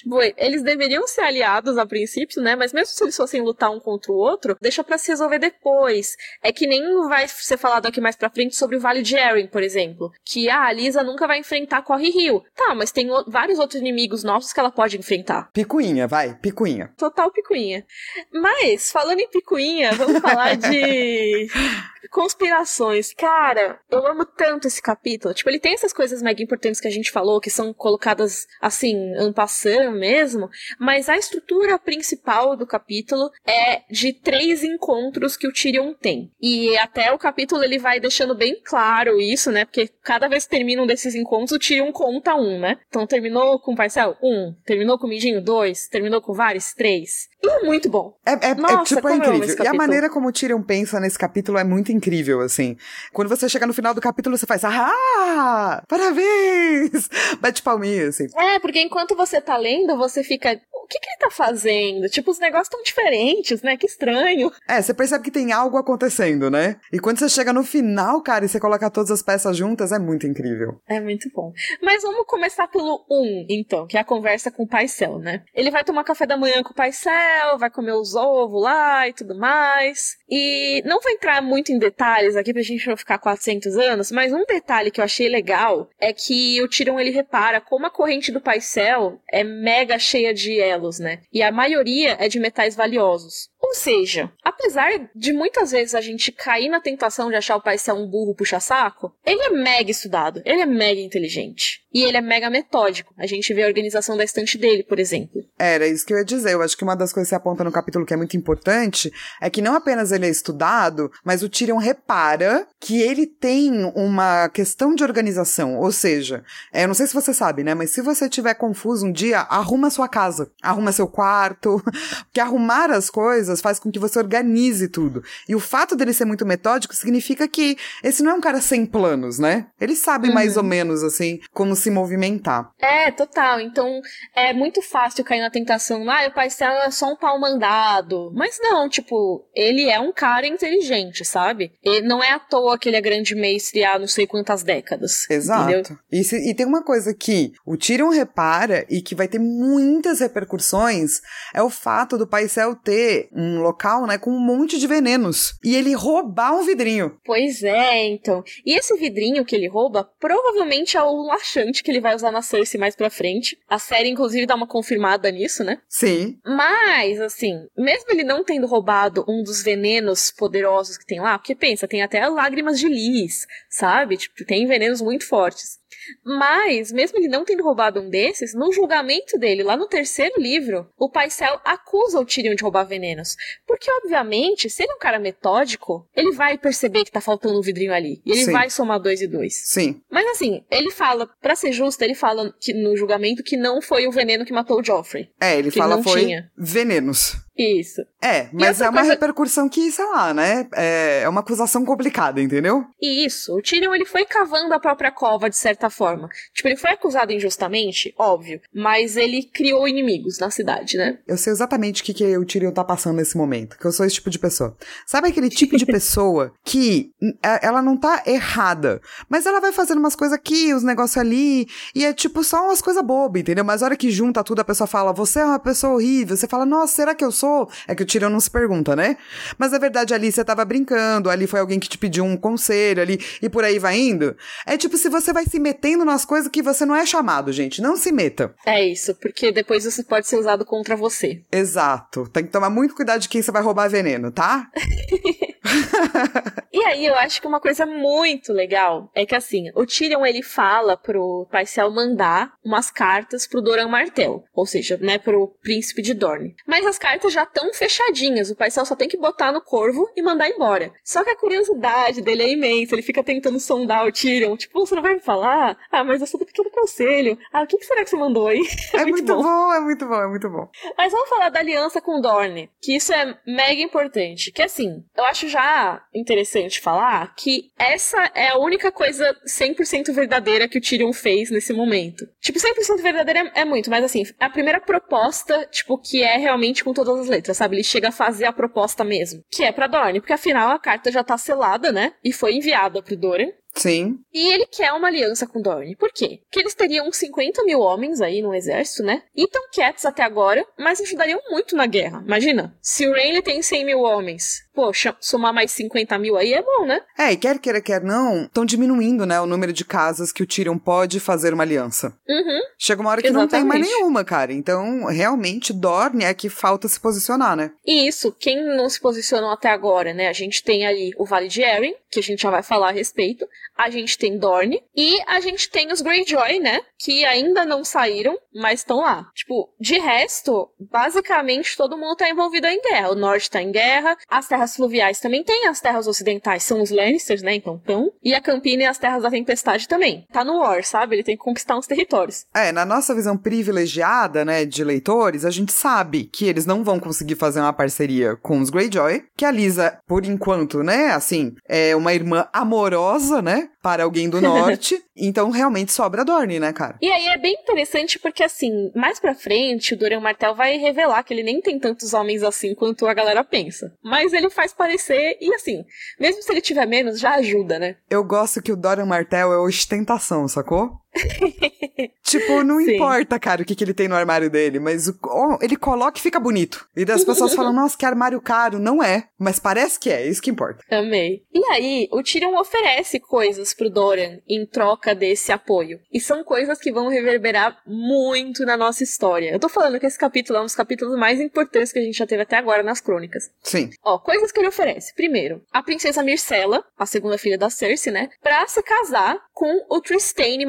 Tipo, 0.00 0.18
eles 0.36 0.62
deveriam 0.62 1.06
ser 1.06 1.20
aliados 1.22 1.76
a 1.76 1.84
princípio, 1.84 2.42
né? 2.42 2.56
Mas 2.56 2.72
mesmo 2.72 2.86
se 2.86 3.04
eles 3.04 3.16
fossem 3.16 3.42
lutar 3.42 3.70
um 3.70 3.78
contra 3.78 4.10
o 4.10 4.16
outro, 4.16 4.56
deixa 4.60 4.82
para 4.82 4.96
se 4.96 5.10
resolver 5.10 5.38
depois. 5.38 6.16
É 6.42 6.50
que 6.50 6.66
nem 6.66 6.82
vai 7.06 7.28
ser 7.28 7.58
falado 7.58 7.86
aqui 7.86 8.00
mais 8.00 8.16
pra 8.16 8.30
frente 8.30 8.56
sobre 8.56 8.76
o 8.76 8.80
Vale 8.80 9.02
de 9.02 9.14
Erin, 9.14 9.46
por 9.46 9.62
exemplo. 9.62 10.10
Que 10.24 10.48
ah, 10.48 10.64
a 10.64 10.72
Lisa 10.72 11.02
nunca 11.02 11.26
vai 11.26 11.38
enfrentar 11.38 11.82
Corre 11.82 12.10
Rio. 12.10 12.42
Tá, 12.56 12.74
mas 12.74 12.90
tem 12.90 13.08
vários 13.26 13.58
outros 13.58 13.80
inimigos 13.80 14.24
nossos 14.24 14.52
que 14.52 14.60
ela 14.60 14.70
pode 14.70 14.96
enfrentar. 14.96 15.50
Picuinha, 15.52 16.06
vai, 16.06 16.34
picuinha. 16.34 16.92
Total 16.96 17.30
picuinha. 17.30 17.84
Mas, 18.32 18.90
falando 18.90 19.20
em 19.20 19.28
picuinha, 19.28 19.92
vamos 19.92 20.20
falar 20.20 20.56
de 20.56 21.48
conspirações. 22.08 23.12
Cara, 23.12 23.78
eu 23.90 24.06
amo 24.06 24.24
tanto 24.24 24.66
esse 24.66 24.80
capítulo. 24.80 25.34
Tipo, 25.34 25.50
ele 25.50 25.60
tem 25.60 25.74
essas 25.74 25.92
coisas 25.92 26.22
mega 26.22 26.42
importantes 26.42 26.80
que 26.80 26.88
a 26.88 26.92
gente 26.92 27.10
falou, 27.10 27.40
que 27.40 27.50
são 27.50 27.72
colocadas 27.72 28.46
assim, 28.60 29.14
ampassando 29.16 29.92
mesmo, 29.92 30.48
mas 30.78 31.08
a 31.08 31.16
estrutura 31.16 31.78
principal 31.78 32.56
do 32.56 32.66
capítulo 32.66 33.30
é 33.46 33.82
de 33.90 34.12
três 34.12 34.62
encontros 34.62 35.36
que 35.36 35.46
o 35.46 35.52
Tyrion 35.52 35.94
tem. 35.94 36.30
E 36.40 36.76
até 36.78 37.12
o 37.12 37.18
capítulo 37.18 37.62
ele 37.62 37.78
vai 37.78 38.00
deixando 38.00 38.34
bem 38.34 38.60
claro 38.62 39.20
isso, 39.20 39.50
né? 39.50 39.64
Porque 39.64 39.88
cada 40.02 40.28
vez 40.28 40.44
que 40.44 40.50
termina 40.50 40.82
um 40.82 40.86
desses 40.86 41.14
encontros, 41.14 41.52
o 41.52 41.58
Tyrion 41.58 41.92
conta 41.92 42.34
um, 42.34 42.58
né? 42.58 42.78
Então 42.88 43.06
terminou 43.06 43.58
com 43.60 43.72
o 43.72 43.76
Parcel? 43.76 44.16
Um. 44.22 44.54
Terminou 44.64 44.98
com 44.98 45.06
o 45.06 45.10
Midinho? 45.10 45.42
Dois. 45.42 45.88
Terminou 45.88 46.20
com 46.20 46.32
vários? 46.32 46.74
Três. 46.74 47.29
É 47.42 47.64
muito 47.64 47.88
bom. 47.88 48.14
É, 48.24 48.32
é, 48.32 48.50
é 48.50 48.54
Nossa, 48.54 48.94
é 48.94 48.96
tipo, 48.96 49.08
é 49.08 49.16
incrível. 49.16 49.64
E 49.64 49.66
a 49.66 49.72
maneira 49.72 50.10
como 50.10 50.28
o 50.28 50.32
Tyrion 50.32 50.62
pensa 50.62 51.00
nesse 51.00 51.18
capítulo 51.18 51.56
é 51.58 51.64
muito 51.64 51.90
incrível, 51.90 52.40
assim. 52.40 52.76
Quando 53.12 53.28
você 53.28 53.48
chega 53.48 53.66
no 53.66 53.72
final 53.72 53.94
do 53.94 54.00
capítulo, 54.00 54.36
você 54.36 54.46
faz, 54.46 54.62
ah, 54.64 55.82
parabéns! 55.88 57.08
Bate 57.40 57.62
palminha, 57.62 58.08
assim. 58.08 58.26
É, 58.36 58.58
porque 58.58 58.80
enquanto 58.80 59.16
você 59.16 59.40
tá 59.40 59.56
lendo, 59.56 59.96
você 59.96 60.22
fica. 60.22 60.60
O 60.82 60.86
que, 60.86 60.98
que 60.98 61.08
ele 61.08 61.18
tá 61.18 61.30
fazendo? 61.30 62.08
Tipo, 62.08 62.30
os 62.30 62.38
negócios 62.38 62.68
tão 62.68 62.82
diferentes, 62.82 63.62
né? 63.62 63.76
Que 63.76 63.86
estranho. 63.86 64.50
É, 64.66 64.80
você 64.80 64.92
percebe 64.92 65.24
que 65.24 65.30
tem 65.30 65.52
algo 65.52 65.76
acontecendo, 65.76 66.50
né? 66.50 66.76
E 66.92 66.98
quando 66.98 67.18
você 67.18 67.28
chega 67.28 67.52
no 67.52 67.62
final, 67.62 68.20
cara, 68.22 68.44
e 68.44 68.48
você 68.48 68.58
coloca 68.58 68.90
todas 68.90 69.10
as 69.10 69.22
peças 69.22 69.56
juntas, 69.56 69.92
é 69.92 69.98
muito 69.98 70.26
incrível. 70.26 70.80
É 70.88 71.00
muito 71.00 71.30
bom. 71.34 71.52
Mas 71.82 72.02
vamos 72.02 72.26
começar 72.26 72.66
pelo 72.68 73.04
1, 73.10 73.14
um, 73.14 73.46
então, 73.48 73.86
que 73.86 73.96
é 73.96 74.00
a 74.00 74.04
conversa 74.04 74.50
com 74.50 74.64
o 74.64 74.68
Paisel, 74.68 75.18
né? 75.18 75.42
Ele 75.54 75.70
vai 75.70 75.84
tomar 75.84 76.04
café 76.04 76.26
da 76.26 76.36
manhã 76.36 76.62
com 76.62 76.72
o 76.72 76.74
Paisel, 76.74 77.58
vai 77.58 77.70
comer 77.70 77.92
os 77.92 78.14
ovos 78.14 78.62
lá 78.62 79.08
e 79.08 79.12
tudo 79.12 79.38
mais. 79.38 80.16
E 80.28 80.82
não 80.84 81.00
vou 81.00 81.10
entrar 81.12 81.40
muito 81.42 81.72
em 81.72 81.78
detalhes 81.78 82.36
aqui 82.36 82.52
pra 82.52 82.62
gente 82.62 82.88
não 82.88 82.96
ficar 82.96 83.18
400 83.18 83.76
anos, 83.76 84.10
mas 84.10 84.32
um 84.32 84.44
detalhe 84.44 84.90
que 84.90 85.00
eu 85.00 85.04
achei 85.04 85.28
legal 85.28 85.88
é 86.00 86.12
que 86.12 86.62
o 86.62 86.68
Tyrion 86.68 86.98
ele 86.98 87.10
repara 87.10 87.60
como 87.60 87.86
a 87.86 87.90
corrente 87.90 88.32
do 88.32 88.40
Paisel 88.40 89.20
é 89.30 89.44
mega 89.44 89.98
cheia 89.98 90.32
de 90.32 90.60
elos, 90.70 90.98
né? 90.98 91.20
E 91.32 91.42
a 91.42 91.52
maioria 91.52 92.16
é 92.18 92.28
de 92.28 92.38
metais 92.38 92.74
valiosos. 92.74 93.50
Ou 93.60 93.74
seja, 93.74 94.32
apesar 94.42 95.10
de 95.14 95.32
muitas 95.32 95.70
vezes 95.70 95.94
a 95.94 96.00
gente 96.00 96.32
cair 96.32 96.68
na 96.68 96.80
tentação 96.80 97.28
de 97.28 97.36
achar 97.36 97.56
o 97.56 97.62
pai 97.62 97.76
ser 97.76 97.92
um 97.92 98.06
burro 98.06 98.34
puxa-saco, 98.34 99.14
ele 99.24 99.42
é 99.42 99.50
mega 99.50 99.90
estudado, 99.90 100.42
ele 100.44 100.62
é 100.62 100.66
mega 100.66 101.00
inteligente. 101.00 101.82
E 101.92 102.02
ele 102.02 102.16
é 102.16 102.20
mega 102.20 102.50
metódico. 102.50 103.14
A 103.18 103.26
gente 103.26 103.52
vê 103.52 103.64
a 103.64 103.66
organização 103.66 104.16
da 104.16 104.24
estante 104.24 104.56
dele, 104.58 104.82
por 104.82 104.98
exemplo. 104.98 105.42
Era 105.58 105.86
isso 105.86 106.04
que 106.06 106.12
eu 106.12 106.18
ia 106.18 106.24
dizer. 106.24 106.52
Eu 106.52 106.62
acho 106.62 106.76
que 106.76 106.84
uma 106.84 106.94
das 106.94 107.12
coisas 107.12 107.28
que 107.28 107.30
você 107.30 107.34
aponta 107.34 107.64
no 107.64 107.72
capítulo 107.72 108.06
que 108.06 108.14
é 108.14 108.16
muito 108.16 108.36
importante 108.36 109.12
é 109.40 109.50
que 109.50 109.62
não 109.62 109.74
apenas 109.74 110.12
ele 110.12 110.26
é 110.26 110.30
estudado, 110.30 111.10
mas 111.24 111.42
o 111.42 111.48
Tyrion 111.48 111.78
repara 111.78 112.66
que 112.78 113.00
ele 113.00 113.26
tem 113.26 113.84
uma 113.94 114.48
questão 114.48 114.94
de 114.94 115.02
organização. 115.02 115.78
Ou 115.78 115.92
seja, 115.92 116.44
é, 116.72 116.84
eu 116.84 116.88
não 116.88 116.94
sei 116.94 117.06
se 117.06 117.14
você 117.14 117.34
sabe, 117.34 117.64
né? 117.64 117.74
Mas 117.74 117.90
se 117.90 118.02
você 118.02 118.28
tiver 118.28 118.54
confuso 118.54 119.06
um 119.06 119.12
dia, 119.12 119.40
arruma 119.40 119.90
sua 119.90 120.08
casa, 120.08 120.50
arruma 120.62 120.92
seu 120.92 121.08
quarto. 121.08 121.82
Porque 122.26 122.40
arrumar 122.40 122.90
as 122.90 123.10
coisas 123.10 123.20
coisas, 123.20 123.60
faz 123.60 123.78
com 123.78 123.90
que 123.90 123.98
você 123.98 124.18
organize 124.18 124.88
tudo. 124.88 125.22
E 125.48 125.54
o 125.54 125.60
fato 125.60 125.94
dele 125.94 126.12
ser 126.12 126.24
muito 126.24 126.46
metódico 126.46 126.94
significa 126.94 127.46
que 127.46 127.76
esse 128.02 128.22
não 128.22 128.32
é 128.32 128.34
um 128.34 128.40
cara 128.40 128.60
sem 128.60 128.86
planos, 128.86 129.38
né? 129.38 129.66
Ele 129.80 129.94
sabe 129.94 130.28
uhum. 130.28 130.34
mais 130.34 130.56
ou 130.56 130.62
menos, 130.62 131.02
assim, 131.02 131.38
como 131.52 131.76
se 131.80 131.90
movimentar. 131.90 132.70
É, 132.78 133.10
total. 133.10 133.60
Então, 133.60 134.00
é 134.34 134.52
muito 134.52 134.82
fácil 134.82 135.24
cair 135.24 135.40
na 135.40 135.50
tentação, 135.50 136.08
ah, 136.10 136.26
o 136.28 136.32
Paisel 136.32 136.72
é 136.82 136.90
só 136.90 137.12
um 137.12 137.16
pau 137.16 137.38
mandado. 137.40 138.30
Mas 138.34 138.58
não, 138.60 138.88
tipo, 138.88 139.48
ele 139.54 139.88
é 139.88 139.98
um 139.98 140.12
cara 140.12 140.46
inteligente, 140.46 141.24
sabe? 141.24 141.72
Ele 141.82 142.06
não 142.06 142.22
é 142.22 142.32
à 142.32 142.38
toa 142.38 142.78
que 142.78 142.88
ele 142.88 142.96
é 142.96 143.00
grande 143.00 143.34
mestre 143.34 143.84
há 143.84 143.98
não 143.98 144.06
sei 144.06 144.26
quantas 144.26 144.62
décadas. 144.62 145.28
Exato. 145.28 145.98
E, 146.10 146.22
se, 146.22 146.36
e 146.48 146.54
tem 146.54 146.66
uma 146.66 146.82
coisa 146.82 147.14
que 147.14 147.52
o 147.64 147.76
Tyrion 147.76 148.10
repara 148.10 148.86
e 148.88 149.00
que 149.02 149.14
vai 149.14 149.28
ter 149.28 149.38
muitas 149.38 150.20
repercussões, 150.20 151.20
é 151.54 151.62
o 151.62 151.70
fato 151.70 152.16
do 152.16 152.26
Paisel 152.26 152.74
ter 152.74 153.28
um 153.32 153.60
local, 153.60 154.06
né, 154.06 154.18
com 154.18 154.30
um 154.30 154.40
monte 154.40 154.78
de 154.78 154.86
venenos. 154.86 155.54
E 155.64 155.74
ele 155.74 155.94
roubar 155.94 156.54
um 156.54 156.64
vidrinho. 156.64 157.18
Pois 157.24 157.62
é, 157.62 158.06
então. 158.06 158.42
E 158.64 158.76
esse 158.76 158.96
vidrinho 158.96 159.44
que 159.44 159.54
ele 159.54 159.68
rouba, 159.68 160.08
provavelmente 160.18 160.96
é 160.96 161.02
o 161.02 161.22
que 161.72 161.90
ele 161.90 162.00
vai 162.00 162.14
usar 162.14 162.30
na 162.30 162.42
Cersei 162.42 162.78
mais 162.78 162.96
pra 162.96 163.10
frente. 163.10 163.58
A 163.68 163.78
série, 163.78 164.08
inclusive, 164.08 164.46
dá 164.46 164.54
uma 164.54 164.66
confirmada 164.66 165.30
nisso, 165.30 165.62
né? 165.62 165.78
Sim. 165.88 166.38
Mas, 166.44 167.20
assim, 167.20 167.66
mesmo 167.76 168.10
ele 168.10 168.24
não 168.24 168.42
tendo 168.42 168.66
roubado 168.66 169.24
um 169.28 169.42
dos 169.42 169.62
venenos 169.62 170.30
poderosos 170.30 170.98
que 170.98 171.06
tem 171.06 171.20
lá, 171.20 171.38
porque 171.38 171.54
pensa, 171.54 171.86
tem 171.86 172.02
até 172.02 172.26
lágrimas 172.26 172.78
de 172.78 172.88
lis, 172.88 173.46
sabe? 173.68 174.16
Tipo, 174.16 174.44
tem 174.44 174.66
venenos 174.66 175.00
muito 175.00 175.26
fortes. 175.26 175.78
Mas, 176.24 176.92
mesmo 176.92 177.18
ele 177.18 177.28
não 177.28 177.44
tendo 177.44 177.62
roubado 177.62 178.00
um 178.00 178.08
desses, 178.08 178.54
no 178.54 178.72
julgamento 178.72 179.38
dele, 179.38 179.62
lá 179.62 179.76
no 179.76 179.86
terceiro 179.86 180.40
livro, 180.40 180.88
o 180.98 181.10
Paisel 181.10 181.60
acusa 181.64 182.18
o 182.18 182.24
Tyrion 182.24 182.54
de 182.54 182.62
roubar 182.62 182.84
venenos. 182.84 183.36
Porque, 183.66 183.90
obviamente, 183.90 184.68
se 184.68 184.82
ele 184.82 184.92
é 184.92 184.94
um 184.94 184.98
cara 184.98 185.18
metódico, 185.18 186.08
ele 186.14 186.32
vai 186.32 186.58
perceber 186.58 187.04
que 187.04 187.12
tá 187.12 187.20
faltando 187.20 187.58
um 187.58 187.62
vidrinho 187.62 187.92
ali. 187.92 188.20
E 188.24 188.32
ele 188.32 188.44
Sim. 188.44 188.52
vai 188.52 188.70
somar 188.70 189.00
dois 189.00 189.20
e 189.20 189.26
dois. 189.26 189.54
Sim. 189.66 190.00
Mas 190.10 190.26
assim, 190.28 190.64
ele 190.70 190.90
fala, 190.90 191.28
para 191.40 191.54
ser 191.54 191.72
justo, 191.72 192.02
ele 192.02 192.14
fala 192.14 192.52
que 192.60 192.72
no 192.72 192.96
julgamento 192.96 193.42
que 193.42 193.56
não 193.56 193.80
foi 193.80 194.06
o 194.06 194.12
veneno 194.12 194.44
que 194.44 194.52
matou 194.52 194.80
o 194.80 194.84
Joffrey. 194.84 195.28
É, 195.40 195.58
ele 195.58 195.70
fala 195.70 195.98
que 195.98 196.04
foi 196.04 196.24
tinha. 196.24 196.50
venenos. 196.56 197.36
Isso. 197.56 198.00
É, 198.22 198.48
mas 198.52 198.80
é 198.80 198.88
uma 198.88 199.00
coisa... 199.00 199.12
repercussão 199.12 199.68
que, 199.68 199.90
sei 199.90 200.06
lá, 200.06 200.32
né? 200.32 200.66
É, 200.74 201.22
é 201.24 201.28
uma 201.28 201.40
acusação 201.42 201.84
complicada, 201.84 202.40
entendeu? 202.40 202.86
Isso. 203.00 203.54
O 203.54 203.60
Tyrion, 203.60 203.94
ele 203.94 204.06
foi 204.06 204.24
cavando 204.24 204.72
a 204.72 204.80
própria 204.80 205.10
cova, 205.10 205.50
de 205.50 205.56
certa 205.56 205.89
forma. 205.90 206.28
Tipo, 206.54 206.68
ele 206.68 206.76
foi 206.76 206.90
acusado 206.90 207.32
injustamente, 207.32 208.14
óbvio, 208.18 208.60
mas 208.74 209.16
ele 209.16 209.42
criou 209.42 209.86
inimigos 209.86 210.38
na 210.38 210.50
cidade, 210.50 210.96
né? 210.96 211.18
Eu 211.26 211.36
sei 211.36 211.52
exatamente 211.52 212.02
o 212.02 212.04
que, 212.04 212.14
que 212.14 212.36
o 212.36 212.44
Tyrion 212.44 212.72
tá 212.72 212.84
passando 212.84 213.16
nesse 213.16 213.36
momento, 213.36 213.78
que 213.78 213.86
eu 213.86 213.92
sou 213.92 214.06
esse 214.06 214.16
tipo 214.16 214.30
de 214.30 214.38
pessoa. 214.38 214.76
Sabe 215.06 215.28
aquele 215.28 215.48
tipo 215.48 215.76
de 215.76 215.84
pessoa 215.86 216.52
que 216.64 217.12
é, 217.44 217.66
ela 217.66 217.82
não 217.82 217.96
tá 217.96 218.22
errada, 218.26 219.00
mas 219.28 219.46
ela 219.46 219.60
vai 219.60 219.72
fazendo 219.72 219.98
umas 219.98 220.16
coisas 220.16 220.36
aqui, 220.36 220.72
os 220.74 220.82
negócios 220.82 221.16
ali, 221.16 221.66
e 221.94 222.04
é 222.04 222.12
tipo 222.12 222.42
só 222.44 222.64
umas 222.66 222.80
coisas 222.82 223.02
bobas, 223.04 223.40
entendeu? 223.42 223.64
Mas 223.64 223.82
a 223.82 223.86
hora 223.86 223.96
que 223.96 224.10
junta 224.10 224.44
tudo, 224.44 224.60
a 224.60 224.64
pessoa 224.64 224.86
fala, 224.86 225.12
você 225.12 225.40
é 225.40 225.44
uma 225.44 225.58
pessoa 225.58 225.94
horrível, 225.94 226.36
você 226.36 226.46
fala, 226.46 226.64
nossa, 226.64 226.94
será 226.94 227.14
que 227.14 227.24
eu 227.24 227.32
sou? 227.32 227.68
É 227.86 227.94
que 227.94 228.02
o 228.02 228.06
Tyrion 228.06 228.30
não 228.30 228.40
se 228.40 228.50
pergunta, 228.50 228.94
né? 228.94 229.16
Mas 229.58 229.72
na 229.72 229.78
verdade 229.78 230.14
ali 230.14 230.30
você 230.30 230.44
tava 230.44 230.64
brincando, 230.64 231.30
ali 231.30 231.46
foi 231.46 231.60
alguém 231.60 231.78
que 231.78 231.88
te 231.88 231.98
pediu 231.98 232.24
um 232.24 232.36
conselho 232.36 233.02
ali 233.02 233.18
e 233.40 233.48
por 233.48 233.64
aí 233.64 233.78
vai 233.78 233.98
indo. 233.98 234.36
É 234.66 234.76
tipo 234.76 234.96
se 234.96 235.08
você 235.08 235.32
vai 235.32 235.44
se 235.44 235.58
metendo 235.80 236.04
nas 236.04 236.26
coisas 236.26 236.50
que 236.50 236.62
você 236.62 236.84
não 236.84 236.94
é 236.94 237.06
chamado, 237.06 237.50
gente. 237.52 237.80
Não 237.80 237.96
se 237.96 238.12
meta. 238.12 238.54
É 238.66 238.84
isso, 238.84 239.14
porque 239.14 239.50
depois 239.50 239.86
isso 239.86 240.04
pode 240.04 240.26
ser 240.26 240.36
usado 240.36 240.64
contra 240.66 240.94
você. 240.94 241.42
Exato. 241.50 242.28
Tem 242.28 242.44
que 242.44 242.52
tomar 242.52 242.68
muito 242.68 242.94
cuidado 242.94 243.20
de 243.20 243.28
quem 243.28 243.40
você 243.40 243.50
vai 243.50 243.62
roubar 243.62 243.88
veneno, 243.88 244.30
tá? 244.30 244.70
e 246.72 246.84
aí 246.84 247.06
eu 247.06 247.14
acho 247.14 247.40
que 247.40 247.46
uma 247.46 247.60
coisa 247.60 247.86
muito 247.86 248.52
legal 248.52 249.10
é 249.14 249.24
que 249.24 249.34
assim, 249.34 249.70
o 249.74 249.86
Tyrion 249.86 250.24
ele 250.26 250.42
fala 250.42 250.96
pro 250.96 251.46
Paisel 251.50 251.90
mandar 251.90 252.52
umas 252.64 252.90
cartas 252.90 253.46
pro 253.46 253.62
Doran 253.62 253.88
Martel, 253.88 254.44
ou 254.54 254.66
seja, 254.66 254.98
né, 254.98 255.18
pro 255.18 255.48
príncipe 255.62 256.02
de 256.02 256.12
Dorne. 256.14 256.54
Mas 256.66 256.84
as 256.86 256.98
cartas 256.98 257.32
já 257.32 257.44
estão 257.44 257.72
fechadinhas, 257.72 258.50
o 258.50 258.56
Paisel 258.56 258.84
só 258.84 258.94
tem 258.94 259.08
que 259.08 259.16
botar 259.16 259.52
no 259.52 259.62
corvo 259.62 260.10
e 260.16 260.22
mandar 260.22 260.48
embora. 260.48 260.92
Só 261.04 261.24
que 261.24 261.30
a 261.30 261.36
curiosidade 261.36 262.20
dele 262.20 262.42
é 262.42 262.50
imensa, 262.50 262.94
ele 262.94 263.02
fica 263.02 263.22
tentando 263.22 263.60
sondar 263.60 264.06
o 264.06 264.12
Tyrion, 264.12 264.56
tipo, 264.56 264.84
você 264.84 264.94
não 264.94 265.02
vai 265.02 265.14
me 265.14 265.20
falar? 265.20 265.69
Ah, 265.90 266.04
mas 266.04 266.20
eu 266.20 266.26
sou 266.26 266.40
do 266.40 266.46
pequeno 266.46 266.70
conselho. 266.70 267.38
Ah, 267.52 267.62
o 267.62 267.66
que, 267.66 267.76
que 267.76 267.84
será 267.84 268.02
que 268.02 268.10
você 268.10 268.16
mandou 268.16 268.48
aí? 268.48 268.60
É, 268.92 269.02
é 269.02 269.04
muito, 269.04 269.24
muito 269.24 269.36
bom. 269.36 269.42
bom. 269.42 269.72
é 269.72 269.80
muito 269.80 270.06
bom, 270.06 270.20
é 270.20 270.28
muito 270.28 270.50
bom. 270.50 270.68
Mas 270.96 271.12
vamos 271.12 271.28
falar 271.28 271.48
da 271.48 271.60
aliança 271.60 272.00
com 272.00 272.20
Dorne, 272.20 272.68
que 272.82 272.96
isso 272.96 273.12
é 273.12 273.38
mega 273.46 273.80
importante. 273.80 274.50
Que 274.50 274.62
assim, 274.62 275.04
eu 275.16 275.24
acho 275.24 275.48
já 275.48 276.02
interessante 276.14 276.80
falar 276.80 277.34
que 277.36 277.70
essa 277.78 278.30
é 278.34 278.48
a 278.48 278.58
única 278.58 278.90
coisa 278.90 279.36
100% 279.46 280.12
verdadeira 280.12 280.68
que 280.68 280.78
o 280.78 280.80
Tyrion 280.80 281.12
fez 281.12 281.50
nesse 281.50 281.72
momento. 281.72 282.26
Tipo, 282.40 282.58
100% 282.58 283.00
verdadeira 283.00 283.52
é, 283.54 283.60
é 283.60 283.64
muito, 283.64 283.90
mas 283.90 284.04
assim, 284.04 284.24
a 284.38 284.50
primeira 284.50 284.80
proposta, 284.80 285.66
tipo, 285.70 285.98
que 285.98 286.22
é 286.22 286.36
realmente 286.36 286.82
com 286.82 286.92
todas 286.92 287.20
as 287.20 287.28
letras, 287.28 287.56
sabe? 287.56 287.76
Ele 287.76 287.84
chega 287.84 288.08
a 288.08 288.12
fazer 288.12 288.46
a 288.46 288.52
proposta 288.52 289.04
mesmo, 289.04 289.44
que 289.50 289.62
é 289.62 289.72
pra 289.72 289.86
Dorne, 289.86 290.20
porque 290.20 290.32
afinal 290.32 290.70
a 290.70 290.78
carta 290.78 291.10
já 291.12 291.22
tá 291.22 291.38
selada, 291.38 291.92
né? 291.92 292.12
E 292.24 292.32
foi 292.32 292.54
enviada 292.54 293.02
pro 293.02 293.16
Doran. 293.16 293.50
Sim. 293.74 294.18
E 294.32 294.52
ele 294.52 294.66
quer 294.66 294.92
uma 294.92 295.08
aliança 295.08 295.46
com 295.46 295.60
Dorne. 295.60 295.96
Por 295.96 296.12
quê? 296.12 296.40
Porque 296.44 296.60
eles 296.60 296.74
teriam 296.74 297.08
uns 297.08 297.16
50 297.16 297.64
mil 297.64 297.80
homens 297.80 298.20
aí 298.20 298.42
no 298.42 298.54
exército, 298.54 299.02
né? 299.02 299.22
E 299.34 299.44
estão 299.44 299.68
quietos 299.70 300.04
até 300.04 300.22
agora, 300.22 300.64
mas 300.78 301.00
ajudariam 301.00 301.40
muito 301.50 301.76
na 301.76 301.86
guerra. 301.86 302.22
Imagina, 302.24 302.76
se 302.80 303.06
o 303.06 303.12
Renly 303.12 303.42
tem 303.42 303.62
100 303.62 303.84
mil 303.84 304.00
homens, 304.00 304.62
poxa, 304.74 305.16
somar 305.20 305.52
mais 305.52 305.70
50 305.72 306.18
mil 306.18 306.36
aí 306.36 306.52
é 306.52 306.62
bom, 306.62 306.86
né? 306.86 307.00
É, 307.18 307.32
e 307.32 307.36
quer 307.36 307.58
queira, 307.58 307.80
quer 307.80 308.02
não, 308.02 308.44
estão 308.44 308.64
diminuindo, 308.64 309.26
né, 309.26 309.40
o 309.40 309.46
número 309.46 309.72
de 309.72 309.84
casas 309.84 310.32
que 310.32 310.42
o 310.42 310.46
Tyrion 310.46 310.78
pode 310.78 311.20
fazer 311.20 311.52
uma 311.52 311.62
aliança. 311.62 312.14
Uhum. 312.28 312.60
Chega 312.78 313.02
uma 313.02 313.10
hora 313.10 313.20
que 313.20 313.28
Exatamente. 313.28 313.52
não 313.52 313.58
tem 313.58 313.68
mais 313.68 313.86
nenhuma, 313.86 314.24
cara. 314.24 314.52
Então, 314.52 315.04
realmente, 315.06 315.72
Dorne 315.72 316.24
é 316.24 316.32
que 316.32 316.48
falta 316.48 316.88
se 316.88 316.98
posicionar, 316.98 317.54
né? 317.54 317.72
E 317.86 318.08
isso, 318.08 318.32
quem 318.32 318.64
não 318.74 318.88
se 318.88 318.98
posicionou 318.98 319.50
até 319.50 319.68
agora, 319.68 320.14
né? 320.14 320.28
A 320.28 320.32
gente 320.32 320.62
tem 320.62 320.86
ali 320.86 321.12
o 321.18 321.26
Vale 321.26 321.48
de 321.48 321.60
Erin, 321.60 321.94
que 322.10 322.20
a 322.20 322.22
gente 322.22 322.42
já 322.42 322.50
vai 322.50 322.62
falar 322.62 322.88
a 322.88 322.92
respeito. 322.92 323.46
A 323.76 323.90
gente 323.90 324.16
tem 324.16 324.38
Dorne. 324.38 324.82
E 324.96 325.18
a 325.26 325.40
gente 325.40 325.68
tem 325.70 325.92
os 325.92 326.00
Greyjoy, 326.00 326.58
né? 326.58 326.80
Que 326.98 327.24
ainda 327.24 327.64
não 327.64 327.84
saíram, 327.84 328.38
mas 328.54 328.80
estão 328.80 329.00
lá. 329.00 329.26
Tipo, 329.34 329.72
de 329.78 329.98
resto, 329.98 330.70
basicamente 330.78 331.76
todo 331.76 331.98
mundo 331.98 332.16
tá 332.16 332.28
envolvido 332.28 332.66
em 332.66 332.80
guerra. 332.80 333.10
O 333.10 333.14
Norte 333.14 333.50
tá 333.50 333.62
em 333.62 333.70
guerra, 333.70 334.16
as 334.28 334.48
terras 334.48 334.69
terras 334.70 334.76
fluviais 334.76 335.20
também 335.20 335.42
tem, 335.42 335.66
as 335.66 335.80
terras 335.80 336.06
ocidentais 336.06 336.62
são 336.62 336.82
os 336.82 336.90
Lannisters, 336.90 337.42
né? 337.42 337.54
Então, 337.54 337.80
então. 337.82 338.12
E 338.22 338.34
a 338.34 338.40
Campina 338.40 338.84
e 338.84 338.86
as 338.86 338.98
terras 338.98 339.22
da 339.22 339.30
Tempestade 339.30 339.88
também. 339.88 340.26
Tá 340.32 340.44
no 340.44 340.58
War, 340.58 340.84
sabe? 340.84 341.16
Ele 341.16 341.22
tem 341.22 341.36
que 341.36 341.42
conquistar 341.42 341.76
uns 341.76 341.86
territórios. 341.86 342.44
É, 342.54 342.72
na 342.72 342.84
nossa 342.84 343.14
visão 343.14 343.36
privilegiada, 343.36 344.44
né, 344.44 344.64
de 344.64 344.84
leitores, 344.84 345.44
a 345.44 345.50
gente 345.50 345.72
sabe 345.72 346.24
que 346.24 346.46
eles 346.46 346.66
não 346.66 346.84
vão 346.84 347.00
conseguir 347.00 347.36
fazer 347.36 347.60
uma 347.60 347.72
parceria 347.72 348.36
com 348.36 348.60
os 348.60 348.70
Greyjoy, 348.70 349.24
que 349.36 349.44
a 349.44 349.50
Lisa, 349.50 349.98
por 350.06 350.24
enquanto, 350.24 350.82
né, 350.82 351.08
assim, 351.08 351.54
é 351.68 351.94
uma 351.96 352.14
irmã 352.14 352.46
amorosa, 352.52 353.42
né, 353.42 353.68
para 353.82 354.04
alguém 354.04 354.28
do 354.28 354.40
norte. 354.40 355.02
então, 355.16 355.50
realmente 355.50 355.92
sobra 355.92 356.24
Dorne, 356.24 356.60
né, 356.60 356.72
cara? 356.72 356.96
E 357.00 357.10
aí 357.10 357.28
é 357.28 357.38
bem 357.38 357.54
interessante 357.54 358.18
porque, 358.18 358.42
assim, 358.42 358.90
mais 358.94 359.18
pra 359.18 359.34
frente, 359.34 359.94
o 359.94 359.98
Dorian 359.98 360.20
Martel 360.20 360.54
vai 360.54 360.76
revelar 360.76 361.22
que 361.22 361.32
ele 361.32 361.42
nem 361.42 361.60
tem 361.60 361.78
tantos 361.78 362.12
homens 362.12 362.42
assim 362.42 362.74
quanto 362.74 363.06
a 363.06 363.14
galera 363.14 363.42
pensa. 363.42 363.92
Mas 364.02 364.32
ele 364.32 364.50
faz 364.50 364.72
parecer, 364.72 365.36
e 365.40 365.54
assim, 365.54 365.84
mesmo 366.18 366.42
se 366.42 366.52
ele 366.52 366.60
tiver 366.60 366.86
menos, 366.86 367.18
já 367.18 367.34
ajuda, 367.34 367.78
né? 367.78 367.96
Eu 368.08 368.24
gosto 368.24 368.62
que 368.62 368.72
o 368.72 368.76
Dorian 368.76 369.06
Martel 369.06 369.52
é 369.52 369.58
ostentação, 369.58 370.46
sacou? 370.46 371.00
tipo, 372.22 372.62
não 372.62 372.78
Sim. 372.78 372.94
importa, 372.94 373.38
cara, 373.38 373.62
o 373.62 373.64
que, 373.64 373.74
que 373.74 373.84
ele 373.84 373.94
tem 373.94 374.08
no 374.08 374.14
armário 374.14 374.50
dele, 374.50 374.78
mas 374.78 375.08
o, 375.08 375.18
oh, 375.24 375.58
ele 375.60 375.76
coloca 375.76 376.18
e 376.18 376.22
fica 376.22 376.38
bonito. 376.38 376.86
E 376.96 377.04
das 377.04 377.24
pessoas 377.24 377.52
falam, 377.54 377.72
nossa, 377.72 377.96
que 377.96 378.06
armário 378.06 378.40
caro. 378.40 378.78
Não 378.78 379.02
é, 379.02 379.28
mas 379.38 379.58
parece 379.58 379.98
que 379.98 380.10
é, 380.10 380.26
isso 380.26 380.42
que 380.42 380.50
importa. 380.50 380.84
Amei. 380.90 381.42
E 381.52 381.64
aí, 381.72 382.08
o 382.12 382.22
Tyrion 382.22 382.58
oferece 382.58 383.18
coisas 383.18 383.74
pro 383.74 383.90
Dorian 383.90 384.38
em 384.48 384.64
troca 384.66 385.14
desse 385.14 385.52
apoio. 385.52 386.00
E 386.12 386.20
são 386.20 386.44
coisas 386.44 386.78
que 386.78 386.92
vão 386.92 387.08
reverberar 387.08 387.78
muito 387.86 388.64
na 388.64 388.76
nossa 388.76 389.02
história. 389.02 389.50
Eu 389.50 389.60
tô 389.60 389.68
falando 389.68 389.98
que 389.98 390.06
esse 390.06 390.18
capítulo 390.18 390.58
é 390.58 390.62
um 390.62 390.66
dos 390.66 390.74
capítulos 390.74 391.18
mais 391.18 391.40
importantes 391.40 391.92
que 391.92 391.98
a 391.98 392.02
gente 392.02 392.18
já 392.18 392.26
teve 392.26 392.42
até 392.42 392.56
agora 392.56 392.82
nas 392.82 393.00
crônicas. 393.00 393.50
Sim. 393.62 393.90
Ó, 394.02 394.18
coisas 394.18 394.52
que 394.52 394.60
ele 394.60 394.68
oferece. 394.68 395.14
Primeiro, 395.14 395.62
a 395.72 395.82
princesa 395.82 396.22
Myrcella, 396.22 396.84
a 396.98 397.06
segunda 397.06 397.38
filha 397.38 397.58
da 397.58 397.70
Cersei, 397.70 398.12
né? 398.12 398.28
Pra 398.42 398.66
se 398.66 398.82
casar 398.82 399.38
com 399.52 399.86
o 399.88 400.00
Tristane 400.00 400.64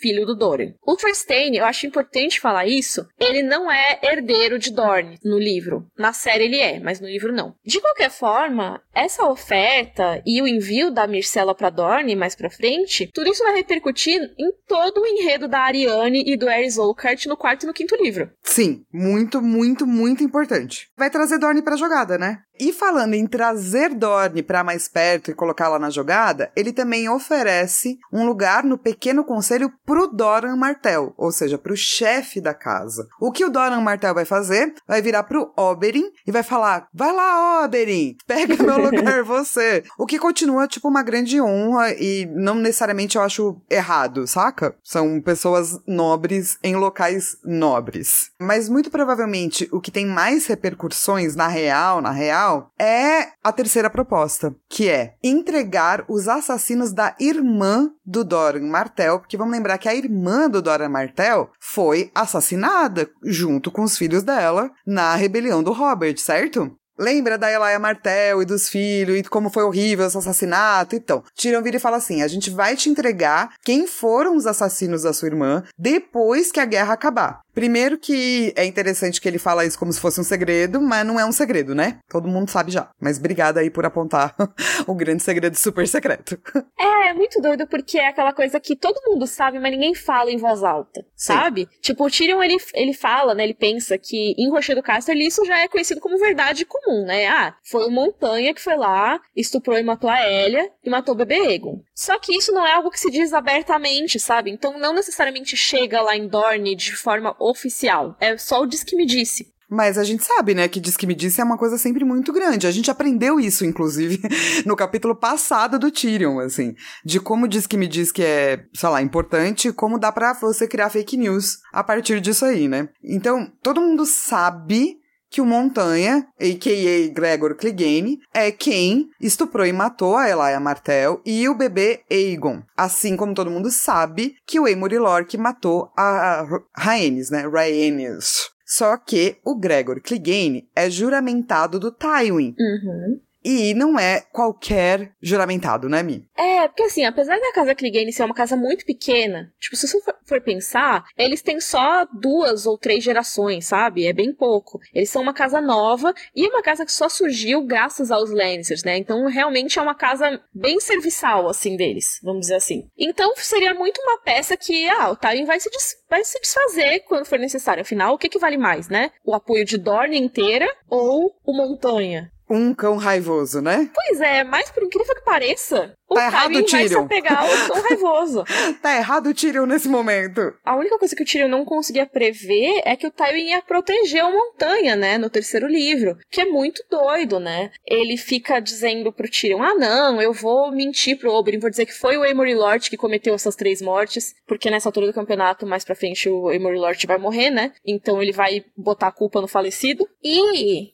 Filho 0.00 0.26
do 0.26 0.34
Doran. 0.34 0.72
O 0.86 0.96
Trystane, 0.96 1.58
eu 1.58 1.64
acho 1.64 1.86
importante 1.86 2.40
falar 2.40 2.66
isso, 2.66 3.06
ele 3.18 3.42
não 3.42 3.70
é 3.70 3.98
herdeiro 4.02 4.58
de 4.58 4.72
Dorne 4.72 5.18
no 5.24 5.38
livro. 5.38 5.86
Na 5.98 6.12
série 6.12 6.44
ele 6.44 6.58
é, 6.58 6.80
mas 6.80 7.00
no 7.00 7.08
livro 7.08 7.32
não. 7.32 7.54
De 7.64 7.80
qualquer 7.80 8.10
forma, 8.10 8.80
essa 8.94 9.24
oferta 9.26 10.22
e 10.26 10.40
o 10.42 10.46
envio 10.46 10.90
da 10.90 11.06
Myrcella 11.06 11.54
para 11.54 11.70
Dorne 11.70 12.16
mais 12.16 12.34
para 12.34 12.50
frente, 12.50 13.10
tudo 13.12 13.30
isso 13.30 13.42
vai 13.42 13.54
repercutir 13.54 14.20
em 14.38 14.52
todo 14.66 15.00
o 15.00 15.06
enredo 15.06 15.48
da 15.48 15.60
Ariane 15.60 16.22
e 16.26 16.36
do 16.36 16.48
Aerys 16.48 16.78
Oakheart 16.78 17.26
no 17.26 17.36
quarto 17.36 17.64
e 17.64 17.66
no 17.66 17.74
quinto 17.74 17.96
livro. 17.96 18.30
Sim, 18.42 18.84
muito, 18.92 19.40
muito, 19.42 19.86
muito 19.86 20.24
importante. 20.24 20.88
Vai 20.96 21.10
trazer 21.10 21.38
Dorne 21.38 21.62
pra 21.62 21.76
jogada, 21.76 22.18
né? 22.18 22.38
E 22.58 22.74
falando 22.74 23.14
em 23.14 23.26
trazer 23.26 23.94
Dorne 23.94 24.42
para 24.42 24.62
mais 24.62 24.86
perto 24.86 25.30
e 25.30 25.34
colocá-la 25.34 25.78
na 25.78 25.88
jogada, 25.88 26.52
ele 26.54 26.74
também 26.74 27.08
oferece 27.08 27.98
um 28.12 28.26
lugar 28.26 28.64
no 28.64 28.76
pequeno 28.76 29.24
conselho 29.24 29.59
pro 29.84 30.06
Doran 30.06 30.56
Martel, 30.56 31.12
ou 31.16 31.32
seja, 31.32 31.58
pro 31.58 31.76
chefe 31.76 32.40
da 32.40 32.54
casa. 32.54 33.06
O 33.20 33.32
que 33.32 33.44
o 33.44 33.50
Doran 33.50 33.80
Martel 33.80 34.14
vai 34.14 34.24
fazer? 34.24 34.72
Vai 34.86 35.02
virar 35.02 35.24
pro 35.24 35.52
Oberyn 35.56 36.04
e 36.26 36.32
vai 36.32 36.42
falar: 36.42 36.86
"Vai 36.94 37.12
lá, 37.12 37.64
Oberyn, 37.64 38.16
pega 38.26 38.62
meu 38.62 38.78
lugar 38.78 39.22
você". 39.24 39.84
O 39.98 40.06
que 40.06 40.18
continua 40.18 40.68
tipo 40.68 40.88
uma 40.88 41.02
grande 41.02 41.40
honra 41.40 41.92
e 41.92 42.26
não 42.32 42.54
necessariamente 42.54 43.16
eu 43.16 43.22
acho 43.22 43.60
errado, 43.68 44.26
saca? 44.26 44.74
São 44.82 45.20
pessoas 45.20 45.78
nobres 45.86 46.58
em 46.62 46.76
locais 46.76 47.36
nobres. 47.44 48.30
Mas 48.40 48.68
muito 48.68 48.90
provavelmente 48.90 49.68
o 49.72 49.80
que 49.80 49.90
tem 49.90 50.06
mais 50.06 50.46
repercussões 50.46 51.34
na 51.34 51.48
real, 51.48 52.00
na 52.00 52.10
real 52.10 52.70
é 52.78 53.28
a 53.42 53.52
terceira 53.52 53.90
proposta, 53.90 54.54
que 54.68 54.88
é 54.88 55.14
entregar 55.22 56.04
os 56.08 56.28
assassinos 56.28 56.92
da 56.92 57.14
irmã 57.18 57.90
do 58.04 58.24
Doran 58.24 58.66
Martel, 58.66 59.20
porque 59.20 59.36
vamos 59.36 59.49
lembrar 59.50 59.78
que 59.78 59.88
a 59.88 59.94
irmã 59.94 60.48
do 60.48 60.62
Doran 60.62 60.88
Martel 60.88 61.50
foi 61.58 62.10
assassinada 62.14 63.10
junto 63.24 63.70
com 63.70 63.82
os 63.82 63.96
filhos 63.96 64.22
dela 64.22 64.70
na 64.86 65.14
rebelião 65.14 65.62
do 65.62 65.72
Robert, 65.72 66.18
certo? 66.18 66.74
Lembra 67.00 67.38
da 67.38 67.50
Elaia 67.50 67.78
Martel 67.78 68.42
e 68.42 68.44
dos 68.44 68.68
filhos 68.68 69.16
e 69.16 69.22
como 69.22 69.48
foi 69.48 69.62
horrível 69.62 70.06
esse 70.06 70.18
assassinato? 70.18 70.94
Então, 70.94 71.24
Tyrion 71.34 71.62
vira 71.62 71.78
e 71.78 71.80
fala 71.80 71.96
assim: 71.96 72.20
a 72.20 72.28
gente 72.28 72.50
vai 72.50 72.76
te 72.76 72.90
entregar 72.90 73.54
quem 73.62 73.86
foram 73.86 74.36
os 74.36 74.46
assassinos 74.46 75.04
da 75.04 75.14
sua 75.14 75.28
irmã 75.28 75.62
depois 75.78 76.52
que 76.52 76.60
a 76.60 76.66
guerra 76.66 76.92
acabar. 76.92 77.40
Primeiro 77.54 77.98
que 77.98 78.52
é 78.56 78.64
interessante 78.64 79.20
que 79.20 79.28
ele 79.28 79.38
fala 79.38 79.64
isso 79.64 79.78
como 79.78 79.92
se 79.92 80.00
fosse 80.00 80.20
um 80.20 80.24
segredo, 80.24 80.80
mas 80.80 81.06
não 81.06 81.18
é 81.18 81.24
um 81.24 81.32
segredo, 81.32 81.74
né? 81.74 81.98
Todo 82.08 82.28
mundo 82.28 82.50
sabe 82.50 82.70
já. 82.70 82.90
Mas 83.00 83.18
obrigada 83.18 83.60
aí 83.60 83.70
por 83.70 83.84
apontar 83.84 84.34
o 84.86 84.94
grande 84.94 85.22
segredo 85.22 85.56
super 85.56 85.86
secreto. 85.86 86.38
É, 86.78 87.08
é 87.08 87.14
muito 87.14 87.40
doido 87.40 87.66
porque 87.66 87.98
é 87.98 88.08
aquela 88.08 88.32
coisa 88.32 88.60
que 88.60 88.76
todo 88.76 89.02
mundo 89.06 89.26
sabe, 89.26 89.58
mas 89.58 89.72
ninguém 89.72 89.94
fala 89.94 90.30
em 90.30 90.36
voz 90.36 90.62
alta, 90.62 91.02
Sim. 91.14 91.34
sabe? 91.34 91.68
Tipo, 91.80 92.06
o 92.06 92.10
Tyrion, 92.10 92.42
ele, 92.42 92.56
ele 92.74 92.92
fala, 92.92 93.34
né? 93.34 93.44
Ele 93.44 93.54
pensa 93.54 93.98
que 93.98 94.34
em 94.38 94.50
Rochedo 94.50 94.82
Casterly 94.82 95.26
isso 95.26 95.44
já 95.44 95.58
é 95.58 95.68
conhecido 95.68 96.00
como 96.00 96.18
verdade 96.18 96.64
comum, 96.64 97.04
né? 97.04 97.26
Ah, 97.26 97.54
foi 97.62 97.86
o 97.86 97.90
Montanha 97.90 98.54
que 98.54 98.60
foi 98.60 98.76
lá, 98.76 99.20
estuprou 99.36 99.78
e 99.78 99.82
matou 99.82 100.08
a 100.08 100.26
Elia 100.26 100.70
e 100.84 100.90
matou 100.90 101.14
o 101.14 101.18
bebê 101.18 101.54
Egon. 101.54 101.80
Só 101.94 102.18
que 102.18 102.36
isso 102.36 102.52
não 102.52 102.66
é 102.66 102.72
algo 102.72 102.90
que 102.90 103.00
se 103.00 103.10
diz 103.10 103.32
abertamente, 103.32 104.18
sabe? 104.18 104.50
Então 104.50 104.78
não 104.78 104.94
necessariamente 104.94 105.56
chega 105.56 106.00
lá 106.00 106.16
em 106.16 106.28
Dorne 106.28 106.74
de 106.74 106.94
forma 106.94 107.36
oficial. 107.40 108.16
É 108.20 108.36
só 108.36 108.62
o 108.62 108.66
diz 108.66 108.84
que 108.84 108.96
me 108.96 109.06
disse. 109.06 109.52
Mas 109.70 109.96
a 109.96 110.02
gente 110.02 110.24
sabe, 110.24 110.52
né, 110.52 110.66
que 110.66 110.80
diz 110.80 110.96
que 110.96 111.06
me 111.06 111.14
disse 111.14 111.40
é 111.40 111.44
uma 111.44 111.56
coisa 111.56 111.78
sempre 111.78 112.04
muito 112.04 112.32
grande. 112.32 112.66
A 112.66 112.72
gente 112.72 112.90
aprendeu 112.90 113.38
isso, 113.38 113.64
inclusive, 113.64 114.20
no 114.66 114.74
capítulo 114.74 115.14
passado 115.14 115.78
do 115.78 115.92
Tyrion, 115.92 116.40
assim, 116.40 116.74
de 117.04 117.20
como 117.20 117.46
diz 117.46 117.68
que 117.68 117.76
me 117.76 117.86
diz 117.86 118.10
que 118.10 118.22
é, 118.22 118.64
sei 118.74 118.88
lá, 118.88 119.00
importante, 119.00 119.72
como 119.72 119.96
dá 119.96 120.10
para 120.10 120.32
você 120.34 120.66
criar 120.66 120.90
fake 120.90 121.16
news 121.16 121.58
a 121.72 121.84
partir 121.84 122.20
disso 122.20 122.44
aí, 122.44 122.66
né? 122.66 122.88
Então, 123.02 123.52
todo 123.62 123.80
mundo 123.80 124.04
sabe 124.04 124.99
que 125.30 125.40
o 125.40 125.46
Montanha, 125.46 126.26
a.k.a. 126.38 127.12
Gregor 127.12 127.54
Clegane, 127.54 128.18
é 128.34 128.50
quem 128.50 129.08
estuprou 129.20 129.64
e 129.64 129.72
matou 129.72 130.16
a 130.16 130.28
Elaia 130.28 130.58
Martel 130.58 131.20
e 131.24 131.48
o 131.48 131.54
bebê 131.54 132.00
Aegon. 132.10 132.62
Assim 132.76 133.16
como 133.16 133.34
todo 133.34 133.50
mundo 133.50 133.70
sabe 133.70 134.34
que 134.46 134.58
o 134.58 134.64
Aemor 134.64 134.92
Lorque 134.92 135.38
matou 135.38 135.92
a 135.96 136.44
Rhaenys, 136.76 137.30
né? 137.30 137.46
Rhaenys. 137.46 138.50
Só 138.66 138.96
que 138.96 139.36
o 139.44 139.58
Gregor 139.58 140.00
Clegane 140.00 140.68
é 140.74 140.88
juramentado 140.90 141.78
do 141.78 141.90
Tywin. 141.90 142.54
Uhum. 142.58 143.20
E 143.44 143.74
não 143.74 143.98
é 143.98 144.20
qualquer 144.32 145.12
juramentado, 145.20 145.88
né, 145.88 146.02
Mi? 146.02 146.28
É, 146.36 146.68
porque 146.68 146.82
assim, 146.82 147.04
apesar 147.04 147.38
da 147.38 147.52
casa 147.52 147.74
Clegane 147.74 148.12
ser 148.12 148.24
uma 148.24 148.34
casa 148.34 148.56
muito 148.56 148.84
pequena, 148.84 149.52
tipo, 149.58 149.76
se 149.76 149.86
você 149.86 150.00
for 150.26 150.40
pensar, 150.40 151.04
eles 151.16 151.42
têm 151.42 151.60
só 151.60 152.06
duas 152.12 152.66
ou 152.66 152.76
três 152.76 153.02
gerações, 153.02 153.66
sabe? 153.66 154.06
É 154.06 154.12
bem 154.12 154.32
pouco. 154.32 154.78
Eles 154.94 155.10
são 155.10 155.22
uma 155.22 155.32
casa 155.32 155.60
nova 155.60 156.14
e 156.34 156.46
uma 156.46 156.62
casa 156.62 156.84
que 156.84 156.92
só 156.92 157.08
surgiu 157.08 157.62
graças 157.62 158.10
aos 158.10 158.30
Lancers, 158.30 158.84
né? 158.84 158.96
Então, 158.96 159.26
realmente 159.26 159.78
é 159.78 159.82
uma 159.82 159.94
casa 159.94 160.40
bem 160.54 160.78
serviçal, 160.80 161.48
assim, 161.48 161.76
deles, 161.76 162.20
vamos 162.22 162.42
dizer 162.42 162.56
assim. 162.56 162.88
Então, 162.96 163.32
seria 163.36 163.74
muito 163.74 164.00
uma 164.02 164.18
peça 164.18 164.56
que, 164.56 164.88
ah, 164.88 165.10
o 165.10 165.16
Tywin 165.16 165.44
vai 165.44 165.58
se, 165.60 165.70
vai 166.08 166.24
se 166.24 166.40
desfazer 166.40 167.00
quando 167.00 167.26
for 167.26 167.38
necessário. 167.38 167.82
Afinal, 167.82 168.14
o 168.14 168.18
que, 168.18 168.28
que 168.28 168.38
vale 168.38 168.58
mais, 168.58 168.88
né? 168.88 169.10
O 169.24 169.34
apoio 169.34 169.64
de 169.64 169.78
Dorne 169.78 170.18
inteira 170.18 170.68
ou 170.88 171.34
o 171.44 171.52
Montanha? 171.56 172.30
Um 172.50 172.74
cão 172.74 172.96
raivoso, 172.96 173.60
né? 173.60 173.88
Pois 173.94 174.20
é, 174.20 174.42
mas 174.42 174.70
por 174.70 174.82
incrível 174.82 175.14
que 175.14 175.24
pareça, 175.24 175.94
o 176.08 176.14
tá 176.14 176.26
errado 176.26 176.56
o 176.56 176.64
Tyrion. 176.64 177.06
vai 177.06 177.08
pegar 177.08 177.44
o 177.44 177.48
cão 177.68 177.82
raivoso. 177.82 178.44
tá 178.82 178.96
errado 178.96 179.28
o 179.28 179.34
Tyrion 179.34 179.66
nesse 179.66 179.88
momento. 179.88 180.52
A 180.64 180.76
única 180.76 180.98
coisa 180.98 181.14
que 181.14 181.22
o 181.22 181.26
Tyrion 181.26 181.48
não 181.48 181.64
conseguia 181.64 182.06
prever 182.06 182.82
é 182.84 182.96
que 182.96 183.06
o 183.06 183.10
Tywin 183.10 183.50
ia 183.50 183.62
proteger 183.62 184.24
a 184.24 184.30
montanha, 184.30 184.96
né, 184.96 185.16
no 185.16 185.30
terceiro 185.30 185.68
livro, 185.68 186.18
que 186.28 186.40
é 186.40 186.44
muito 186.44 186.82
doido, 186.90 187.38
né? 187.38 187.70
Ele 187.86 188.16
fica 188.16 188.58
dizendo 188.58 189.12
pro 189.12 189.30
Tyrion, 189.30 189.62
ah 189.62 189.74
não, 189.74 190.20
eu 190.20 190.32
vou 190.32 190.72
mentir 190.72 191.16
pro 191.18 191.32
Oberyn, 191.32 191.60
vou 191.60 191.70
dizer 191.70 191.86
que 191.86 191.94
foi 191.94 192.16
o 192.16 192.28
Amory 192.28 192.54
Lord 192.54 192.90
que 192.90 192.96
cometeu 192.96 193.34
essas 193.34 193.54
três 193.54 193.80
mortes, 193.80 194.34
porque 194.46 194.70
nessa 194.70 194.88
altura 194.88 195.06
do 195.06 195.14
campeonato, 195.14 195.64
mais 195.66 195.84
pra 195.84 195.94
frente, 195.94 196.28
o 196.28 196.48
Amory 196.48 196.78
Lord 196.78 197.06
vai 197.06 197.18
morrer, 197.18 197.50
né? 197.50 197.72
Então 197.86 198.20
ele 198.20 198.32
vai 198.32 198.64
botar 198.76 199.06
a 199.08 199.12
culpa 199.12 199.40
no 199.40 199.46
falecido. 199.46 200.08
E 200.22 200.92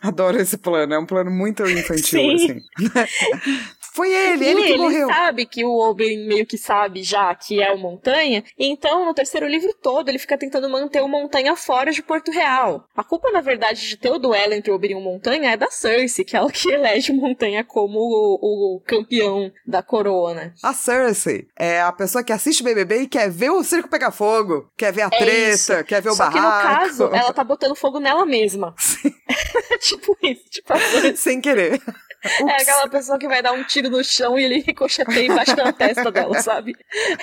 Adoro 0.00 0.38
esse 0.40 0.58
plano, 0.58 0.94
é 0.94 0.98
um 0.98 1.06
plano 1.06 1.30
muito 1.30 1.64
infantil, 1.66 2.34
assim. 2.34 2.60
Foi 3.94 4.10
ele, 4.12 4.46
ele 4.46 4.62
que 4.62 4.68
ele 4.70 4.78
morreu. 4.78 5.08
Ele 5.08 5.14
sabe 5.14 5.46
que 5.46 5.64
o 5.64 5.78
Oberyn 5.78 6.26
meio 6.26 6.46
que 6.46 6.56
sabe 6.56 7.02
já 7.02 7.34
que 7.34 7.62
é 7.62 7.72
o 7.72 7.78
Montanha, 7.78 8.42
então 8.58 9.04
no 9.04 9.14
terceiro 9.14 9.46
livro 9.46 9.74
todo 9.74 10.08
ele 10.08 10.18
fica 10.18 10.38
tentando 10.38 10.68
manter 10.68 11.02
o 11.02 11.08
Montanha 11.08 11.54
fora 11.56 11.92
de 11.92 12.02
Porto 12.02 12.30
Real. 12.30 12.86
A 12.96 13.04
culpa, 13.04 13.30
na 13.30 13.40
verdade, 13.40 13.86
de 13.86 13.96
ter 13.96 14.10
o 14.10 14.18
duelo 14.18 14.54
entre 14.54 14.70
o 14.70 14.74
Oberyn 14.74 14.96
e 14.96 15.00
o 15.00 15.04
Montanha 15.04 15.52
é 15.52 15.56
da 15.56 15.70
Cersei, 15.70 16.24
que 16.24 16.36
é 16.36 16.38
ela 16.38 16.50
que 16.50 16.70
elege 16.70 17.12
o 17.12 17.16
Montanha 17.16 17.64
como 17.64 17.98
o, 17.98 18.76
o 18.76 18.80
campeão 18.80 19.52
da 19.66 19.82
coroa, 19.82 20.34
né? 20.34 20.52
A 20.62 20.72
Cersei 20.72 21.46
é 21.58 21.80
a 21.80 21.92
pessoa 21.92 22.24
que 22.24 22.32
assiste 22.32 22.62
BBB 22.62 23.02
e 23.02 23.06
quer 23.06 23.30
ver 23.30 23.50
o 23.50 23.62
circo 23.62 23.88
pegar 23.88 24.10
fogo, 24.10 24.70
quer 24.76 24.92
ver 24.92 25.02
a 25.02 25.10
é 25.12 25.18
treta, 25.18 25.50
isso. 25.50 25.84
quer 25.84 26.00
ver 26.00 26.10
o 26.10 26.14
Só 26.14 26.30
barraco. 26.30 26.40
Só 26.42 26.48
que 26.48 26.72
no 26.72 26.78
caso, 26.78 27.04
ela 27.14 27.32
tá 27.32 27.44
botando 27.44 27.74
fogo 27.74 28.00
nela 28.00 28.24
mesma. 28.24 28.74
tipo 29.80 30.16
isso, 30.22 30.44
tipo 30.50 30.72
assim. 30.72 31.16
Sem 31.16 31.40
querer. 31.40 31.80
Ups. 32.24 32.52
É 32.52 32.62
aquela 32.62 32.88
pessoa 32.88 33.18
que 33.18 33.26
vai 33.26 33.42
dar 33.42 33.52
um 33.52 33.64
tiro 33.64 33.90
no 33.90 34.02
chão 34.04 34.38
e 34.38 34.44
ele 34.44 34.60
ricocheteia 34.60 35.26
embaixo 35.26 35.56
da 35.56 35.72
testa 35.72 36.10
dela, 36.10 36.40
sabe? 36.40 36.76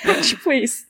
É 0.04 0.20
tipo 0.20 0.52
isso. 0.52 0.89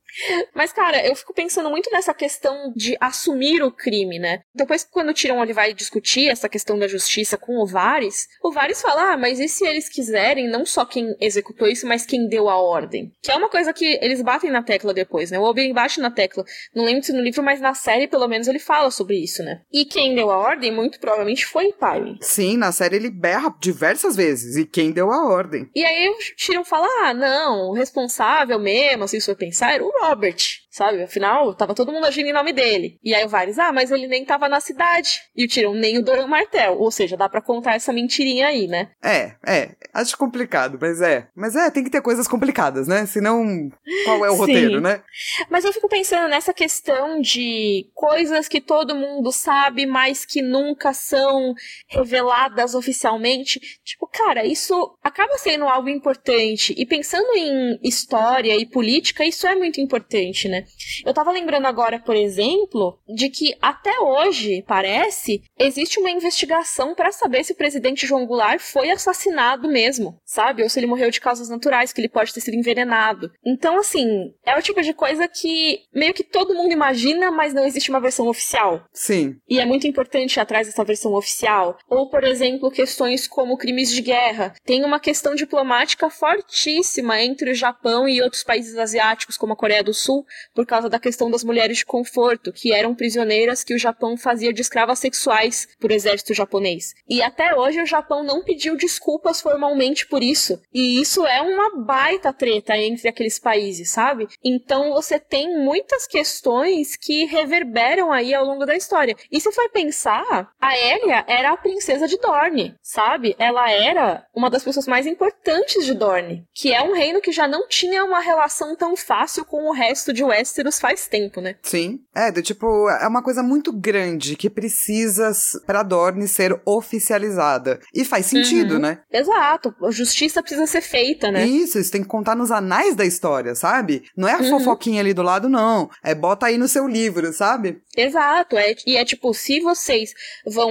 Mas, 0.55 0.73
cara, 0.73 1.07
eu 1.07 1.15
fico 1.15 1.35
pensando 1.35 1.71
muito 1.71 1.91
nessa 1.91 2.13
questão 2.15 2.73
de 2.75 2.97
assumir 3.01 3.63
o 3.63 3.71
crime, 3.71 4.19
né? 4.19 4.43
Depois, 4.55 4.85
quando 4.85 5.11
o 5.11 5.15
Tyrion 5.15 5.43
ele 5.43 5.53
vai 5.53 5.73
discutir 5.73 6.29
essa 6.29 6.49
questão 6.49 6.79
da 6.79 6.89
justiça 6.89 7.37
com 7.37 7.59
o 7.59 7.67
Varys, 7.67 8.27
o 8.43 8.53
Varys 8.53 8.81
fala, 8.81 9.13
ah, 9.13 9.17
mas 9.17 9.39
e 9.39 9.49
se 9.49 9.67
eles 9.67 9.89
quiserem, 9.89 10.49
não 10.49 10.65
só 10.67 10.85
quem 10.85 11.15
executou 11.21 11.69
isso, 11.69 11.87
mas 11.87 12.07
quem 12.07 12.29
deu 12.29 12.49
a 12.49 12.57
ordem? 12.57 13.13
Que 13.23 13.31
é 13.31 13.37
uma 13.37 13.49
coisa 13.49 13.73
que 13.73 13.99
eles 14.03 14.23
batem 14.23 14.51
na 14.51 14.63
tecla 14.63 14.93
depois, 14.93 15.31
né? 15.31 15.39
O 15.39 15.45
Oberyn 15.45 15.73
bate 15.73 16.01
na 16.01 16.11
tecla. 16.11 16.45
Não 16.75 16.85
lembro 16.85 17.05
se 17.05 17.13
no 17.13 17.21
livro, 17.21 17.43
mas 17.43 17.61
na 17.61 17.75
série, 17.75 18.09
pelo 18.09 18.29
menos, 18.29 18.49
ele 18.49 18.59
fala 18.59 18.91
sobre 18.91 19.17
isso, 19.17 19.43
né? 19.43 19.63
E 19.73 19.85
quem 19.85 20.15
deu 20.15 20.31
a 20.31 20.39
ordem, 20.39 20.73
muito 20.73 20.99
provavelmente, 21.01 21.47
foi 21.47 21.69
o 21.69 21.73
Tywin. 21.73 22.19
Sim, 22.21 22.57
na 22.57 22.73
série 22.73 22.97
ele 22.97 23.11
berra 23.11 23.55
diversas 23.61 24.17
vezes. 24.17 24.57
E 24.57 24.67
quem 24.67 24.93
deu 24.93 25.11
a 25.11 25.27
ordem? 25.27 25.69
E 25.75 25.85
aí 25.85 26.09
o 26.09 26.17
Tyrion 26.37 26.65
fala, 26.65 26.87
ah, 27.05 27.15
não, 27.15 27.71
o 27.71 27.73
responsável 27.73 28.59
mesmo, 28.59 29.05
assim, 29.05 29.21
se 29.21 29.27
for 29.27 29.37
pensar, 29.37 29.75
era 29.75 29.85
o 29.85 29.93
Robert, 30.03 30.43
sabe? 30.71 31.03
Afinal, 31.03 31.53
tava 31.55 31.75
todo 31.75 31.93
mundo 31.93 32.07
agindo 32.07 32.29
em 32.29 32.33
nome 32.33 32.53
dele. 32.53 32.99
E 33.03 33.15
aí 33.15 33.25
o 33.25 33.29
Varys, 33.29 33.59
ah, 33.59 33.73
mas 33.73 33.91
ele 33.91 34.07
nem 34.07 34.25
tava 34.25 34.49
na 34.49 34.61
cidade. 34.61 35.21
E 35.37 35.45
o 35.45 35.49
Tyrion 35.49 35.75
nem 35.75 35.99
o 35.99 36.03
Doran 36.03 36.29
Martel. 36.29 36.79
Ou 36.79 36.91
seja, 36.91 37.17
dá 37.17 37.29
para 37.29 37.43
contar 37.43 37.75
essa 37.75 37.93
mentirinha 37.93 38.47
aí, 38.47 38.69
né? 38.69 38.91
É, 39.03 39.35
é. 39.47 39.71
Acho 39.93 40.17
complicado, 40.17 40.79
mas 40.81 41.01
é. 41.03 41.27
Mas 41.35 41.57
é, 41.57 41.71
tem 41.71 41.83
que 41.83 41.91
ter 41.91 42.01
coisas 42.01 42.29
complicadas, 42.29 42.87
né? 42.87 43.05
Senão, 43.07 43.71
qual 44.05 44.25
é 44.25 44.31
o 44.31 44.37
roteiro, 44.37 44.81
né? 44.81 45.03
Mas 45.51 45.65
eu 45.65 45.73
fico 45.73 45.89
pensando 45.89 46.29
nessa 46.29 46.55
questão 46.55 47.21
de 47.21 47.91
coisas 47.93 48.47
que 48.47 48.61
todo 48.61 48.95
mundo 48.95 49.33
sabe, 49.33 49.87
mas 49.87 50.25
que 50.25 50.41
nunca 50.41 50.93
são 50.93 51.55
reveladas 51.89 52.75
oficialmente. 52.75 53.61
Tipo, 53.85 54.07
cara, 54.07 54.47
isso 54.47 54.97
acaba 55.03 55.37
sendo 55.39 55.65
algo 55.65 55.89
importante. 55.89 56.75
E 56.77 56.87
pensando 56.87 57.35
em 57.35 57.81
história 57.83 58.57
e 58.57 58.65
política, 58.65 59.25
isso 59.25 59.47
é 59.47 59.57
muito 59.57 59.81
importante, 59.81 60.49
né? 60.49 60.60
Eu 61.05 61.15
tava 61.15 61.33
lembrando 61.33 61.67
agora, 61.67 61.99
por 61.99 62.17
exemplo, 62.17 62.99
de 63.09 63.29
que 63.29 63.57
até 63.61 63.99
hoje, 64.01 64.65
parece, 64.67 65.43
existe 65.59 65.99
uma 65.99 66.11
investigação 66.11 66.95
para 66.95 67.13
saber 67.13 67.45
se 67.45 67.53
o 67.53 67.57
presidente 67.57 68.07
João 68.07 68.27
Goulart 68.27 68.61
foi 68.61 68.91
assassinado 68.91 69.69
mesmo, 69.69 70.19
sabe? 70.25 70.63
Ou 70.63 70.69
se 70.69 70.79
ele 70.79 70.87
morreu 70.87 71.11
de 71.11 71.21
causas 71.21 71.49
naturais, 71.49 71.93
que 71.93 72.01
ele 72.01 72.09
pode 72.09 72.33
ter 72.33 72.41
sido 72.41 72.57
envenenado. 72.57 73.31
Então, 73.45 73.79
assim, 73.79 74.33
é 74.45 74.57
o 74.57 74.63
tipo 74.63 74.83
de 74.83 74.93
coisa 74.93 75.27
que 75.29 75.81
meio 75.93 76.15
que 76.15 76.25
todo 76.25 76.55
mundo 76.55 76.73
imagina, 76.73 77.31
mas 77.31 77.55
não 77.55 77.65
existe 77.65 77.91
uma 77.91 78.01
versão 78.01 78.29
oficial. 78.29 78.85
Sim. 78.93 79.37
E 79.49 79.59
é 79.61 79.65
muito 79.65 79.87
importante 79.87 80.37
ir 80.37 80.41
atrás 80.41 80.67
dessa 80.67 80.85
versão 80.85 81.13
oficial. 81.15 81.79
Ou, 81.89 82.09
por 82.09 82.25
exemplo, 82.25 82.71
questões 82.71 83.27
como 83.27 83.57
crimes 83.57 83.91
de 83.91 84.03
guerra. 84.03 84.55
Tem 84.65 84.85
uma 84.85 85.01
questão 85.01 85.35
diplomática 85.35 86.09
fortíssima 86.11 87.21
entre 87.21 87.51
o 87.51 87.55
Japão 87.55 88.09
e 88.09 88.23
outros 88.23 88.43
países 88.43 88.77
asiáticos, 88.77 89.37
como 89.37 89.53
a 89.53 89.57
Coreia 89.57 89.83
do 89.83 89.95
Sul, 89.95 90.25
por 90.55 90.67
causa 90.67 90.89
da 90.89 90.99
questão 90.99 91.31
das 91.31 91.45
mulheres 91.45 91.79
de 91.79 91.87
conforto, 91.87 92.53
que 92.53 92.73
eram 92.73 92.95
prisioneiras 92.95 93.65
que 93.65 93.75
o 93.75 93.79
Japão 93.79 94.17
fazia 94.17 94.53
de 94.53 94.61
escravas 94.61 94.99
sexuais 94.99 95.69
por 95.81 95.91
exército 95.91 96.35
japonês. 96.35 96.95
E 97.09 97.23
até 97.23 97.55
hoje 97.55 97.81
o 97.81 97.87
Japão 97.87 98.23
não 98.23 98.43
pediu 98.43 98.77
desculpas 98.77 99.41
formalmente 99.41 100.07
por 100.07 100.23
isso. 100.23 100.61
E 100.73 101.01
isso 101.01 101.27
é 101.27 101.41
uma 101.41 101.77
baita 101.85 102.33
treta 102.33 102.77
entre 102.77 103.09
aqueles 103.09 103.39
países, 103.39 103.91
sabe? 103.91 104.29
Então 104.45 104.93
você 104.93 105.19
tem 105.19 105.57
muitas 105.59 106.07
questões 106.07 106.97
que 106.97 107.25
reverberam 107.25 108.13
aí 108.13 108.35
ao 108.35 108.45
longo 108.45 108.67
da 108.67 108.77
história. 108.77 109.17
E 109.31 109.41
se 109.41 109.53
for 109.53 109.71
pensar, 109.71 110.53
a 110.61 110.77
Elia 110.77 111.25
era 111.27 111.53
a 111.53 111.57
princesa 111.57 112.07
de 112.07 112.19
Dorne, 112.19 112.75
sabe? 112.83 113.35
Ela 113.39 113.71
era 113.71 114.27
uma 114.35 114.51
das 114.51 114.65
pessoas 114.65 114.87
mais 114.87 115.07
importantes 115.07 115.85
de 115.85 115.95
Dorne, 115.95 116.45
que 116.55 116.73
é 116.73 116.83
um 116.83 116.93
reino 116.93 117.21
que 117.21 117.33
já 117.33 117.47
não 117.47 117.69
tinha 117.69 118.05
uma 118.05 118.21
relação 118.21 118.75
tão 118.77 118.97
fácil 118.97 119.45
com 119.45 119.69
o 119.69 119.73
resto 119.73 120.13
de 120.13 120.25
Westeros 120.25 120.40
faz 120.81 121.07
tempo, 121.07 121.41
né? 121.41 121.57
Sim. 121.63 122.01
É, 122.15 122.31
do 122.31 122.43
tipo, 122.43 122.89
é 122.89 123.07
uma 123.07 123.23
coisa 123.23 123.43
muito 123.43 123.73
grande 123.73 124.37
que 124.37 124.51
precisa 124.51 125.33
pra 125.67 125.83
Dorne 125.83 126.27
ser 126.29 126.61
oficializada. 126.65 127.81
E 127.95 128.05
faz 128.05 128.27
sentido, 128.27 128.75
uhum. 128.75 128.81
né? 128.81 128.99
Exato. 129.13 129.75
A 129.83 129.91
justiça 129.91 130.43
precisa 130.43 130.67
ser 130.67 130.81
feita, 130.81 131.31
né? 131.31 131.47
Isso, 131.47 131.79
isso 131.79 131.93
tem 131.93 132.03
que 132.03 132.09
contar 132.09 132.35
nos 132.35 132.51
anais 132.51 132.95
da 132.95 133.05
história, 133.05 133.55
sabe? 133.55 134.05
Não 134.17 134.29
é 134.29 134.35
a 134.35 134.39
uhum. 134.39 134.51
fofoquinha 134.51 135.01
ali 135.01 135.13
do 135.13 135.23
lado, 135.23 135.49
não. 135.49 135.91
É 136.03 136.15
bota 136.15 136.47
aí 136.47 136.59
no 136.59 136.69
seu 136.69 136.87
livro, 136.87 137.33
sabe? 137.33 137.81
Exato. 137.97 138.57
É, 138.57 138.75
e 138.87 138.97
é 138.97 139.05
tipo, 139.05 139.33
se 139.35 139.61
vocês 139.61 140.13
vão 140.47 140.71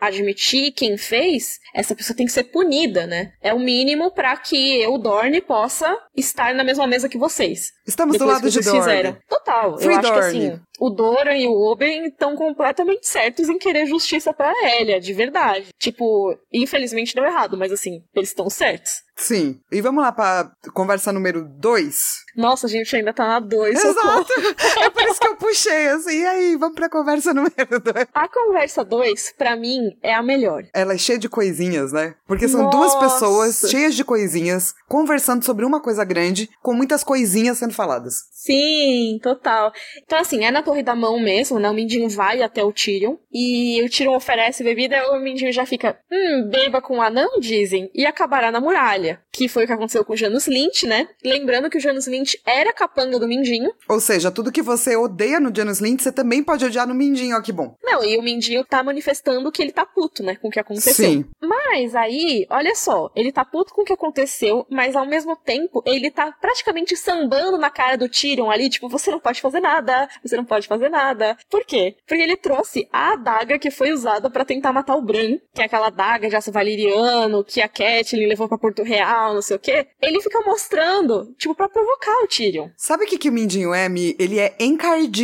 admitir 0.00 0.72
quem 0.72 0.96
fez, 0.96 1.60
essa 1.74 1.94
pessoa 1.94 2.16
tem 2.16 2.26
que 2.26 2.32
ser 2.32 2.44
punida, 2.44 3.06
né? 3.06 3.32
É 3.40 3.52
o 3.52 3.58
mínimo 3.58 4.10
para 4.10 4.36
que 4.36 4.80
eu, 4.80 4.98
Dorne, 4.98 5.40
possa 5.40 5.96
estar 6.16 6.54
na 6.54 6.64
mesma 6.64 6.86
mesa 6.86 7.08
que 7.08 7.18
vocês. 7.18 7.75
Estamos 7.86 8.18
do 8.18 8.26
lado 8.26 8.50
de 8.50 8.60
Dorne. 8.60 8.80
Fizeram. 8.80 9.16
Total. 9.28 9.78
Free 9.78 9.94
eu 9.94 9.98
acho 9.98 10.12
Dorne. 10.12 10.40
que 10.40 10.46
assim, 10.46 10.60
o 10.80 10.90
Doran 10.90 11.36
e 11.36 11.46
o 11.46 11.70
Oberyn 11.70 12.06
estão 12.06 12.34
completamente 12.34 13.06
certos 13.06 13.48
em 13.48 13.58
querer 13.58 13.86
justiça 13.86 14.32
pra 14.32 14.52
Elia, 14.78 15.00
de 15.00 15.12
verdade. 15.12 15.68
Tipo, 15.78 16.36
infelizmente 16.52 17.14
deu 17.14 17.24
errado, 17.24 17.56
mas 17.56 17.70
assim, 17.72 18.02
eles 18.14 18.30
estão 18.30 18.50
certos. 18.50 19.06
Sim. 19.14 19.58
E 19.72 19.80
vamos 19.80 20.02
lá 20.02 20.12
pra 20.12 20.50
conversa 20.74 21.12
número 21.12 21.42
2. 21.42 22.24
Nossa, 22.36 22.66
a 22.66 22.70
gente 22.70 22.94
ainda 22.94 23.14
tá 23.14 23.26
na 23.26 23.40
2. 23.40 23.82
Exato. 23.82 24.32
é 24.82 24.90
eu 25.36 25.48
puxei, 25.48 25.88
assim. 25.88 26.20
E 26.20 26.26
aí, 26.26 26.56
vamos 26.56 26.74
pra 26.74 26.88
conversa 26.88 27.32
número 27.34 27.80
2. 27.80 28.06
A 28.12 28.28
conversa 28.28 28.84
2, 28.84 29.34
pra 29.36 29.54
mim, 29.54 29.96
é 30.02 30.14
a 30.14 30.22
melhor. 30.22 30.64
Ela 30.74 30.94
é 30.94 30.98
cheia 30.98 31.18
de 31.18 31.28
coisinhas, 31.28 31.92
né? 31.92 32.14
Porque 32.26 32.48
são 32.48 32.64
Nossa. 32.64 32.76
duas 32.76 32.94
pessoas 32.94 33.70
cheias 33.70 33.94
de 33.94 34.04
coisinhas, 34.04 34.74
conversando 34.88 35.44
sobre 35.44 35.64
uma 35.64 35.80
coisa 35.80 36.04
grande, 36.04 36.48
com 36.62 36.72
muitas 36.72 37.04
coisinhas 37.04 37.58
sendo 37.58 37.74
faladas. 37.74 38.14
Sim, 38.32 39.18
total. 39.22 39.72
Então, 40.04 40.18
assim, 40.18 40.44
é 40.44 40.50
na 40.50 40.62
Torre 40.62 40.82
da 40.82 40.94
Mão 40.94 41.20
mesmo, 41.20 41.58
né? 41.58 41.68
O 41.68 41.74
Mindinho 41.74 42.08
vai 42.08 42.42
até 42.42 42.64
o 42.64 42.72
Tyrion, 42.72 43.16
e 43.32 43.82
o 43.82 43.90
Tyrion 43.90 44.14
oferece 44.14 44.64
bebida, 44.64 45.12
o 45.12 45.20
Mindinho 45.20 45.52
já 45.52 45.66
fica, 45.66 45.98
hum, 46.10 46.48
beba 46.48 46.80
com 46.80 46.98
o 46.98 47.02
anão, 47.02 47.38
dizem, 47.40 47.90
e 47.94 48.06
acabará 48.06 48.50
na 48.50 48.60
muralha. 48.60 49.20
Que 49.32 49.48
foi 49.48 49.64
o 49.64 49.66
que 49.66 49.72
aconteceu 49.72 50.04
com 50.04 50.14
o 50.14 50.16
Janus 50.16 50.46
Lynch, 50.46 50.86
né? 50.86 51.08
Lembrando 51.22 51.68
que 51.68 51.76
o 51.76 51.80
Janus 51.80 52.06
Lynch 52.06 52.40
era 52.46 52.72
capanga 52.72 53.18
do 53.18 53.28
Mindinho. 53.28 53.72
Ou 53.88 54.00
seja, 54.00 54.30
tudo 54.30 54.52
que 54.52 54.62
você 54.62 54.96
odeia 54.96 55.25
odeia 55.26 55.40
no 55.40 55.54
Janus 55.54 55.80
Lint, 55.80 56.00
você 56.00 56.12
também 56.12 56.42
pode 56.42 56.64
odiar 56.64 56.86
no 56.86 56.94
Mindinho, 56.94 57.36
ó 57.36 57.40
que 57.40 57.52
bom. 57.52 57.74
Não, 57.82 58.04
e 58.04 58.16
o 58.16 58.22
Mindinho 58.22 58.64
tá 58.64 58.82
manifestando 58.82 59.50
que 59.50 59.60
ele 59.60 59.72
tá 59.72 59.84
puto, 59.84 60.22
né, 60.22 60.36
com 60.36 60.48
o 60.48 60.50
que 60.50 60.60
aconteceu. 60.60 60.94
Sim. 60.94 61.24
Mas 61.40 61.94
aí, 61.94 62.46
olha 62.48 62.74
só, 62.74 63.10
ele 63.14 63.32
tá 63.32 63.44
puto 63.44 63.74
com 63.74 63.82
o 63.82 63.84
que 63.84 63.92
aconteceu, 63.92 64.64
mas 64.70 64.94
ao 64.94 65.04
mesmo 65.04 65.36
tempo 65.36 65.82
ele 65.84 66.10
tá 66.10 66.32
praticamente 66.40 66.96
sambando 66.96 67.58
na 67.58 67.70
cara 67.70 67.96
do 67.96 68.08
Tyrion 68.08 68.50
ali, 68.50 68.70
tipo, 68.70 68.88
você 68.88 69.10
não 69.10 69.18
pode 69.18 69.40
fazer 69.40 69.60
nada, 69.60 70.08
você 70.22 70.36
não 70.36 70.44
pode 70.44 70.68
fazer 70.68 70.88
nada. 70.88 71.36
Por 71.50 71.64
quê? 71.64 71.96
Porque 72.06 72.22
ele 72.22 72.36
trouxe 72.36 72.88
a 72.92 73.14
adaga 73.14 73.58
que 73.58 73.70
foi 73.70 73.92
usada 73.92 74.30
para 74.30 74.44
tentar 74.44 74.72
matar 74.72 74.94
o 74.94 75.02
Bran, 75.02 75.38
que 75.52 75.62
é 75.62 75.64
aquela 75.64 75.88
adaga 75.88 76.28
de 76.28 76.36
aço 76.36 76.52
valeriano 76.52 77.44
que 77.44 77.60
a 77.60 77.68
Catelyn 77.68 78.28
levou 78.28 78.48
para 78.48 78.58
Porto 78.58 78.82
Real, 78.82 79.34
não 79.34 79.42
sei 79.42 79.56
o 79.56 79.60
quê. 79.60 79.86
Ele 80.00 80.22
fica 80.22 80.40
mostrando, 80.42 81.34
tipo, 81.36 81.54
para 81.54 81.68
provocar 81.68 82.22
o 82.22 82.28
Tyrion. 82.28 82.68
Sabe 82.76 83.04
o 83.04 83.06
que, 83.06 83.18
que 83.18 83.28
o 83.28 83.32
Mindinho 83.32 83.74
é, 83.74 83.88
Mi? 83.88 84.14
Ele 84.18 84.38
é 84.38 84.54
encardido. 84.60 85.15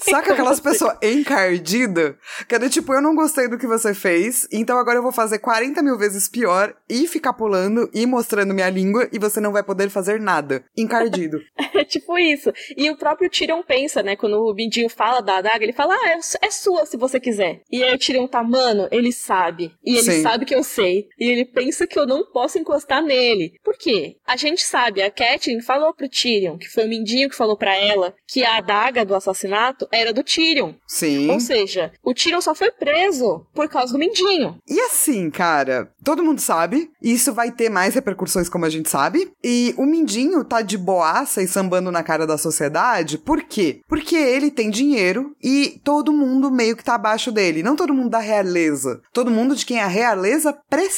Saca 0.00 0.32
aquelas 0.32 0.60
Como 0.60 0.70
assim? 0.70 0.84
pessoas 0.84 0.96
encardidas? 1.02 2.14
Que 2.48 2.54
é 2.54 2.58
do 2.58 2.68
tipo, 2.68 2.92
eu 2.92 3.00
não 3.00 3.14
gostei 3.14 3.48
do 3.48 3.58
que 3.58 3.66
você 3.66 3.94
fez, 3.94 4.48
então 4.52 4.78
agora 4.78 4.98
eu 4.98 5.02
vou 5.02 5.12
fazer 5.12 5.38
40 5.38 5.82
mil 5.82 5.96
vezes 5.96 6.28
pior 6.28 6.74
e 6.88 7.06
ficar 7.06 7.32
pulando 7.32 7.88
e 7.94 8.04
mostrando 8.06 8.54
minha 8.54 8.68
língua 8.68 9.08
e 9.12 9.18
você 9.18 9.40
não 9.40 9.52
vai 9.52 9.62
poder 9.62 9.88
fazer 9.90 10.20
nada. 10.20 10.64
Encardido. 10.76 11.40
É 11.74 11.84
tipo 11.84 12.18
isso. 12.18 12.52
E 12.76 12.90
o 12.90 12.96
próprio 12.96 13.30
Tyrion 13.30 13.62
pensa, 13.62 14.02
né? 14.02 14.14
Quando 14.14 14.36
o 14.36 14.54
Mindinho 14.54 14.88
fala 14.90 15.20
da 15.20 15.38
adaga, 15.38 15.64
ele 15.64 15.72
fala, 15.72 15.94
ah, 15.94 16.10
é, 16.10 16.46
é 16.46 16.50
sua 16.50 16.84
se 16.84 16.96
você 16.96 17.18
quiser. 17.18 17.62
E 17.70 17.82
aí 17.82 17.94
o 17.94 17.98
Tyrion 17.98 18.26
tá, 18.26 18.42
mano, 18.42 18.88
ele 18.92 19.10
sabe. 19.10 19.72
E 19.82 19.96
ele 19.96 20.12
Sim. 20.12 20.22
sabe 20.22 20.44
que 20.44 20.54
eu 20.54 20.62
sei. 20.62 21.08
E 21.18 21.28
ele 21.28 21.44
pensa 21.44 21.86
que 21.86 21.98
eu 21.98 22.06
não 22.06 22.24
posso 22.30 22.58
encostar 22.58 23.02
nele. 23.02 23.54
Por 23.64 23.76
quê? 23.76 24.16
A 24.26 24.36
gente 24.36 24.62
sabe, 24.62 25.02
a 25.02 25.10
Catelyn 25.10 25.60
falou 25.60 25.94
pro 25.94 26.08
Tyrion, 26.08 26.58
que 26.58 26.68
foi 26.68 26.84
o 26.84 26.88
Mindinho 26.88 27.28
que 27.28 27.36
falou 27.36 27.56
pra 27.56 27.74
ela, 27.74 28.14
que 28.28 28.44
a 28.44 28.60
adaga 28.62 29.04
do 29.04 29.14
assassinato 29.14 29.86
era 29.92 30.12
do 30.12 30.22
Tyrion. 30.22 30.72
Sim. 30.86 31.30
Ou 31.30 31.40
seja, 31.40 31.92
o 32.02 32.14
Tyrion 32.14 32.40
só 32.40 32.54
foi 32.54 32.70
preso 32.70 33.46
por 33.54 33.68
causa 33.68 33.92
do 33.92 33.98
Mindinho. 33.98 34.56
E 34.68 34.80
assim, 34.80 35.30
cara, 35.30 35.90
todo 36.04 36.24
mundo 36.24 36.40
sabe, 36.40 36.90
isso 37.02 37.32
vai 37.32 37.50
ter 37.50 37.68
mais 37.68 37.94
repercussões, 37.94 38.48
como 38.48 38.64
a 38.64 38.70
gente 38.70 38.88
sabe. 38.88 39.32
E 39.42 39.74
o 39.76 39.84
Mindinho 39.84 40.44
tá 40.44 40.62
de 40.62 40.78
boaça 40.78 41.42
e 41.42 41.48
sambando 41.48 41.90
na 41.90 42.02
cara 42.02 42.26
da 42.26 42.38
sociedade, 42.38 43.18
por 43.18 43.42
quê? 43.42 43.80
Porque 43.88 44.16
ele 44.16 44.50
tem 44.50 44.70
dinheiro 44.70 45.34
e 45.42 45.80
todo 45.84 46.12
mundo 46.12 46.50
meio 46.50 46.76
que 46.76 46.84
tá 46.84 46.94
abaixo 46.94 47.30
dele. 47.32 47.62
Não 47.62 47.76
todo 47.76 47.94
mundo 47.94 48.10
da 48.10 48.18
realeza. 48.18 49.00
Todo 49.12 49.30
mundo 49.30 49.54
de 49.56 49.66
quem 49.66 49.80
a 49.80 49.86
realeza 49.86 50.52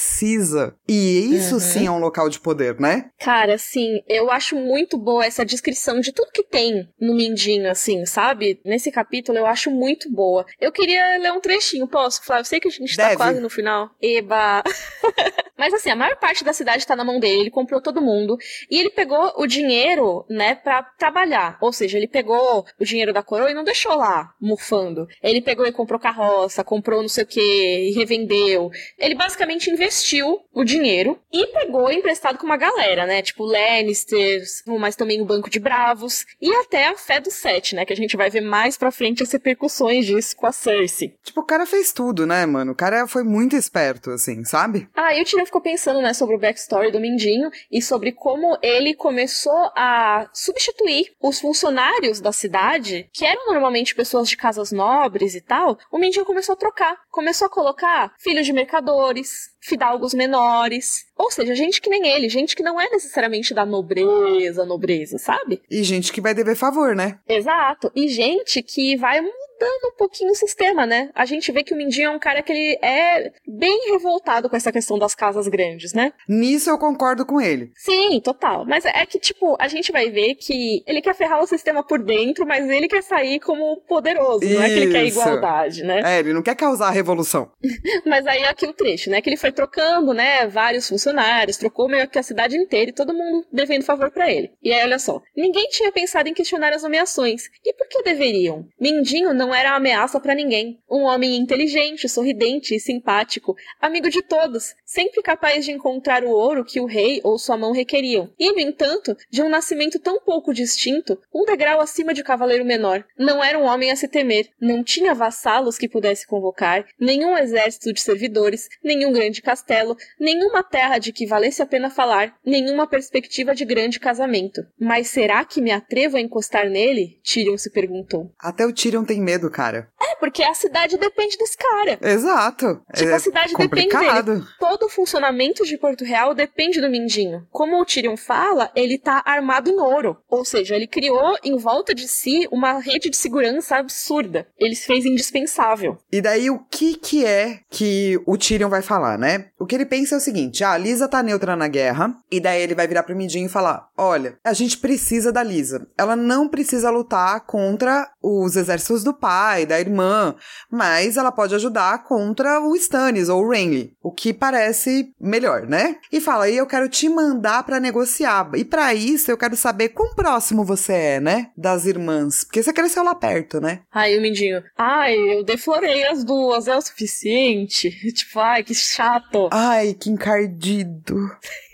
precisa. 0.05 0.75
E 0.89 1.35
isso 1.35 1.55
Uhum. 1.55 1.61
sim 1.61 1.87
é 1.87 1.91
um 1.91 1.99
local 1.99 2.29
de 2.29 2.41
poder, 2.41 2.79
né? 2.81 3.07
Cara, 3.21 3.55
assim, 3.55 4.01
eu 4.09 4.31
acho 4.31 4.57
muito 4.57 4.99
boa 4.99 5.25
essa 5.25 5.45
descrição 5.45 6.01
de 6.01 6.13
tudo 6.13 6.33
que 6.33 6.43
tem 6.43 6.89
no 7.01 7.15
Mindinho, 7.15 7.54
rapidinho, 7.55 7.71
assim, 7.71 8.07
sabe? 8.07 8.61
Nesse 8.65 8.91
capítulo 8.91 9.39
eu 9.39 9.47
acho 9.47 9.71
muito 9.71 10.11
boa. 10.11 10.45
Eu 10.61 10.73
queria 10.73 11.19
ler 11.19 11.33
um 11.33 11.41
trechinho, 11.41 11.87
posso, 11.87 12.23
Flávio? 12.25 12.45
Sei 12.45 12.61
que 12.61 12.69
a 12.69 12.71
gente 12.71 12.97
tá 12.97 13.05
Deve. 13.05 13.17
tá 13.17 13.25
quase 13.25 13.41
no 13.41 13.51
final. 13.51 13.91
Eba! 14.01 14.63
Mas 15.57 15.73
assim, 15.73 15.91
a 15.91 15.97
maior 15.97 16.17
parte 16.17 16.45
da 16.45 16.53
cidade 16.53 16.87
tá 16.87 16.97
na 16.97 17.05
mão 17.05 17.21
dele, 17.21 17.43
ele 17.43 17.51
comprou 17.51 17.81
todo 17.81 18.03
mundo. 18.03 18.37
E 18.71 18.79
ele 18.79 18.91
pegou 18.91 19.33
o 19.37 19.47
dinheiro, 19.47 20.25
né, 20.29 20.55
pra 20.57 20.83
trabalhar. 20.83 21.57
Ou 21.61 21.73
seja, 21.73 21.97
ele 21.97 22.09
pegou 22.09 22.67
o 22.79 22.85
dinheiro 22.85 23.13
da 23.13 23.23
coroa 23.23 23.51
e 23.51 23.55
não 23.55 23.65
deixou 23.65 23.95
lá, 23.95 24.35
mufando. 24.41 25.09
Ele 25.23 25.41
pegou 25.41 25.67
e 25.67 25.73
comprou 25.73 25.99
carroça, 25.99 26.65
comprou 26.65 27.01
não 27.01 27.09
sei 27.09 27.25
o 27.25 27.27
que, 27.27 27.41
e 27.41 27.93
revendeu. 27.93 28.71
Ele 28.99 29.15
basicamente 29.15 29.71
investiu 29.71 30.41
o 30.53 30.65
dinheiro 30.65 31.19
e 31.33 31.47
pegou 31.47 31.91
emprestado 31.91 32.37
com 32.37 32.47
uma 32.47 32.57
galera, 32.57 33.07
né? 33.07 33.23
Tipo 33.23 33.45
Lannisters, 33.45 34.63
mas 34.67 34.97
também 34.97 35.23
o 35.23 35.25
Banco 35.25 35.49
de 35.49 35.61
Bravos. 35.61 36.27
E 36.41 36.53
até 36.57 36.89
a 36.89 36.97
fé 36.97 37.21
dos 37.21 37.35
7, 37.45 37.75
né? 37.75 37.85
Que 37.85 37.93
a 37.93 37.97
gente 37.97 38.17
vai 38.17 38.31
ver 38.31 38.41
mais 38.41 38.79
pra 38.79 38.91
frente 38.91 39.23
as 39.23 39.31
repercussões 39.31 40.07
disso 40.07 40.35
com 40.35 40.47
a 40.47 40.53
Cersei. 40.53 41.15
Tipo, 41.23 41.43
o 41.43 41.45
cara 41.45 41.67
fez 41.67 41.93
tudo, 41.93 42.27
né, 42.27 42.47
mano? 42.47 42.73
O 42.73 42.75
cara 42.75 43.07
foi 43.07 43.23
muito 43.23 43.55
esperto, 43.55 44.11
assim, 44.11 44.43
sabe? 44.45 44.89
Ah, 44.97 45.15
e 45.15 45.21
o 45.21 45.25
Tyrion 45.27 45.45
ficou 45.45 45.61
pensando, 45.61 46.01
né, 46.01 46.15
sobre 46.15 46.37
o 46.37 46.39
backstory 46.39 46.91
do 46.91 46.99
Mindinho 46.99 47.51
e 47.71 47.83
sobre 47.83 48.13
como 48.13 48.57
ele 48.63 48.95
começou 48.95 49.71
a 49.77 50.27
substituir 50.33 51.13
os 51.21 51.39
funcionários 51.39 52.19
da 52.19 52.33
cidade, 52.33 53.11
que 53.13 53.27
eram 53.27 53.53
normalmente 53.53 53.95
pessoas 53.95 54.27
de 54.27 54.39
casas 54.39 54.73
nobres 54.73 55.35
e 55.35 55.43
tal. 55.43 55.79
O 55.93 55.99
Mindinho 55.99 56.25
começou 56.25 56.55
a 56.55 56.57
trocar. 56.57 56.97
Começou 57.11 57.47
a 57.47 57.51
colocar 57.51 58.15
filhos 58.19 58.47
de 58.47 58.55
mercadores, 58.55 59.51
fidalgos 59.65 60.13
menores, 60.13 61.07
ou 61.17 61.31
seja, 61.31 61.55
gente 61.55 61.81
que 61.81 61.89
nem 61.89 62.07
ele, 62.07 62.29
gente 62.29 62.55
que 62.55 62.63
não 62.63 62.79
é 62.79 62.89
necessariamente 62.91 63.55
da 63.55 63.65
nobreza, 63.65 64.65
nobreza, 64.67 65.17
sabe? 65.19 65.63
E 65.71 65.83
gente 65.83 66.13
que 66.13 66.21
vai 66.21 66.35
dever 66.35 66.55
favor, 66.55 66.95
né? 66.95 67.19
Exato. 67.27 67.91
E 67.97 68.09
gente 68.09 68.63
que 68.63 68.95
vai 68.97 69.23
mudando 69.55 69.93
um 69.93 69.97
pouquinho 69.97 70.33
o 70.33 70.35
sistema, 70.35 70.87
né? 70.87 71.11
A 71.15 71.25
gente 71.25 71.51
vê 71.53 71.63
que 71.63 71.73
o 71.73 71.77
Mindinho 71.77 72.09
é 72.09 72.11
um 72.11 72.19
cara 72.19 72.43
que 72.43 72.53
ele 72.53 72.79
é 72.83 73.33
bem 73.47 73.91
revoltado 73.93 74.49
com 74.51 74.57
essa 74.57 74.73
questão 74.73 74.99
das 74.99 75.15
casas 75.15 75.49
grandes, 75.49 75.93
né? 75.93 76.13
Nisso 76.29 76.71
eu 76.71 76.79
concordo 76.79 77.25
com 77.25 77.41
ele. 77.41 77.73
Sim, 77.77 78.21
total. 78.21 78.65
Mas 78.67 78.85
é 78.85 79.07
que, 79.07 79.19
tipo, 79.19 79.57
a 79.59 79.69
gente 79.69 79.93
vai 79.93 80.11
ver 80.11 80.35
que 80.35 80.83
ele 80.87 81.01
quer 81.01 81.15
ferrar 81.15 81.43
o 81.43 81.47
sistema 81.47 81.83
por 81.83 82.03
dentro, 82.03 82.47
mas 82.47 82.69
ele 82.69 82.89
quer 82.89 83.03
sair 83.03 83.41
como 83.41 83.81
poderoso, 83.83 84.45
não 84.45 84.63
é 84.63 84.69
que 84.69 84.75
ele 84.75 84.93
quer 84.93 85.05
Isso. 85.05 85.21
igualdade, 85.21 85.85
né? 85.85 86.03
É, 86.05 86.19
ele 86.19 86.33
não 86.33 86.43
quer 86.43 86.55
causar 86.55 86.89
a 86.89 86.91
revolução. 86.91 87.51
Mas 88.07 88.27
aí 88.27 88.43
é 88.43 88.49
aqui 88.49 88.67
o 88.67 88.73
trecho, 88.73 89.11
né? 89.11 89.21
Que 89.21 89.29
ele 89.29 89.37
foi 89.37 89.53
trocando, 89.53 90.13
né? 90.13 90.47
Vários 90.47 90.89
funcionários, 90.89 91.57
trocou 91.57 91.89
meio 91.89 92.09
que 92.09 92.19
a 92.19 92.23
cidade 92.23 92.57
inteira 92.57 92.91
e 92.91 92.95
todo 92.95 93.15
mundo 93.15 93.47
devendo 93.53 93.85
favor 93.85 94.11
pra 94.11 94.31
ele. 94.31 94.53
E 94.63 94.73
aí, 94.73 94.83
olha 94.83 94.99
só. 94.99 95.21
Ninguém 95.37 95.69
tinha 95.69 95.91
pensado 95.93 96.29
em 96.29 96.35
questionar 96.35 96.73
as 96.73 96.83
nomeações. 96.83 97.49
E 97.65 97.73
por 97.73 97.89
que 97.89 98.03
deveriam? 98.03 98.67
Mindinho 98.81 99.33
não 99.35 99.44
era 99.53 99.75
ameaça 99.75 100.21
pra 100.21 100.35
ninguém. 100.35 100.79
Um 100.89 101.03
homem 101.03 101.37
inteligente, 101.37 102.09
sorridente 102.09 102.75
e 102.75 102.81
simpático, 102.81 103.57
amigo 103.81 104.09
de 104.09 104.23
todos, 104.23 104.75
sempre 104.85 105.23
capaz 105.23 105.65
de 105.65 105.73
encontrar 105.73 106.23
o 106.23 106.31
ouro 106.31 106.65
que 106.65 106.81
o 106.81 106.87
rei 106.87 107.21
ou 107.25 107.39
sua 107.39 107.57
mão 107.57 107.73
requeriam. 107.73 108.31
E, 108.39 108.53
no 108.53 108.61
entanto, 108.61 109.17
de 109.29 109.43
um 109.43 109.49
nascimento 109.49 109.99
tão 109.99 110.21
pouco 110.21 110.55
distinto, 110.55 111.19
um 111.35 111.45
degrau 111.45 111.81
acima 111.81 112.15
de 112.15 112.23
cavaleiro 112.23 112.65
menor. 112.65 113.05
Não 113.19 113.43
era 113.43 113.59
um 113.59 113.65
homem 113.65 113.91
a 113.91 113.97
se 113.97 114.07
temer, 114.07 114.49
não 114.61 114.85
tinha 114.85 115.15
vassalos 115.15 115.77
que 115.77 115.89
pudesse 115.89 116.27
convocar, 116.27 116.87
nenhum 117.01 117.37
exército 117.37 117.93
de 117.93 118.01
servidores, 118.01 118.69
nenhum 118.83 119.13
grande 119.13 119.43
castelo, 119.43 119.97
nenhuma 120.21 120.63
terra 120.63 120.99
de 120.99 121.13
que 121.13 121.27
valesse 121.27 121.61
a 121.61 121.67
pena 121.67 121.91
falar, 121.91 122.37
nenhuma 122.47 122.87
perspectiva 122.87 123.55
de 123.55 123.65
grande 123.65 123.99
casamento. 123.99 124.63
Mas 124.79 125.09
será 125.09 125.45
que 125.45 125.61
me 125.61 125.73
atrevo 125.73 126.17
a 126.17 126.21
encostar 126.21 126.69
nele? 126.71 127.19
Tyrion 127.25 127.59
se 127.59 127.71
perguntou. 127.71 128.31
Até 128.39 128.65
o 128.67 128.73
Tyrion 128.73 129.05
tem 129.05 129.21
medo, 129.21 129.34
cara. 129.51 129.89
É, 130.01 130.15
porque 130.17 130.43
a 130.43 130.55
cidade 130.55 130.97
depende 130.97 131.37
desse 131.37 131.57
cara. 131.57 131.99
Exato. 132.01 132.81
Tipo, 132.95 133.11
é 133.11 133.15
a 133.15 133.19
cidade 133.19 133.55
depende 133.55 133.89
complicado. 133.89 134.47
Todo 134.59 134.87
o 134.87 134.89
funcionamento 134.89 135.65
de 135.65 135.77
Porto 135.79 136.05
Real 136.05 136.35
depende 136.35 136.81
do 136.81 136.91
Mindinho. 136.91 137.47
Como 137.51 137.81
o 137.81 137.85
Tyrion 137.85 138.17
fala, 138.17 138.71
ele 138.75 138.99
tá 138.99 139.23
armado 139.25 139.71
em 139.71 139.79
ouro. 139.79 140.17
Ou 140.29 140.45
seja, 140.45 140.77
ele 140.77 140.87
criou 140.87 141.37
em 141.43 141.57
volta 141.57 141.95
de 141.95 142.09
si 142.09 142.49
uma 142.51 142.79
rede 142.79 143.11
de 143.11 143.17
segurança 143.17 143.77
absurda. 143.77 144.47
Ele 144.59 144.75
se 144.75 144.87
fez 144.87 145.05
indispensável. 145.05 145.99
E 146.11 146.21
daí, 146.21 146.51
o 146.51 146.59
que 146.59 146.95
que 146.95 147.25
é 147.25 147.61
que 147.71 148.21
o 148.27 148.37
Tyrion 148.37 148.69
vai 148.69 148.83
falar, 148.83 149.19
né? 149.19 149.47
O 149.59 149.67
que 149.67 149.75
ele 149.75 149.87
pensa 149.87 150.15
é 150.15 150.19
o 150.19 150.21
seguinte, 150.21 150.63
ah, 150.65 150.73
a 150.73 150.79
Lisa 150.79 151.09
tá 151.09 151.23
neutra 151.23 151.57
na 151.57 151.69
guerra, 151.69 152.15
e 152.31 152.41
daí 152.41 152.63
ele 152.63 152.75
vai 152.75 152.87
virar 152.87 153.03
pro 153.03 153.17
Mindinho 153.17 153.47
e 153.47 153.51
falar, 153.51 153.89
olha, 153.97 154.37
a 154.45 154.53
gente 154.53 154.79
precisa 154.79 155.33
da 155.33 155.43
Lisa. 155.43 155.87
Ela 155.97 156.17
não 156.17 156.49
precisa 156.49 156.91
lutar 156.91 157.41
contra 157.47 158.11
os 158.23 158.57
exércitos 158.57 159.05
do 159.05 159.15
pai, 159.25 159.65
da 159.65 159.81
irmã, 159.81 160.35
mas 160.71 161.17
ela 161.17 161.33
pode 161.33 161.55
ajudar 161.55 162.05
contra 162.05 162.61
o 162.61 162.77
Stannis 162.77 163.31
ou 163.31 163.43
o 163.43 163.49
Renly, 163.49 163.97
o 164.03 164.13
que 164.13 164.35
parece 164.35 165.15
melhor, 165.19 165.67
né? 165.67 165.97
E 166.13 166.21
fala, 166.21 166.47
e 166.47 166.59
eu 166.59 166.67
quero 166.67 166.91
te 166.91 167.09
mandar 167.09 167.63
pra 167.63 167.81
negociar. 167.81 168.51
E 168.55 168.67
pra 168.67 168.93
isso 168.93 169.31
eu 169.31 169.39
quero 169.39 169.57
saber 169.57 169.89
quão 169.89 170.15
próximo 170.15 170.63
você 170.63 170.93
é, 170.93 171.21
né? 171.21 171.51
Das 171.57 171.87
irmãs, 171.87 172.45
porque 172.45 172.63
você 172.63 172.71
cresceu 172.71 173.03
lá 173.03 173.15
perto, 173.15 173.63
né? 173.63 173.81
Aí 173.91 174.19
o 174.19 174.21
Mindinho, 174.21 174.63
ai, 174.77 175.17
eu 175.17 175.43
deflorei 175.43 176.05
as 176.05 176.23
duas, 176.23 176.69
é 176.69 176.77
o 176.77 176.83
suficiente. 176.83 177.89
tipo, 178.13 178.39
ai, 178.39 178.63
que 178.63 178.75
chato. 178.75 179.49
Ai, 179.51 179.95
que 179.95 180.11
encardido. 180.11 181.17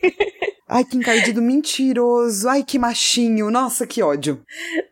Ai, 0.70 0.84
que 0.84 0.96
encardido 0.96 1.42
mentiroso. 1.42 2.48
Ai, 2.48 2.62
que 2.62 2.78
machinho. 2.78 3.50
Nossa, 3.50 3.86
que 3.86 4.00
ódio. 4.02 4.44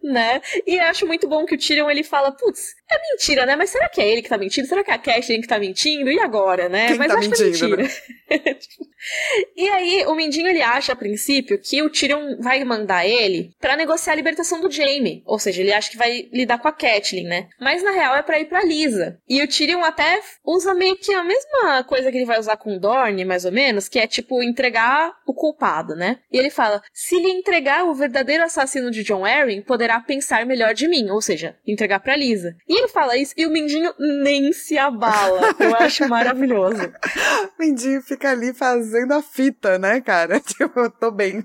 né? 0.03 0.41
E 0.67 0.79
acho 0.81 1.07
muito 1.07 1.29
bom 1.29 1.47
que 1.47 1.55
o 1.55 1.59
Tyrion 1.59 1.89
ele 1.89 2.03
fala, 2.03 2.33
putz, 2.33 2.75
é 2.91 3.11
mentira, 3.11 3.45
né? 3.45 3.55
Mas 3.55 3.71
será 3.71 3.89
que 3.89 4.01
é 4.01 4.09
ele 4.09 4.23
que 4.23 4.29
tá 4.29 4.39
mentindo? 4.39 4.67
Será 4.67 4.83
que 4.83 4.91
é 4.91 4.95
a 4.95 4.99
Catelyn 4.99 5.41
que 5.41 5.49
tá 5.49 5.59
mentindo? 5.59 6.11
E 6.11 6.19
agora, 6.21 6.69
né? 6.69 6.89
Quem 6.89 6.99
Mas 6.99 7.09
tá 7.09 7.19
acho 7.19 7.31
que 7.31 7.43
é 7.43 7.47
mentindo, 7.47 7.77
mentira. 7.77 7.99
e 9.57 9.69
aí, 9.69 10.05
o 10.07 10.15
Mindinho 10.15 10.49
ele 10.49 10.63
acha 10.63 10.93
a 10.93 10.97
princípio 10.97 11.59
que 11.59 11.83
o 11.83 11.91
Tyrion 11.91 12.37
vai 12.41 12.63
mandar 12.65 13.07
ele 13.07 13.55
pra 13.61 13.77
negociar 13.77 14.15
a 14.15 14.17
libertação 14.17 14.61
do 14.61 14.71
Jaime. 14.71 15.23
Ou 15.27 15.39
seja, 15.39 15.61
ele 15.61 15.73
acha 15.73 15.91
que 15.91 15.97
vai 15.97 16.29
lidar 16.33 16.59
com 16.59 16.69
a 16.69 16.73
Catelyn, 16.73 17.27
né? 17.27 17.49
Mas 17.61 17.83
na 17.83 17.91
real 17.91 18.17
é 18.17 18.23
pra 18.23 18.41
ir 18.41 18.47
pra 18.47 18.65
Lisa. 18.65 19.19
E 19.29 19.43
o 19.43 19.49
Tyrion 19.49 19.83
até 19.85 20.21
usa 20.45 20.75
meio 20.75 20.97
que 20.97 21.13
a 21.13 21.25
mesma 21.25 21.85
coisa 21.85 22.11
que 22.11 22.17
ele 22.17 22.27
vai 22.27 22.39
usar 22.39 22.57
com 22.57 22.77
o 22.77 22.81
Dorne, 22.81 23.25
mais 23.25 23.45
ou 23.45 23.53
menos, 23.53 23.89
que 23.89 23.99
é 23.99 24.07
tipo 24.07 24.43
entregar 24.43 25.13
o 25.27 25.35
culpado, 25.35 25.95
né? 25.95 26.19
E 26.33 26.39
ele 26.39 26.51
fala: 26.51 26.83
se 26.93 27.17
lhe 27.17 27.31
entregar 27.31 27.85
o 27.85 27.95
verdadeiro 27.95 28.45
assassino 28.45 28.91
de 28.91 29.03
John 29.05 29.25
Arryn, 29.25 29.63
poderá 29.63 30.01
pensar 30.01 30.47
melhor 30.47 30.75
de 30.75 30.89
mim. 30.89 31.11
Ou 31.11 31.21
seja, 31.21 31.57
entregar 31.67 32.01
pra 32.01 32.17
Lisa. 32.17 32.57
E 32.69 32.78
ele 32.79 32.89
fala 32.89 33.17
isso 33.17 33.35
e 33.37 33.47
o 33.47 33.51
Mindinho 33.51 33.93
nem 33.99 34.53
se 34.53 34.79
abala. 34.79 35.55
Eu 35.59 35.75
acho 35.77 36.09
maravilhoso. 36.09 36.93
Mindinho 37.59 38.03
fica 38.03 38.31
ali 38.31 38.53
fazendo 38.53 39.13
a 39.13 39.23
fita, 39.23 39.79
né, 39.79 40.01
cara? 40.01 40.41
Tipo, 40.59 40.81
eu 40.81 40.91
tô 40.91 41.11
bem. 41.11 41.45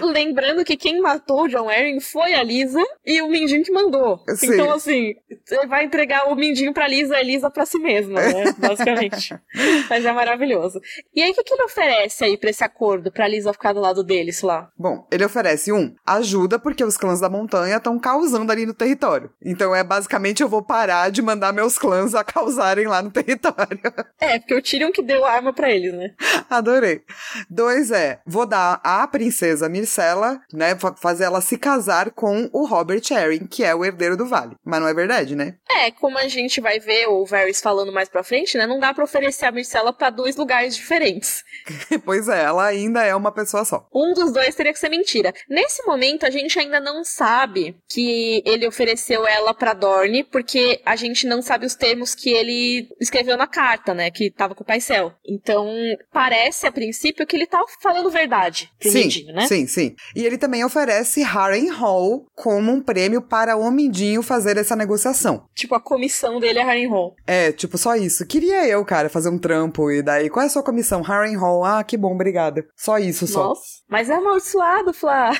Lembrando 0.00 0.64
que 0.64 0.76
quem 0.76 1.00
matou 1.00 1.44
o 1.44 1.48
John 1.48 1.68
Arryn 1.68 2.00
foi 2.00 2.34
a 2.34 2.42
Lisa 2.42 2.82
e 3.04 3.20
o 3.20 3.28
Mindinho 3.28 3.62
que 3.62 3.72
mandou. 3.72 4.24
Sim. 4.36 4.54
Então, 4.54 4.72
assim, 4.72 5.14
ele 5.50 5.66
vai 5.66 5.84
entregar 5.84 6.28
o 6.28 6.34
Mindinho 6.34 6.72
pra 6.72 6.88
Lisa 6.88 7.14
e 7.14 7.20
a 7.20 7.22
Lisa 7.22 7.50
pra 7.50 7.66
si 7.66 7.78
mesma, 7.78 8.20
né? 8.20 8.52
Basicamente. 8.58 9.38
Mas 9.88 10.04
é 10.04 10.12
maravilhoso. 10.12 10.80
E 11.14 11.22
aí, 11.22 11.30
o 11.30 11.34
que, 11.34 11.44
que 11.44 11.54
ele 11.54 11.64
oferece 11.64 12.24
aí 12.24 12.36
pra 12.36 12.50
esse 12.50 12.64
acordo, 12.64 13.12
pra 13.12 13.28
Lisa 13.28 13.52
ficar 13.52 13.72
do 13.72 13.80
lado 13.80 14.02
deles 14.02 14.42
lá? 14.42 14.70
Bom, 14.76 15.06
ele 15.10 15.24
oferece 15.24 15.72
um, 15.72 15.94
ajuda 16.06 16.58
porque 16.58 16.84
os 16.84 16.96
clãs 16.96 17.20
da 17.20 17.28
montanha 17.28 17.76
estão 17.76 17.98
causando 17.98 18.50
ali 18.50 18.66
no 18.66 18.74
território. 18.74 19.30
Então 19.44 19.74
é 19.74 19.84
basicamente 19.84 20.42
eu 20.42 20.48
vou 20.48 20.62
parar 20.68 21.10
de 21.10 21.22
mandar 21.22 21.52
meus 21.52 21.78
clãs 21.78 22.14
a 22.14 22.22
causarem 22.22 22.86
lá 22.86 23.00
no 23.02 23.10
território. 23.10 23.80
É, 24.20 24.38
porque 24.38 24.54
o 24.54 24.62
Tyrion 24.62 24.92
que 24.92 25.02
deu 25.02 25.24
a 25.24 25.32
arma 25.32 25.52
pra 25.52 25.70
eles, 25.70 25.92
né? 25.94 26.10
Adorei. 26.50 27.02
Dois 27.48 27.90
é, 27.90 28.20
vou 28.26 28.44
dar 28.46 28.80
a 28.84 29.06
princesa 29.08 29.68
Myrcella, 29.68 30.40
né, 30.52 30.76
fa- 30.78 30.94
fazer 30.94 31.24
ela 31.24 31.40
se 31.40 31.56
casar 31.56 32.10
com 32.10 32.48
o 32.52 32.66
Robert 32.66 33.02
Arryn, 33.10 33.46
que 33.46 33.64
é 33.64 33.74
o 33.74 33.84
herdeiro 33.84 34.16
do 34.16 34.26
vale. 34.26 34.54
Mas 34.64 34.80
não 34.80 34.88
é 34.88 34.94
verdade, 34.94 35.34
né? 35.34 35.54
É, 35.70 35.90
como 35.90 36.18
a 36.18 36.28
gente 36.28 36.60
vai 36.60 36.78
ver 36.78 37.06
o 37.08 37.24
Varys 37.24 37.60
falando 37.60 37.92
mais 37.92 38.08
pra 38.08 38.22
frente, 38.22 38.58
né? 38.58 38.66
Não 38.66 38.78
dá 38.78 38.92
pra 38.92 39.04
oferecer 39.04 39.46
a 39.46 39.52
Myrcella 39.52 39.92
pra 39.92 40.10
dois 40.10 40.36
lugares 40.36 40.76
diferentes. 40.76 41.42
pois 42.04 42.28
é, 42.28 42.42
ela 42.42 42.66
ainda 42.66 43.02
é 43.04 43.14
uma 43.14 43.32
pessoa 43.32 43.64
só. 43.64 43.86
Um 43.94 44.12
dos 44.12 44.32
dois 44.32 44.54
teria 44.54 44.72
que 44.72 44.78
ser 44.78 44.90
mentira. 44.90 45.32
Nesse 45.48 45.82
momento, 45.86 46.26
a 46.26 46.30
gente 46.30 46.58
ainda 46.58 46.78
não 46.80 47.02
sabe 47.04 47.76
que 47.88 48.42
ele 48.44 48.66
ofereceu 48.66 49.26
ela 49.26 49.54
pra 49.54 49.72
Dorne, 49.72 50.24
porque 50.24 50.57
a 50.84 50.96
gente 50.96 51.26
não 51.26 51.42
sabe 51.42 51.66
os 51.66 51.74
termos 51.74 52.14
que 52.14 52.30
ele 52.30 52.88
escreveu 53.00 53.36
na 53.36 53.46
carta, 53.46 53.94
né? 53.94 54.10
Que 54.10 54.30
tava 54.30 54.54
com 54.54 54.62
o 54.62 54.66
Paisel. 54.66 55.12
Então, 55.26 55.68
parece 56.12 56.66
a 56.66 56.72
princípio 56.72 57.26
que 57.26 57.36
ele 57.36 57.46
tá 57.46 57.62
falando 57.80 58.10
verdade 58.10 58.70
pro 58.78 58.90
sim, 58.90 58.98
Mindinho, 59.00 59.34
né? 59.34 59.46
sim, 59.46 59.66
sim. 59.66 59.94
E 60.14 60.24
ele 60.24 60.38
também 60.38 60.64
oferece 60.64 61.22
Harren 61.22 61.68
Hall 61.70 62.26
como 62.34 62.72
um 62.72 62.80
prêmio 62.80 63.22
para 63.22 63.56
o 63.56 63.70
Mindinho 63.70 64.22
fazer 64.22 64.56
essa 64.56 64.76
negociação. 64.76 65.46
Tipo, 65.54 65.74
a 65.74 65.80
comissão 65.80 66.38
dele 66.38 66.58
é 66.58 66.62
Harrenhal. 66.62 67.14
É, 67.26 67.52
tipo, 67.52 67.76
só 67.78 67.96
isso. 67.96 68.26
Queria 68.26 68.66
eu, 68.66 68.84
cara, 68.84 69.08
fazer 69.08 69.28
um 69.28 69.38
trampo 69.38 69.90
e 69.90 70.02
daí, 70.02 70.30
qual 70.30 70.42
é 70.42 70.46
a 70.46 70.50
sua 70.50 70.62
comissão? 70.62 71.02
Harren 71.02 71.36
Hall. 71.36 71.64
Ah, 71.64 71.82
que 71.84 71.96
bom, 71.96 72.14
obrigada. 72.14 72.66
Só 72.76 72.98
isso, 72.98 73.26
só. 73.26 73.48
Nossa. 73.48 73.78
Mas 73.88 74.10
é 74.10 74.14
amaldiçoado, 74.14 74.92
Flá. 74.92 75.32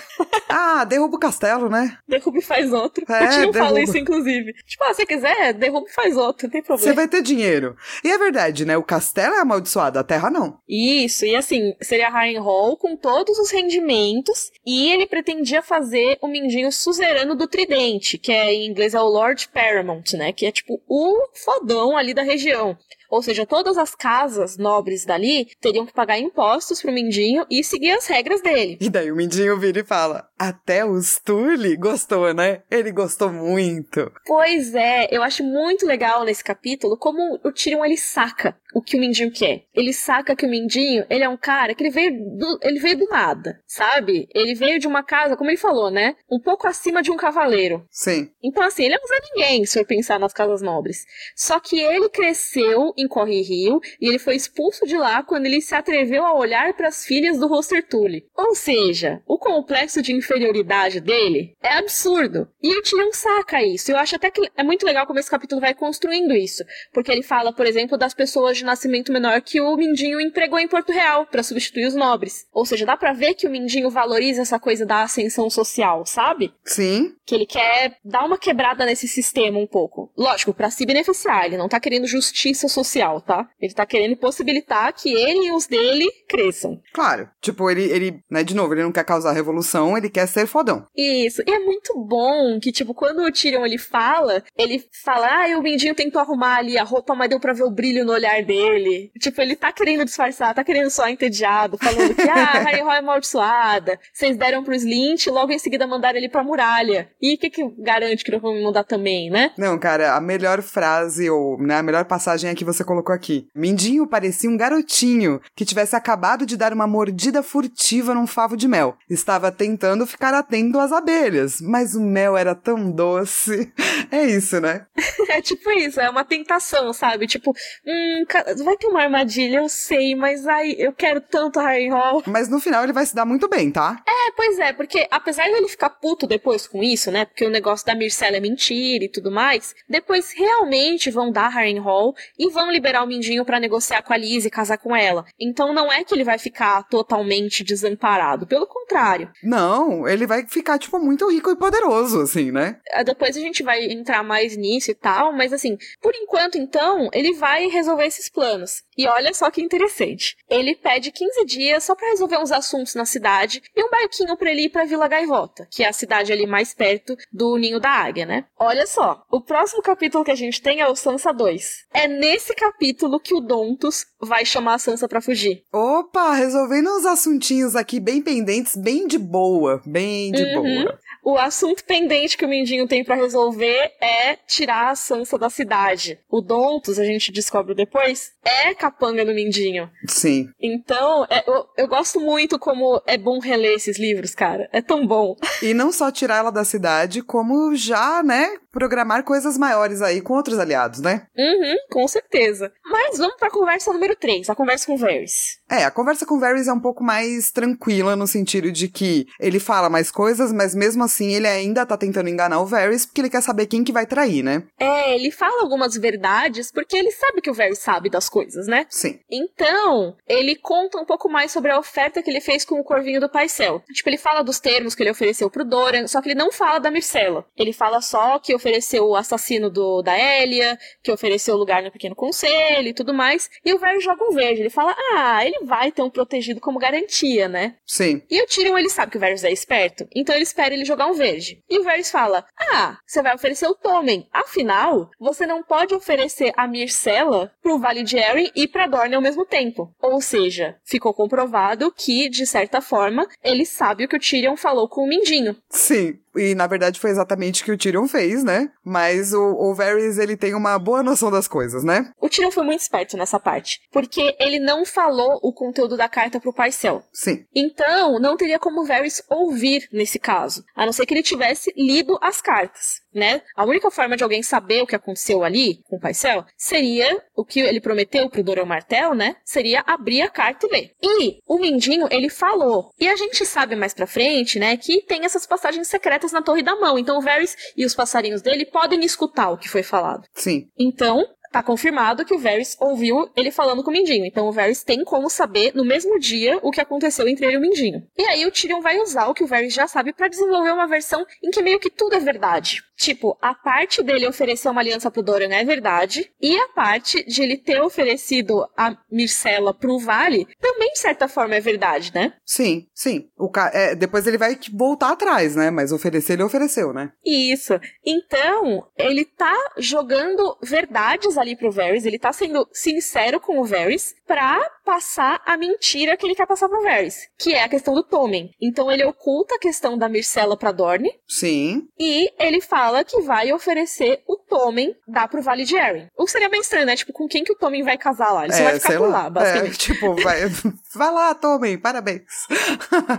Ah, 0.49 0.85
derruba 0.85 1.17
o 1.17 1.21
castelo, 1.21 1.69
né? 1.69 1.99
Derruba 2.09 2.39
e 2.39 2.43
faz 2.43 2.73
outro. 2.73 3.05
É, 3.09 3.25
o 3.25 3.29
Tyrion 3.29 3.53
fala 3.53 3.75
derruba. 3.75 3.81
isso, 3.83 3.99
inclusive. 3.99 4.53
Tipo, 4.67 4.85
ah, 4.85 4.95
se 4.95 5.03
quiser, 5.09 5.53
derruba 5.55 5.87
e 5.89 5.93
faz 5.93 6.17
outro, 6.17 6.47
não 6.47 6.53
tem 6.53 6.61
Você 6.61 6.67
problema. 6.67 6.95
vai 6.95 7.09
ter 7.09 7.23
dinheiro. 7.23 7.77
E 8.05 8.11
é 8.11 8.19
verdade, 8.19 8.65
né? 8.65 8.77
O 8.77 8.83
castelo 8.83 9.35
é 9.35 9.41
amaldiçoado, 9.41 9.99
a 9.99 10.05
terra 10.05 10.31
não. 10.31 10.59
Isso, 10.69 11.25
e 11.25 11.35
assim, 11.35 11.75
seria 11.81 12.09
Harrenhal 12.09 12.77
com 12.77 12.97
todos 12.97 13.39
os 13.39 13.51
rendimentos, 13.51 14.51
e 14.65 14.93
ele 14.93 15.07
pretendia 15.07 15.63
fazer 15.63 16.19
o 16.21 16.29
Mindinho 16.29 16.71
suzerano 16.71 17.35
do 17.35 17.49
Tridente, 17.49 18.19
que 18.19 18.31
é, 18.31 18.53
em 18.53 18.69
inglês 18.69 18.95
é 18.95 19.01
o 19.01 19.09
Lord 19.09 19.49
Paramount, 19.49 20.13
né? 20.15 20.33
Que 20.33 20.47
é 20.47 20.53
tipo 20.53 20.81
o 20.87 21.29
fodão 21.35 21.97
ali 21.97 22.13
da 22.15 22.23
região. 22.23 22.77
Ou 23.09 23.23
seja, 23.23 23.47
todas 23.47 23.79
as 23.79 23.95
casas 23.95 24.57
nobres 24.57 25.05
dali 25.05 25.49
teriam 25.61 25.87
que 25.87 25.93
pagar 25.93 26.19
impostos 26.19 26.81
pro 26.83 26.93
Mindinho 26.93 27.47
e 27.51 27.65
seguir 27.65 27.93
as 27.93 28.07
regras 28.07 28.43
dele. 28.43 28.79
E 28.81 28.91
daí 28.91 29.11
o 29.11 29.17
Mindinho 29.17 29.59
vira 29.59 29.81
e 29.81 29.85
fala: 29.85 30.29
Até 30.39 30.85
o 30.85 31.01
Sturly 31.01 31.77
gostou, 31.77 32.33
né? 32.35 32.63
Ele 32.71 32.93
gostou 32.93 33.33
muito. 33.33 34.11
Pois 34.27 34.75
é, 34.75 35.09
eu 35.11 35.23
acho 35.23 35.43
muito 35.43 35.87
legal 35.87 36.25
nesse 36.25 36.45
capítulo 36.45 36.97
como 36.97 37.41
o 37.43 37.53
Tyrion 37.53 37.85
ele 37.85 37.97
saca 37.97 38.57
o 38.75 38.83
que 38.83 38.97
o 38.97 39.01
Mindinho 39.01 39.33
quer. 39.33 39.65
Ele 39.75 39.93
saca 39.93 40.37
que 40.37 40.45
o 40.45 40.49
Mindinho, 40.49 41.05
ele 41.09 41.25
é 41.25 41.29
um 41.29 41.37
cara 41.37 41.75
que 41.75 41.83
ele 41.83 41.91
veio 41.91 42.13
do, 42.37 42.59
ele 42.63 42.79
veio 42.79 42.99
do 42.99 43.07
nada, 43.07 43.61
sabe? 43.67 44.29
Ele 44.35 44.55
veio 44.55 44.79
de 44.79 44.87
uma 44.87 45.03
casa, 45.03 45.37
como 45.37 45.51
ele 45.51 45.57
falou, 45.57 45.91
né? 45.91 46.17
Um 46.31 46.41
pouco 46.41 46.67
acima 46.67 47.03
de 47.03 47.11
um 47.11 47.17
cavaleiro. 47.17 47.87
Sim. 47.91 48.31
Então, 48.43 48.63
assim, 48.63 48.85
ele 48.85 48.95
é 48.95 48.99
um 48.99 49.07
Zé 49.07 49.19
Ninguém, 49.35 49.65
se 49.65 49.79
for 49.79 49.87
pensar 49.87 50.19
nas 50.19 50.33
casas 50.33 50.63
nobres. 50.63 51.05
Só 51.35 51.59
que 51.59 51.79
ele 51.81 52.09
cresceu 52.09 52.93
em 52.99 53.09
Corre 53.09 53.41
Rio 53.43 53.81
e 54.01 54.09
ele 54.09 54.19
foi 54.19 54.37
expulso 54.37 54.87
de 54.87 54.97
lá 54.97 55.23
quando 55.23 55.47
ele 55.47 55.61
se 55.61 55.75
atreveu 55.75 56.25
a 56.25 56.35
olhar 56.37 56.75
para 56.75 56.89
as 56.89 57.05
filhas 57.05 57.39
do 57.39 57.47
Roster 57.47 57.87
Tully. 57.87 58.27
Ou 58.37 58.55
seja, 58.55 59.23
o 59.27 59.39
complexo 59.39 60.03
de 60.03 60.13
inferioridade 60.13 61.01
dele 61.01 61.55
é 61.63 61.75
absurdo. 61.75 62.49
E 62.63 62.77
o 62.77 62.83
Tyrion 62.83 63.13
saca 63.13 63.63
isso. 63.63 63.91
Eu 63.91 63.97
acho 63.97 64.17
até 64.17 64.31
que 64.31 64.51
é 64.57 64.63
muito 64.63 64.85
legal 64.85 65.07
como 65.07 65.19
esse 65.19 65.31
capítulo 65.31 65.61
vai 65.61 65.75
construindo 65.75 66.35
isso. 66.35 66.65
Porque 66.93 67.13
ele 67.13 67.23
fala, 67.23 67.53
por 67.53 67.67
exemplo, 67.67 67.97
das 67.97 68.15
pessoas 68.15 68.59
de 68.59 68.65
nascimento 68.65 69.13
menor 69.13 69.41
que 69.41 69.61
o 69.61 69.77
Mindinho 69.77 70.21
empregou 70.21 70.59
em 70.59 70.69
Porto 70.69 70.93
Real 70.93 71.27
para 71.27 71.43
substituir 71.43 71.87
os 71.87 71.95
nobres. 71.95 72.47
Ou 72.53 72.67
seja, 72.67 72.85
dá 72.85 72.97
pra 72.97 73.13
ver 73.13 73.35
que 73.35 73.47
o 73.47 73.51
Mindinho 73.51 73.91
valoriza 73.91 74.43
essa 74.43 74.59
coisa 74.59 74.85
da 74.85 75.03
ascensão 75.03 75.49
social, 75.49 76.05
sabe? 76.05 76.53
Sim. 76.65 77.15
que 77.25 77.35
ele 77.35 77.47
quer 77.47 77.97
dar 78.03 78.25
uma 78.25 78.39
quebrada 78.39 78.87
nesse 78.87 79.07
sistema 79.07 79.59
um 79.59 79.67
pouco. 79.67 80.11
Lógico, 80.17 80.55
pra 80.55 80.71
se 80.71 80.87
beneficiar, 80.87 81.45
ele 81.45 81.59
não 81.59 81.69
tá 81.69 81.79
querendo 81.79 82.07
justiça 82.07 82.69
social, 82.69 82.88
tá? 83.21 83.49
Ele 83.61 83.73
tá 83.73 83.85
querendo 83.85 84.17
possibilitar 84.17 84.93
que 84.93 85.13
ele 85.13 85.49
e 85.49 85.53
os 85.53 85.67
dele 85.67 86.07
cresçam. 86.29 86.81
Claro. 86.93 87.29
Tipo, 87.41 87.71
ele, 87.71 87.85
ele, 87.85 88.23
né, 88.31 88.45
de 88.45 88.55
novo, 88.55 88.75
ele 88.75 88.83
não 88.83 88.93
quer 88.93 89.05
causar 89.05 89.33
revolução, 89.33 89.97
ele 89.97 90.11
quer 90.11 90.27
ser 90.29 90.47
fodão. 90.47 90.87
Isso. 90.95 91.43
E 91.47 91.51
é 91.51 91.59
muito 91.59 91.99
bom 91.99 92.61
que, 92.61 92.71
tipo, 92.71 92.93
quando 92.93 93.23
o 93.23 93.33
Tyrion 93.33 93.65
ele 93.65 93.79
fala, 93.79 94.45
ele 94.57 94.85
fala, 95.03 95.27
ah, 95.27 95.59
o 95.59 95.63
Mindinho 95.63 95.95
tentou 95.95 96.21
arrumar 96.21 96.57
ali 96.57 96.77
a 96.77 96.85
roupa, 96.85 97.15
mas 97.15 97.31
deu 97.31 97.41
pra 97.41 97.55
ver 97.55 97.63
o 97.63 97.71
brilho 97.71 98.05
no 98.05 98.13
olhar 98.13 98.43
dele. 98.43 99.11
Tipo, 99.19 99.41
ele 99.41 99.57
tá 99.57 99.73
querendo 99.73 100.05
disfarçar, 100.05 100.55
tá 100.55 100.63
querendo 100.63 100.91
soar 100.91 101.11
entediado, 101.11 101.79
falando 101.79 102.15
que, 102.15 102.29
ah, 102.29 102.59
Harrenhal 102.59 102.93
é 102.93 102.99
amaldiçoada. 102.99 103.99
Vocês 104.13 104.37
deram 104.37 104.63
pro 104.63 104.75
Slint 104.75 105.27
e 105.27 105.31
logo 105.31 105.51
em 105.51 105.59
seguida 105.59 105.87
mandaram 105.87 106.19
ele 106.19 106.29
pra 106.29 106.45
muralha. 106.45 107.11
E 107.21 107.35
o 107.35 107.39
que 107.39 107.49
que 107.49 107.67
garante 107.79 108.23
que 108.23 108.31
não 108.31 108.41
vão 108.41 108.55
me 108.55 108.63
mandar 108.63 108.85
também, 108.85 109.31
né? 109.31 109.53
Não, 109.57 109.79
cara, 109.79 110.15
a 110.15 110.21
melhor 110.21 110.61
frase, 110.63 111.31
ou 111.31 111.59
né, 111.59 111.77
a 111.77 111.83
melhor 111.83 112.05
passagem 112.05 112.51
é 112.51 112.55
que 112.55 112.65
você 112.65 112.85
colocou 112.85 113.15
aqui. 113.15 113.49
Mindinho 113.55 114.07
parecia 114.07 114.51
um 114.51 114.57
garotinho 114.57 115.41
que 115.57 115.65
tivesse 115.65 115.97
acabado 115.97 116.18
de 116.47 116.57
dar 116.57 116.73
uma 116.73 116.87
mordida 116.87 117.43
furtiva 117.43 118.15
num 118.15 118.27
favo 118.27 118.57
de 118.57 118.67
mel. 118.69 118.97
Estava 119.09 119.53
tentando 119.53 120.07
ficar 120.07 120.35
atento 120.35 120.79
às 120.79 120.93
abelhas, 120.93 121.61
mas 121.61 121.95
o 121.95 122.01
mel 122.01 122.37
era 122.37 122.55
tão 122.55 122.91
doce. 122.91 123.73
É 124.11 124.25
isso, 124.25 124.59
né? 124.59 124.87
É 125.29 125.43
tipo 125.43 125.71
isso, 125.71 126.01
é 126.01 126.09
uma 126.09 126.25
tentação, 126.25 126.93
sabe? 126.95 127.27
Tipo, 127.27 127.55
hum, 127.87 128.25
vai 128.65 128.77
ter 128.77 128.87
uma 128.87 129.03
armadilha, 129.03 129.59
eu 129.59 129.69
sei, 129.69 130.15
mas 130.15 130.47
ai, 130.47 130.75
eu 130.79 130.93
quero 130.93 131.21
tanto 131.21 131.61
Harrenhal. 131.61 132.23
Mas 132.27 132.49
no 132.49 132.59
final 132.59 132.83
ele 132.83 132.93
vai 132.95 133.05
se 133.05 133.15
dar 133.15 133.27
muito 133.27 133.47
bem, 133.49 133.71
tá? 133.71 134.03
É, 134.07 134.33
pois 134.35 134.59
é, 134.59 134.73
porque 134.73 135.07
apesar 135.11 135.45
dele 135.45 135.69
ficar 135.69 135.91
puto 135.91 136.27
depois 136.27 136.67
com 136.67 136.83
isso, 136.83 137.11
né? 137.11 137.27
Porque 137.27 137.45
o 137.45 137.51
negócio 137.51 137.87
da 137.87 137.95
Myrcella 137.95 138.39
é 138.39 138.41
mentira 138.41 139.05
e 139.05 139.09
tudo 139.09 139.31
mais, 139.31 139.75
depois 139.89 140.33
realmente 140.33 141.11
vão 141.11 141.31
dar 141.31 141.49
Harrenhal 141.49 142.15
e 142.39 142.51
vão 142.51 142.71
liberar 142.71 143.05
o 143.05 143.07
Mindinho 143.07 143.45
pra 143.45 143.61
negociar 143.61 144.03
com 144.03 144.13
a 144.13 144.17
Liz 144.17 144.45
e 144.45 144.51
casar 144.51 144.79
com 144.79 144.97
ela. 144.97 145.25
Então 145.39 145.73
não 145.75 145.93
é 145.93 146.05
que 146.09 146.15
ele 146.15 146.25
vai 146.25 146.39
ficar 146.39 146.83
totalmente 146.89 147.63
desamparado, 147.63 148.47
pelo 148.47 148.67
contrário. 148.67 149.31
Não, 149.43 150.09
ele 150.09 150.27
vai 150.27 150.47
ficar, 150.47 150.79
tipo, 150.79 150.99
muito 150.99 151.31
rico 151.31 151.51
e 151.51 151.57
poderoso, 151.57 152.21
assim, 152.21 152.51
né? 152.51 152.81
Ah, 152.91 153.03
Depois 153.03 153.37
a 153.37 153.41
gente 153.41 153.63
vai 153.63 153.85
entrar 153.85 154.23
mais 154.23 154.57
nisso 154.57 154.91
e 154.91 154.95
tal, 154.95 155.33
mas 155.33 155.53
assim, 155.53 155.77
por 156.01 156.15
enquanto, 156.15 156.57
então, 156.59 157.09
ele 157.13 157.35
vai 157.35 157.69
resolver 157.69 158.07
esses 158.07 158.29
planos. 158.29 158.83
E 158.97 159.07
olha 159.07 159.33
só 159.33 159.51
que 159.51 159.63
interessante. 159.63 160.37
Ele 160.49 160.75
pede 160.75 161.13
15 161.13 161.45
dias 161.45 161.85
só 161.85 161.95
pra 161.95 162.09
resolver 162.09 162.39
uns 162.39 162.51
assuntos 162.51 162.95
na 162.95 163.05
cidade 163.05 163.63
e 163.77 163.85
um 163.85 163.91
barquinho 163.91 164.37
pra 164.37 164.51
ele 164.51 164.63
ir 164.63 164.69
pra 164.71 164.85
Vila 164.85 165.07
Gaivota, 165.07 165.69
que 165.71 165.85
é 165.85 165.89
a 165.89 165.93
cidade 165.93 166.33
ali 166.33 166.47
mais 166.47 166.75
perto 166.75 167.17
do 167.33 167.57
Ninho 167.57 167.79
da 167.79 167.91
Águia, 167.91 168.27
né? 168.27 168.47
Olha 168.59 168.87
só, 168.87 169.23
o 169.31 169.41
próximo 169.41 169.83
capítulo 169.83 170.25
que 170.25 170.31
a 170.31 170.37
gente 170.37 170.61
tem 170.61 170.81
é 170.81 170.89
o 170.89 170.97
Sansa 170.97 171.33
2. 171.33 171.87
É 171.93 172.09
nesse 172.09 172.55
capítulo 172.55 173.21
que 173.21 173.35
o 173.35 173.41
Dontus 173.41 174.05
vai 174.21 174.45
chamar 174.45 174.75
a 174.75 174.79
Sansa 174.79 175.09
pra 175.09 175.21
fugir. 175.21 175.63
Opa, 175.73 176.33
resolvendo 176.35 176.89
uns 176.91 177.07
assuntinhos 177.07 177.77
aqui 177.77 178.01
bem 178.01 178.21
pendentes, 178.23 178.77
bem 178.77 179.07
de 179.07 179.19
boa, 179.19 179.81
bem 179.87 180.33
de 180.33 180.43
Uhum. 180.43 180.63
boa. 180.85 180.99
o 181.25 181.37
assunto 181.37 181.85
pendente 181.85 182.37
que 182.39 182.45
o 182.45 182.49
Mindinho 182.49 182.89
tem 182.89 183.05
para 183.05 183.15
resolver 183.15 183.93
é 184.01 184.37
tirar 184.47 184.91
a 184.91 184.95
Sansa 184.95 185.37
da 185.39 185.51
cidade. 185.51 186.19
O 186.31 186.41
Dontos, 186.41 186.99
a 186.99 187.05
gente 187.05 187.31
descobre 187.31 187.75
depois, 187.75 188.33
é 188.45 188.75
capanga 188.75 189.25
no 189.25 189.35
Mindinho. 189.35 189.91
Sim. 190.07 190.49
Então, 190.61 191.27
é, 191.29 191.45
eu, 191.47 191.67
eu 191.77 191.87
gosto 191.89 192.19
muito 192.19 192.59
como 192.59 193.03
é 193.07 193.19
bom 193.19 193.39
reler 193.41 193.75
esses 193.75 193.99
livros, 193.99 194.35
cara. 194.35 194.69
É 194.73 194.81
tão 194.81 195.07
bom. 195.07 195.37
E 195.63 195.75
não 195.75 195.93
só 195.93 196.11
tirar 196.11 196.39
ela 196.39 196.51
da 196.51 196.65
cidade, 196.65 197.21
como 197.23 197.75
já, 197.77 198.23
né, 198.23 198.49
programar 198.71 199.25
coisas 199.25 199.57
maiores 199.57 200.03
aí 200.03 200.21
com 200.21 200.35
outros 200.35 200.59
aliados, 200.59 201.01
né? 201.01 201.27
Uhum, 201.37 201.77
com 201.91 202.07
certeza. 202.07 202.73
Mas 202.85 203.19
vamos 203.19 203.37
pra 203.37 203.51
conversa 203.51 203.93
número 203.93 204.15
3, 204.17 204.49
a 204.49 204.55
conversa 204.55 204.87
com 204.87 204.95
o 204.95 204.99
Varys. 204.99 205.59
É, 205.71 205.85
a 205.85 205.91
conversa 205.91 206.27
com 206.27 206.37
o 206.37 206.41
Varys 206.41 206.69
é 206.69 206.73
um 206.73 206.81
pouco 206.81 207.03
mais 207.03 207.51
tranquila 207.51 208.17
no 208.17 208.27
sentido 208.27 208.71
de 208.71 208.89
que 208.89 209.27
ele 209.41 209.61
fala 209.61 209.89
mais 209.89 210.11
coisas, 210.11 210.53
mas 210.53 210.75
mesmo 210.75 211.05
assim 211.05 211.33
ele 211.33 211.47
ainda 211.47 211.87
tá 211.87 211.97
tentando 211.97 212.29
enganar 212.29 212.61
o 212.61 212.67
Varys 212.67 213.07
porque 213.07 213.21
ele 213.21 213.31
quer 213.31 213.43
saber 213.43 213.67
quem 213.67 213.85
que 213.85 213.93
vai 213.93 214.07
trair, 214.07 214.43
né? 214.43 214.63
É, 214.79 215.15
ele 215.15 215.31
fala 215.31 215.63
algumas 215.63 215.97
verdades 215.97 216.71
porque 216.73 216.97
ele 216.97 217.11
sabe 217.11 217.41
que 217.41 217.51
o 217.51 217.55
Varys 217.55 217.79
sabe 217.79 218.11
das 218.11 218.29
coisas, 218.29 218.67
né? 218.67 218.87
Sim. 218.89 219.19
Então, 219.31 220.17
ele 220.27 220.57
conta 220.57 220.99
um 220.99 221.05
pouco 221.05 221.29
mais 221.29 221.53
sobre 221.53 221.71
a 221.71 221.79
oferta 221.79 222.23
que 222.23 222.31
ele 222.31 222.41
fez 222.41 222.65
com 222.65 222.79
o 222.81 222.85
Corvinho 222.85 223.21
do 223.21 223.29
Paisel. 223.29 223.83
Tipo, 223.93 224.09
ele 224.09 224.19
fala 224.19 224.43
dos 224.43 224.61
termos 224.61 224.95
que 224.95 225.03
ele 225.03 225.11
ofereceu 225.11 225.51
pro 225.51 225.65
Doran, 225.65 226.07
só 226.07 226.21
que 226.21 226.29
ele 226.29 226.39
não 226.39 226.51
fala 226.53 226.79
da 226.79 226.91
Myrcella. 226.91 227.45
Ele 227.57 227.73
fala 227.73 228.01
só 228.01 228.39
que 228.39 228.58
ofereceu 228.59 229.07
o 229.07 229.17
assassino 229.17 229.71
do, 229.71 230.03
da 230.03 230.19
Elia, 230.19 230.79
que 231.03 231.11
ofereceu 231.11 231.57
lugar 231.57 231.83
no 231.83 231.91
Pequeno 231.91 232.15
Conselho 232.15 232.89
e 232.89 232.93
tudo 232.93 233.15
mais. 233.15 233.51
E 233.65 233.73
o 233.73 233.79
Varys 233.79 234.05
joga 234.05 234.25
um 234.25 234.35
verde. 234.35 234.63
Ele 234.63 234.71
fala, 234.71 234.95
ah, 235.15 235.45
ele 235.45 235.65
vai 235.65 235.91
ter 235.91 236.03
um 236.03 236.11
protegido 236.11 236.61
como 236.61 236.79
garantia, 236.79 237.49
né? 237.49 237.77
Sim. 237.87 238.23
E 238.31 238.43
o 238.43 238.47
Tyrion, 238.47 238.77
ele 238.77 238.91
sabe 238.91 239.13
que 239.13 239.17
o 239.17 239.21
Varys 239.21 239.45
é 239.45 239.51
esperto, 239.51 240.07
então 240.15 240.35
ele 240.35 240.43
espera 240.43 240.75
ele 240.75 240.85
jogar 240.85 241.07
um 241.07 241.15
verde. 241.15 241.63
E 241.69 241.79
o 241.79 241.85
Varys 241.85 242.11
fala, 242.11 242.45
ah, 242.57 242.99
você 243.07 243.23
vai 243.23 243.35
oferecer 243.35 243.67
o 243.67 243.75
Tommen. 243.75 244.29
Afinal, 244.33 245.11
você 245.19 245.47
não 245.47 245.63
pode 245.63 245.95
oferecer 245.95 246.53
a 246.57 246.67
Myrcella 246.67 247.53
pro 247.63 247.79
Vale 247.79 248.03
de 248.03 248.19
Arryn 248.19 248.51
e 248.55 248.67
pra 248.67 248.87
Dorne 248.87 249.15
ao 249.15 249.23
mesmo 249.23 249.45
tempo. 249.45 249.93
Ou 250.01 250.21
seja, 250.21 250.77
ficou 250.85 251.15
comprovado 251.15 251.93
que, 251.93 252.29
de 252.29 252.47
certa 252.47 252.81
forma, 252.81 253.27
ele 253.43 253.65
sabe 253.65 254.05
o 254.05 254.09
que 254.09 254.17
o 254.17 254.21
Tyrion 254.21 254.57
falou 254.57 254.89
com 254.89 255.05
o 255.05 255.09
Mindinho. 255.09 255.57
Sim. 255.69 256.19
E 256.37 256.55
na 256.55 256.67
verdade 256.67 257.01
foi 257.01 257.11
exatamente 257.11 257.63
o 257.63 257.65
que 257.65 257.73
o 257.73 257.79
Tyrion 257.79 258.07
fez, 258.07 258.45
né? 258.45 258.71
Mas 258.85 259.33
o, 259.33 259.43
o 259.43 259.75
Varys, 259.75 260.19
ele 260.19 260.37
tem 260.37 260.55
uma 260.55 260.79
boa 260.79 261.03
noção 261.03 261.31
das 261.31 261.49
coisas, 261.49 261.85
né? 261.85 262.13
O 262.21 262.29
Tyrion 262.29 262.51
foi 262.51 262.65
muito 262.65 262.81
esperto 262.81 263.17
nessa 263.17 263.39
parte, 263.41 263.81
porque 263.91 264.37
ele 264.39 264.59
não 264.59 264.85
falou 264.85 265.39
o 265.43 265.53
conteúdo 265.53 265.97
da 265.97 266.09
carta 266.09 266.41
pro 266.41 266.53
Paisel. 266.53 267.03
Sim. 267.13 267.45
Então, 267.55 268.19
não 268.19 268.37
teria 268.37 268.59
como 268.59 268.83
o 268.83 268.87
Varys 268.87 269.23
ouvir 269.29 269.89
nesse 269.93 270.19
caso, 270.19 270.65
a 270.75 270.85
não 270.85 270.93
ser 270.93 271.07
que 271.07 271.15
ele 271.15 271.23
tivesse 271.23 271.73
lido 271.77 272.19
as 272.21 272.41
cartas, 272.41 273.01
né? 273.15 273.43
A 273.57 273.65
única 273.65 273.91
forma 273.91 274.17
de 274.17 274.23
alguém 274.23 274.43
saber 274.43 274.83
o 274.83 274.87
que 274.87 274.97
aconteceu 274.97 275.43
ali 275.43 275.83
com 275.89 275.97
o 275.97 276.01
Paisel 276.01 276.45
seria 276.57 277.23
o 277.35 277.45
que 277.45 277.61
ele 277.61 277.81
prometeu 277.81 278.29
pro 278.29 278.43
Doran 278.43 278.65
Martel, 278.65 279.15
né? 279.15 279.37
Seria 279.45 279.83
abrir 279.87 280.23
a 280.23 280.29
carta 280.29 280.67
e 280.67 280.71
ler. 280.71 280.91
E 281.03 281.39
o 281.47 281.59
Mindinho, 281.59 282.09
ele 282.11 282.29
falou. 282.29 282.91
E 282.99 283.09
a 283.09 283.17
gente 283.17 283.45
sabe 283.47 283.77
mais 283.77 283.95
pra 283.95 284.07
frente, 284.07 284.59
né, 284.59 284.77
que 284.77 285.03
tem 285.03 285.25
essas 285.25 285.47
passagens 285.47 285.89
secretas 285.89 286.33
na 286.33 286.43
Torre 286.43 286.63
da 286.63 286.77
Mão. 286.77 286.99
Então 286.99 287.19
o 287.19 287.23
Varys 287.23 287.57
e 287.77 287.85
os 287.85 287.95
passarinhos 287.95 288.43
dele 288.43 288.67
podem 288.67 289.05
escutar 289.05 289.51
o 289.51 289.59
que 289.59 289.69
foi 289.69 289.83
falado. 289.83 290.27
Sim. 290.35 290.69
Então, 290.79 291.25
tá 291.51 291.63
confirmado 291.63 292.25
que 292.25 292.35
o 292.35 292.39
Varys 292.39 292.77
ouviu 292.81 293.31
ele 293.37 293.51
falando 293.51 293.83
com 293.83 293.91
o 293.91 293.93
Mindinho. 293.93 294.25
Então 294.25 294.49
o 294.49 294.53
Varys 294.53 294.83
tem 294.83 295.05
como 295.05 295.29
saber 295.31 295.75
no 295.75 295.85
mesmo 295.85 296.19
dia 296.19 296.59
o 296.63 296.71
que 296.71 296.81
aconteceu 296.81 297.29
entre 297.29 297.47
ele 297.47 297.55
e 297.55 297.59
o 297.59 297.61
Mindinho. 297.61 298.07
E 298.17 298.23
aí 298.25 298.47
o 298.47 298.51
Tyrion 298.51 298.81
vai 298.81 298.99
usar 298.99 299.27
o 299.27 299.35
que 299.35 299.45
o 299.45 299.47
Varys 299.47 299.75
já 299.75 299.87
sabe 299.87 300.13
para 300.13 300.29
desenvolver 300.29 300.73
uma 300.73 300.87
versão 300.87 301.27
em 301.43 301.51
que 301.51 301.63
meio 301.63 301.79
que 301.79 301.91
tudo 301.91 302.15
é 302.15 302.21
verdade. 302.21 302.83
Tipo, 302.99 303.39
a 303.41 303.55
parte 303.55 304.03
dele 304.03 304.27
oferecer 304.27 304.69
uma 304.69 304.81
aliança 304.81 305.09
pro 305.09 305.23
Doran 305.23 305.55
é 305.55 305.65
verdade, 305.65 306.33
e 306.41 306.59
a 306.59 306.69
parte 306.71 307.25
de 307.25 307.43
ele 307.43 307.57
ter 307.57 307.81
oferecido 307.81 308.69
a 308.77 308.97
Myrcella 309.09 309.73
pro 309.73 310.01
Vale 310.01 310.49
também, 310.61 310.93
de 310.93 310.99
certa 310.99 311.29
forma, 311.29 311.55
é 311.55 311.61
verdade, 311.61 312.13
né? 312.13 312.33
Sim, 312.45 312.89
sim. 312.93 313.29
O 313.39 313.49
ca... 313.49 313.71
é, 313.73 313.95
depois 313.95 314.27
ele 314.27 314.37
vai 314.37 314.59
voltar 314.75 315.13
atrás, 315.13 315.55
né? 315.55 315.71
Mas 315.71 315.93
oferecer, 315.93 316.33
ele 316.33 316.43
ofereceu, 316.43 316.93
né? 316.93 317.13
Isso. 317.25 317.79
Então, 318.05 318.85
ele 318.97 319.25
tá 319.25 319.57
jogando 319.77 320.59
verdades 320.61 321.38
ali 321.41 321.57
pro 321.57 321.71
Varys, 321.71 322.05
ele 322.05 322.19
tá 322.19 322.33
sendo 322.33 322.69
sincero 322.73 323.41
com 323.41 323.59
o 323.59 323.65
Varys 323.65 324.15
pra 324.27 324.61
passar 324.85 325.41
a 325.45 325.57
mentira 325.57 326.17
que 326.17 326.27
ele 326.27 326.35
quer 326.35 326.47
passar 326.47 326.69
pro 326.69 326.83
Varys, 326.83 327.29
que 327.39 327.55
é 327.55 327.63
a 327.63 327.69
questão 327.69 327.95
do 327.95 328.03
Tommen. 328.03 328.51
Então 328.61 328.91
ele 328.91 329.05
oculta 329.05 329.55
a 329.55 329.59
questão 329.59 329.97
da 329.99 330.09
Myrcella 330.09 330.57
pra 330.57 330.73
Dorne, 330.73 331.11
Sim. 331.29 331.89
e 331.99 332.31
ele 332.39 332.61
fala 332.61 333.05
que 333.05 333.21
vai 333.23 333.53
oferecer 333.53 334.23
o 334.27 334.37
Tommen 334.37 334.95
dar 335.07 335.29
pro 335.29 335.43
Vale 335.43 335.65
de 335.65 335.77
Arryn. 335.79 336.07
O 336.17 336.25
que 336.25 336.31
seria 336.33 336.49
bem 336.49 336.61
estranho, 336.61 336.87
né? 336.87 336.97
Tipo, 336.97 337.13
com 337.13 337.29
quem 337.29 337.45
que 337.45 337.53
o 337.53 337.57
Tommen 337.57 337.83
vai 337.83 337.99
casar 337.99 338.33
lá? 338.33 338.45
Ele 338.45 338.53
só 338.53 338.61
É, 338.63 338.65
vai 338.65 338.81
ficar 338.81 338.99
por 338.99 339.09
lá. 339.11 339.23
lá, 339.25 339.31
basicamente. 339.31 339.75
É, 339.91 339.95
tipo, 339.95 340.15
vai, 340.23 340.41
vai 340.95 341.13
lá, 341.13 341.35
tomem, 341.35 341.79
parabéns. 341.79 342.23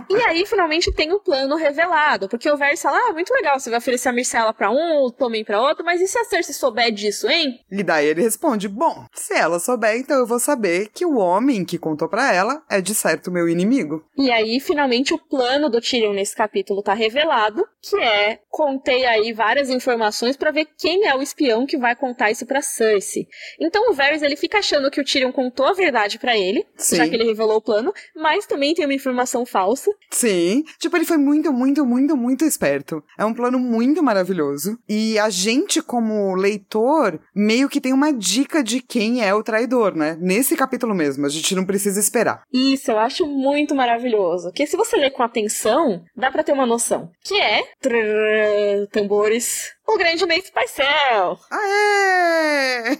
E 0.08 0.16
aí, 0.24 0.44
finalmente, 0.46 0.92
tem 0.92 1.12
o 1.12 1.20
plano 1.20 1.56
revelado. 1.56 2.28
Porque 2.28 2.50
o 2.50 2.56
Varys 2.56 2.82
fala, 2.82 2.98
ah, 3.08 3.12
muito 3.12 3.32
legal, 3.32 3.58
você 3.58 3.70
vai 3.70 3.78
oferecer 3.78 4.08
a 4.08 4.12
Myrcella 4.12 4.52
pra 4.52 4.70
um, 4.70 5.04
o 5.04 5.10
Tommen 5.12 5.44
pra 5.44 5.60
outro, 5.60 5.84
mas 5.84 6.00
e 6.00 6.06
se 6.06 6.18
a 6.18 6.24
Cersei 6.24 6.54
souber 6.54 6.90
disso, 6.92 7.28
hein? 7.28 7.60
E 7.70 7.82
daí 7.82 8.06
ele 8.10 8.22
responde: 8.22 8.68
Bom, 8.68 9.06
se 9.12 9.34
ela 9.34 9.58
souber, 9.58 9.96
então 9.96 10.18
eu 10.18 10.26
vou 10.26 10.38
saber 10.38 10.88
que 10.92 11.04
o 11.06 11.16
homem 11.16 11.64
que 11.64 11.78
contou 11.78 12.08
pra 12.08 12.32
ela 12.32 12.62
é 12.68 12.80
de 12.80 12.94
certo 12.94 13.30
meu 13.30 13.48
inimigo. 13.48 14.04
E 14.16 14.30
aí, 14.30 14.60
finalmente, 14.60 15.14
o 15.14 15.18
plano 15.18 15.68
do 15.68 15.80
Tyrion 15.80 16.12
nesse 16.12 16.34
capítulo 16.34 16.82
tá 16.82 16.94
revelado, 16.94 17.66
que 17.82 17.96
é, 17.96 18.40
contei 18.48 19.06
aí 19.06 19.32
várias 19.32 19.70
informações 19.70 20.36
pra 20.36 20.50
ver 20.50 20.66
quem 20.78 21.06
é 21.06 21.14
o 21.14 21.22
espião 21.22 21.66
que 21.66 21.78
vai 21.78 21.96
contar 21.96 22.30
isso 22.30 22.44
pra 22.46 22.60
Cersei. 22.60 23.26
Então 23.58 23.90
o 23.90 23.94
Varys, 23.94 24.22
ele 24.22 24.36
fica 24.36 24.58
achando 24.58 24.90
que 24.90 25.00
o 25.00 25.04
Tyrion 25.04 25.32
contou 25.32 25.66
a 25.66 25.72
verdade 25.72 26.18
pra 26.18 26.36
ele, 26.36 26.66
Sim. 26.76 26.96
já 26.96 27.08
que 27.08 27.14
ele 27.14 27.24
revelou 27.24 27.56
o 27.56 27.62
plano, 27.62 27.92
mas 28.14 28.46
também 28.46 28.74
tem 28.74 28.84
uma 28.84 28.94
informação 28.94 29.46
falsa. 29.46 29.90
Sim, 30.10 30.64
tipo, 30.78 30.96
ele 30.96 31.04
foi 31.04 31.16
muito, 31.16 31.52
muito, 31.52 31.84
muito, 31.84 32.16
muito 32.16 32.44
esperto. 32.44 33.02
É 33.18 33.24
um 33.24 33.34
plano 33.34 33.58
muito 33.58 34.02
maravilhoso. 34.02 34.78
E 34.88 35.18
a 35.18 35.30
gente, 35.30 35.80
como 35.82 36.34
leitor, 36.34 37.20
meio 37.34 37.68
que 37.68 37.80
tem 37.80 37.92
uma 37.92 37.99
dica 38.12 38.62
de 38.62 38.80
quem 38.80 39.22
é 39.22 39.34
o 39.34 39.42
traidor, 39.42 39.94
né? 39.94 40.16
Nesse 40.20 40.56
capítulo 40.56 40.94
mesmo, 40.94 41.26
a 41.26 41.28
gente 41.28 41.54
não 41.54 41.64
precisa 41.64 42.00
esperar. 42.00 42.42
Isso, 42.52 42.90
eu 42.90 42.98
acho 42.98 43.26
muito 43.26 43.74
maravilhoso. 43.74 44.48
Porque 44.48 44.66
se 44.66 44.76
você 44.76 44.96
ler 44.96 45.10
com 45.10 45.22
atenção, 45.22 46.02
dá 46.16 46.30
pra 46.30 46.42
ter 46.42 46.52
uma 46.52 46.66
noção. 46.66 47.10
Que 47.22 47.40
é. 47.40 47.62
trrr, 47.80 48.86
tambores. 48.90 49.72
O 49.86 49.98
grande 49.98 50.24
Nate 50.24 50.52
Paisel. 50.52 51.38
Aê! 51.50 52.96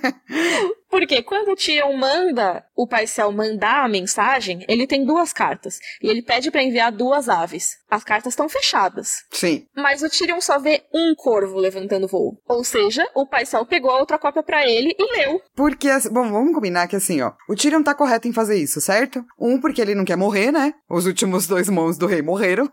Porque 0.90 1.22
quando 1.22 1.52
o 1.52 1.56
Tyrion 1.56 1.96
manda 1.96 2.64
o 2.80 2.86
Paisel 2.86 3.30
mandar 3.30 3.84
a 3.84 3.88
mensagem, 3.88 4.64
ele 4.66 4.86
tem 4.86 5.04
duas 5.04 5.34
cartas. 5.34 5.78
E 6.02 6.08
ele 6.08 6.22
pede 6.22 6.50
pra 6.50 6.62
enviar 6.62 6.90
duas 6.90 7.28
aves. 7.28 7.76
As 7.90 8.02
cartas 8.02 8.32
estão 8.32 8.48
fechadas. 8.48 9.16
Sim, 9.32 9.66
Mas 9.76 10.02
o 10.02 10.08
Tyrion 10.08 10.40
só 10.40 10.58
vê 10.58 10.82
um 10.94 11.12
corvo 11.14 11.58
levantando 11.58 12.06
voo. 12.08 12.40
Ou 12.48 12.64
seja, 12.64 13.06
o 13.14 13.26
Paisel 13.26 13.66
pegou 13.66 13.90
a 13.90 13.98
outra 13.98 14.16
cópia 14.18 14.42
pra 14.42 14.66
ele 14.66 14.94
e 14.98 15.16
leu. 15.18 15.42
porque, 15.54 15.88
bom, 16.10 16.30
vamos 16.30 16.54
combinar 16.54 16.86
que 16.88 16.96
assim, 16.96 17.20
ó, 17.20 17.32
o 17.48 17.54
Tyrion 17.54 17.82
tá 17.82 17.94
correto 17.94 18.28
em 18.28 18.32
fazer 18.32 18.56
isso, 18.56 18.80
certo? 18.80 19.22
Um, 19.38 19.60
porque 19.60 19.80
ele 19.82 19.94
não 19.94 20.04
quer 20.04 20.16
morrer, 20.16 20.50
né? 20.52 20.72
Os 20.88 21.04
últimos 21.04 21.46
dois 21.46 21.68
mãos 21.68 21.98
do 21.98 22.06
rei 22.06 22.22
morreram. 22.22 22.70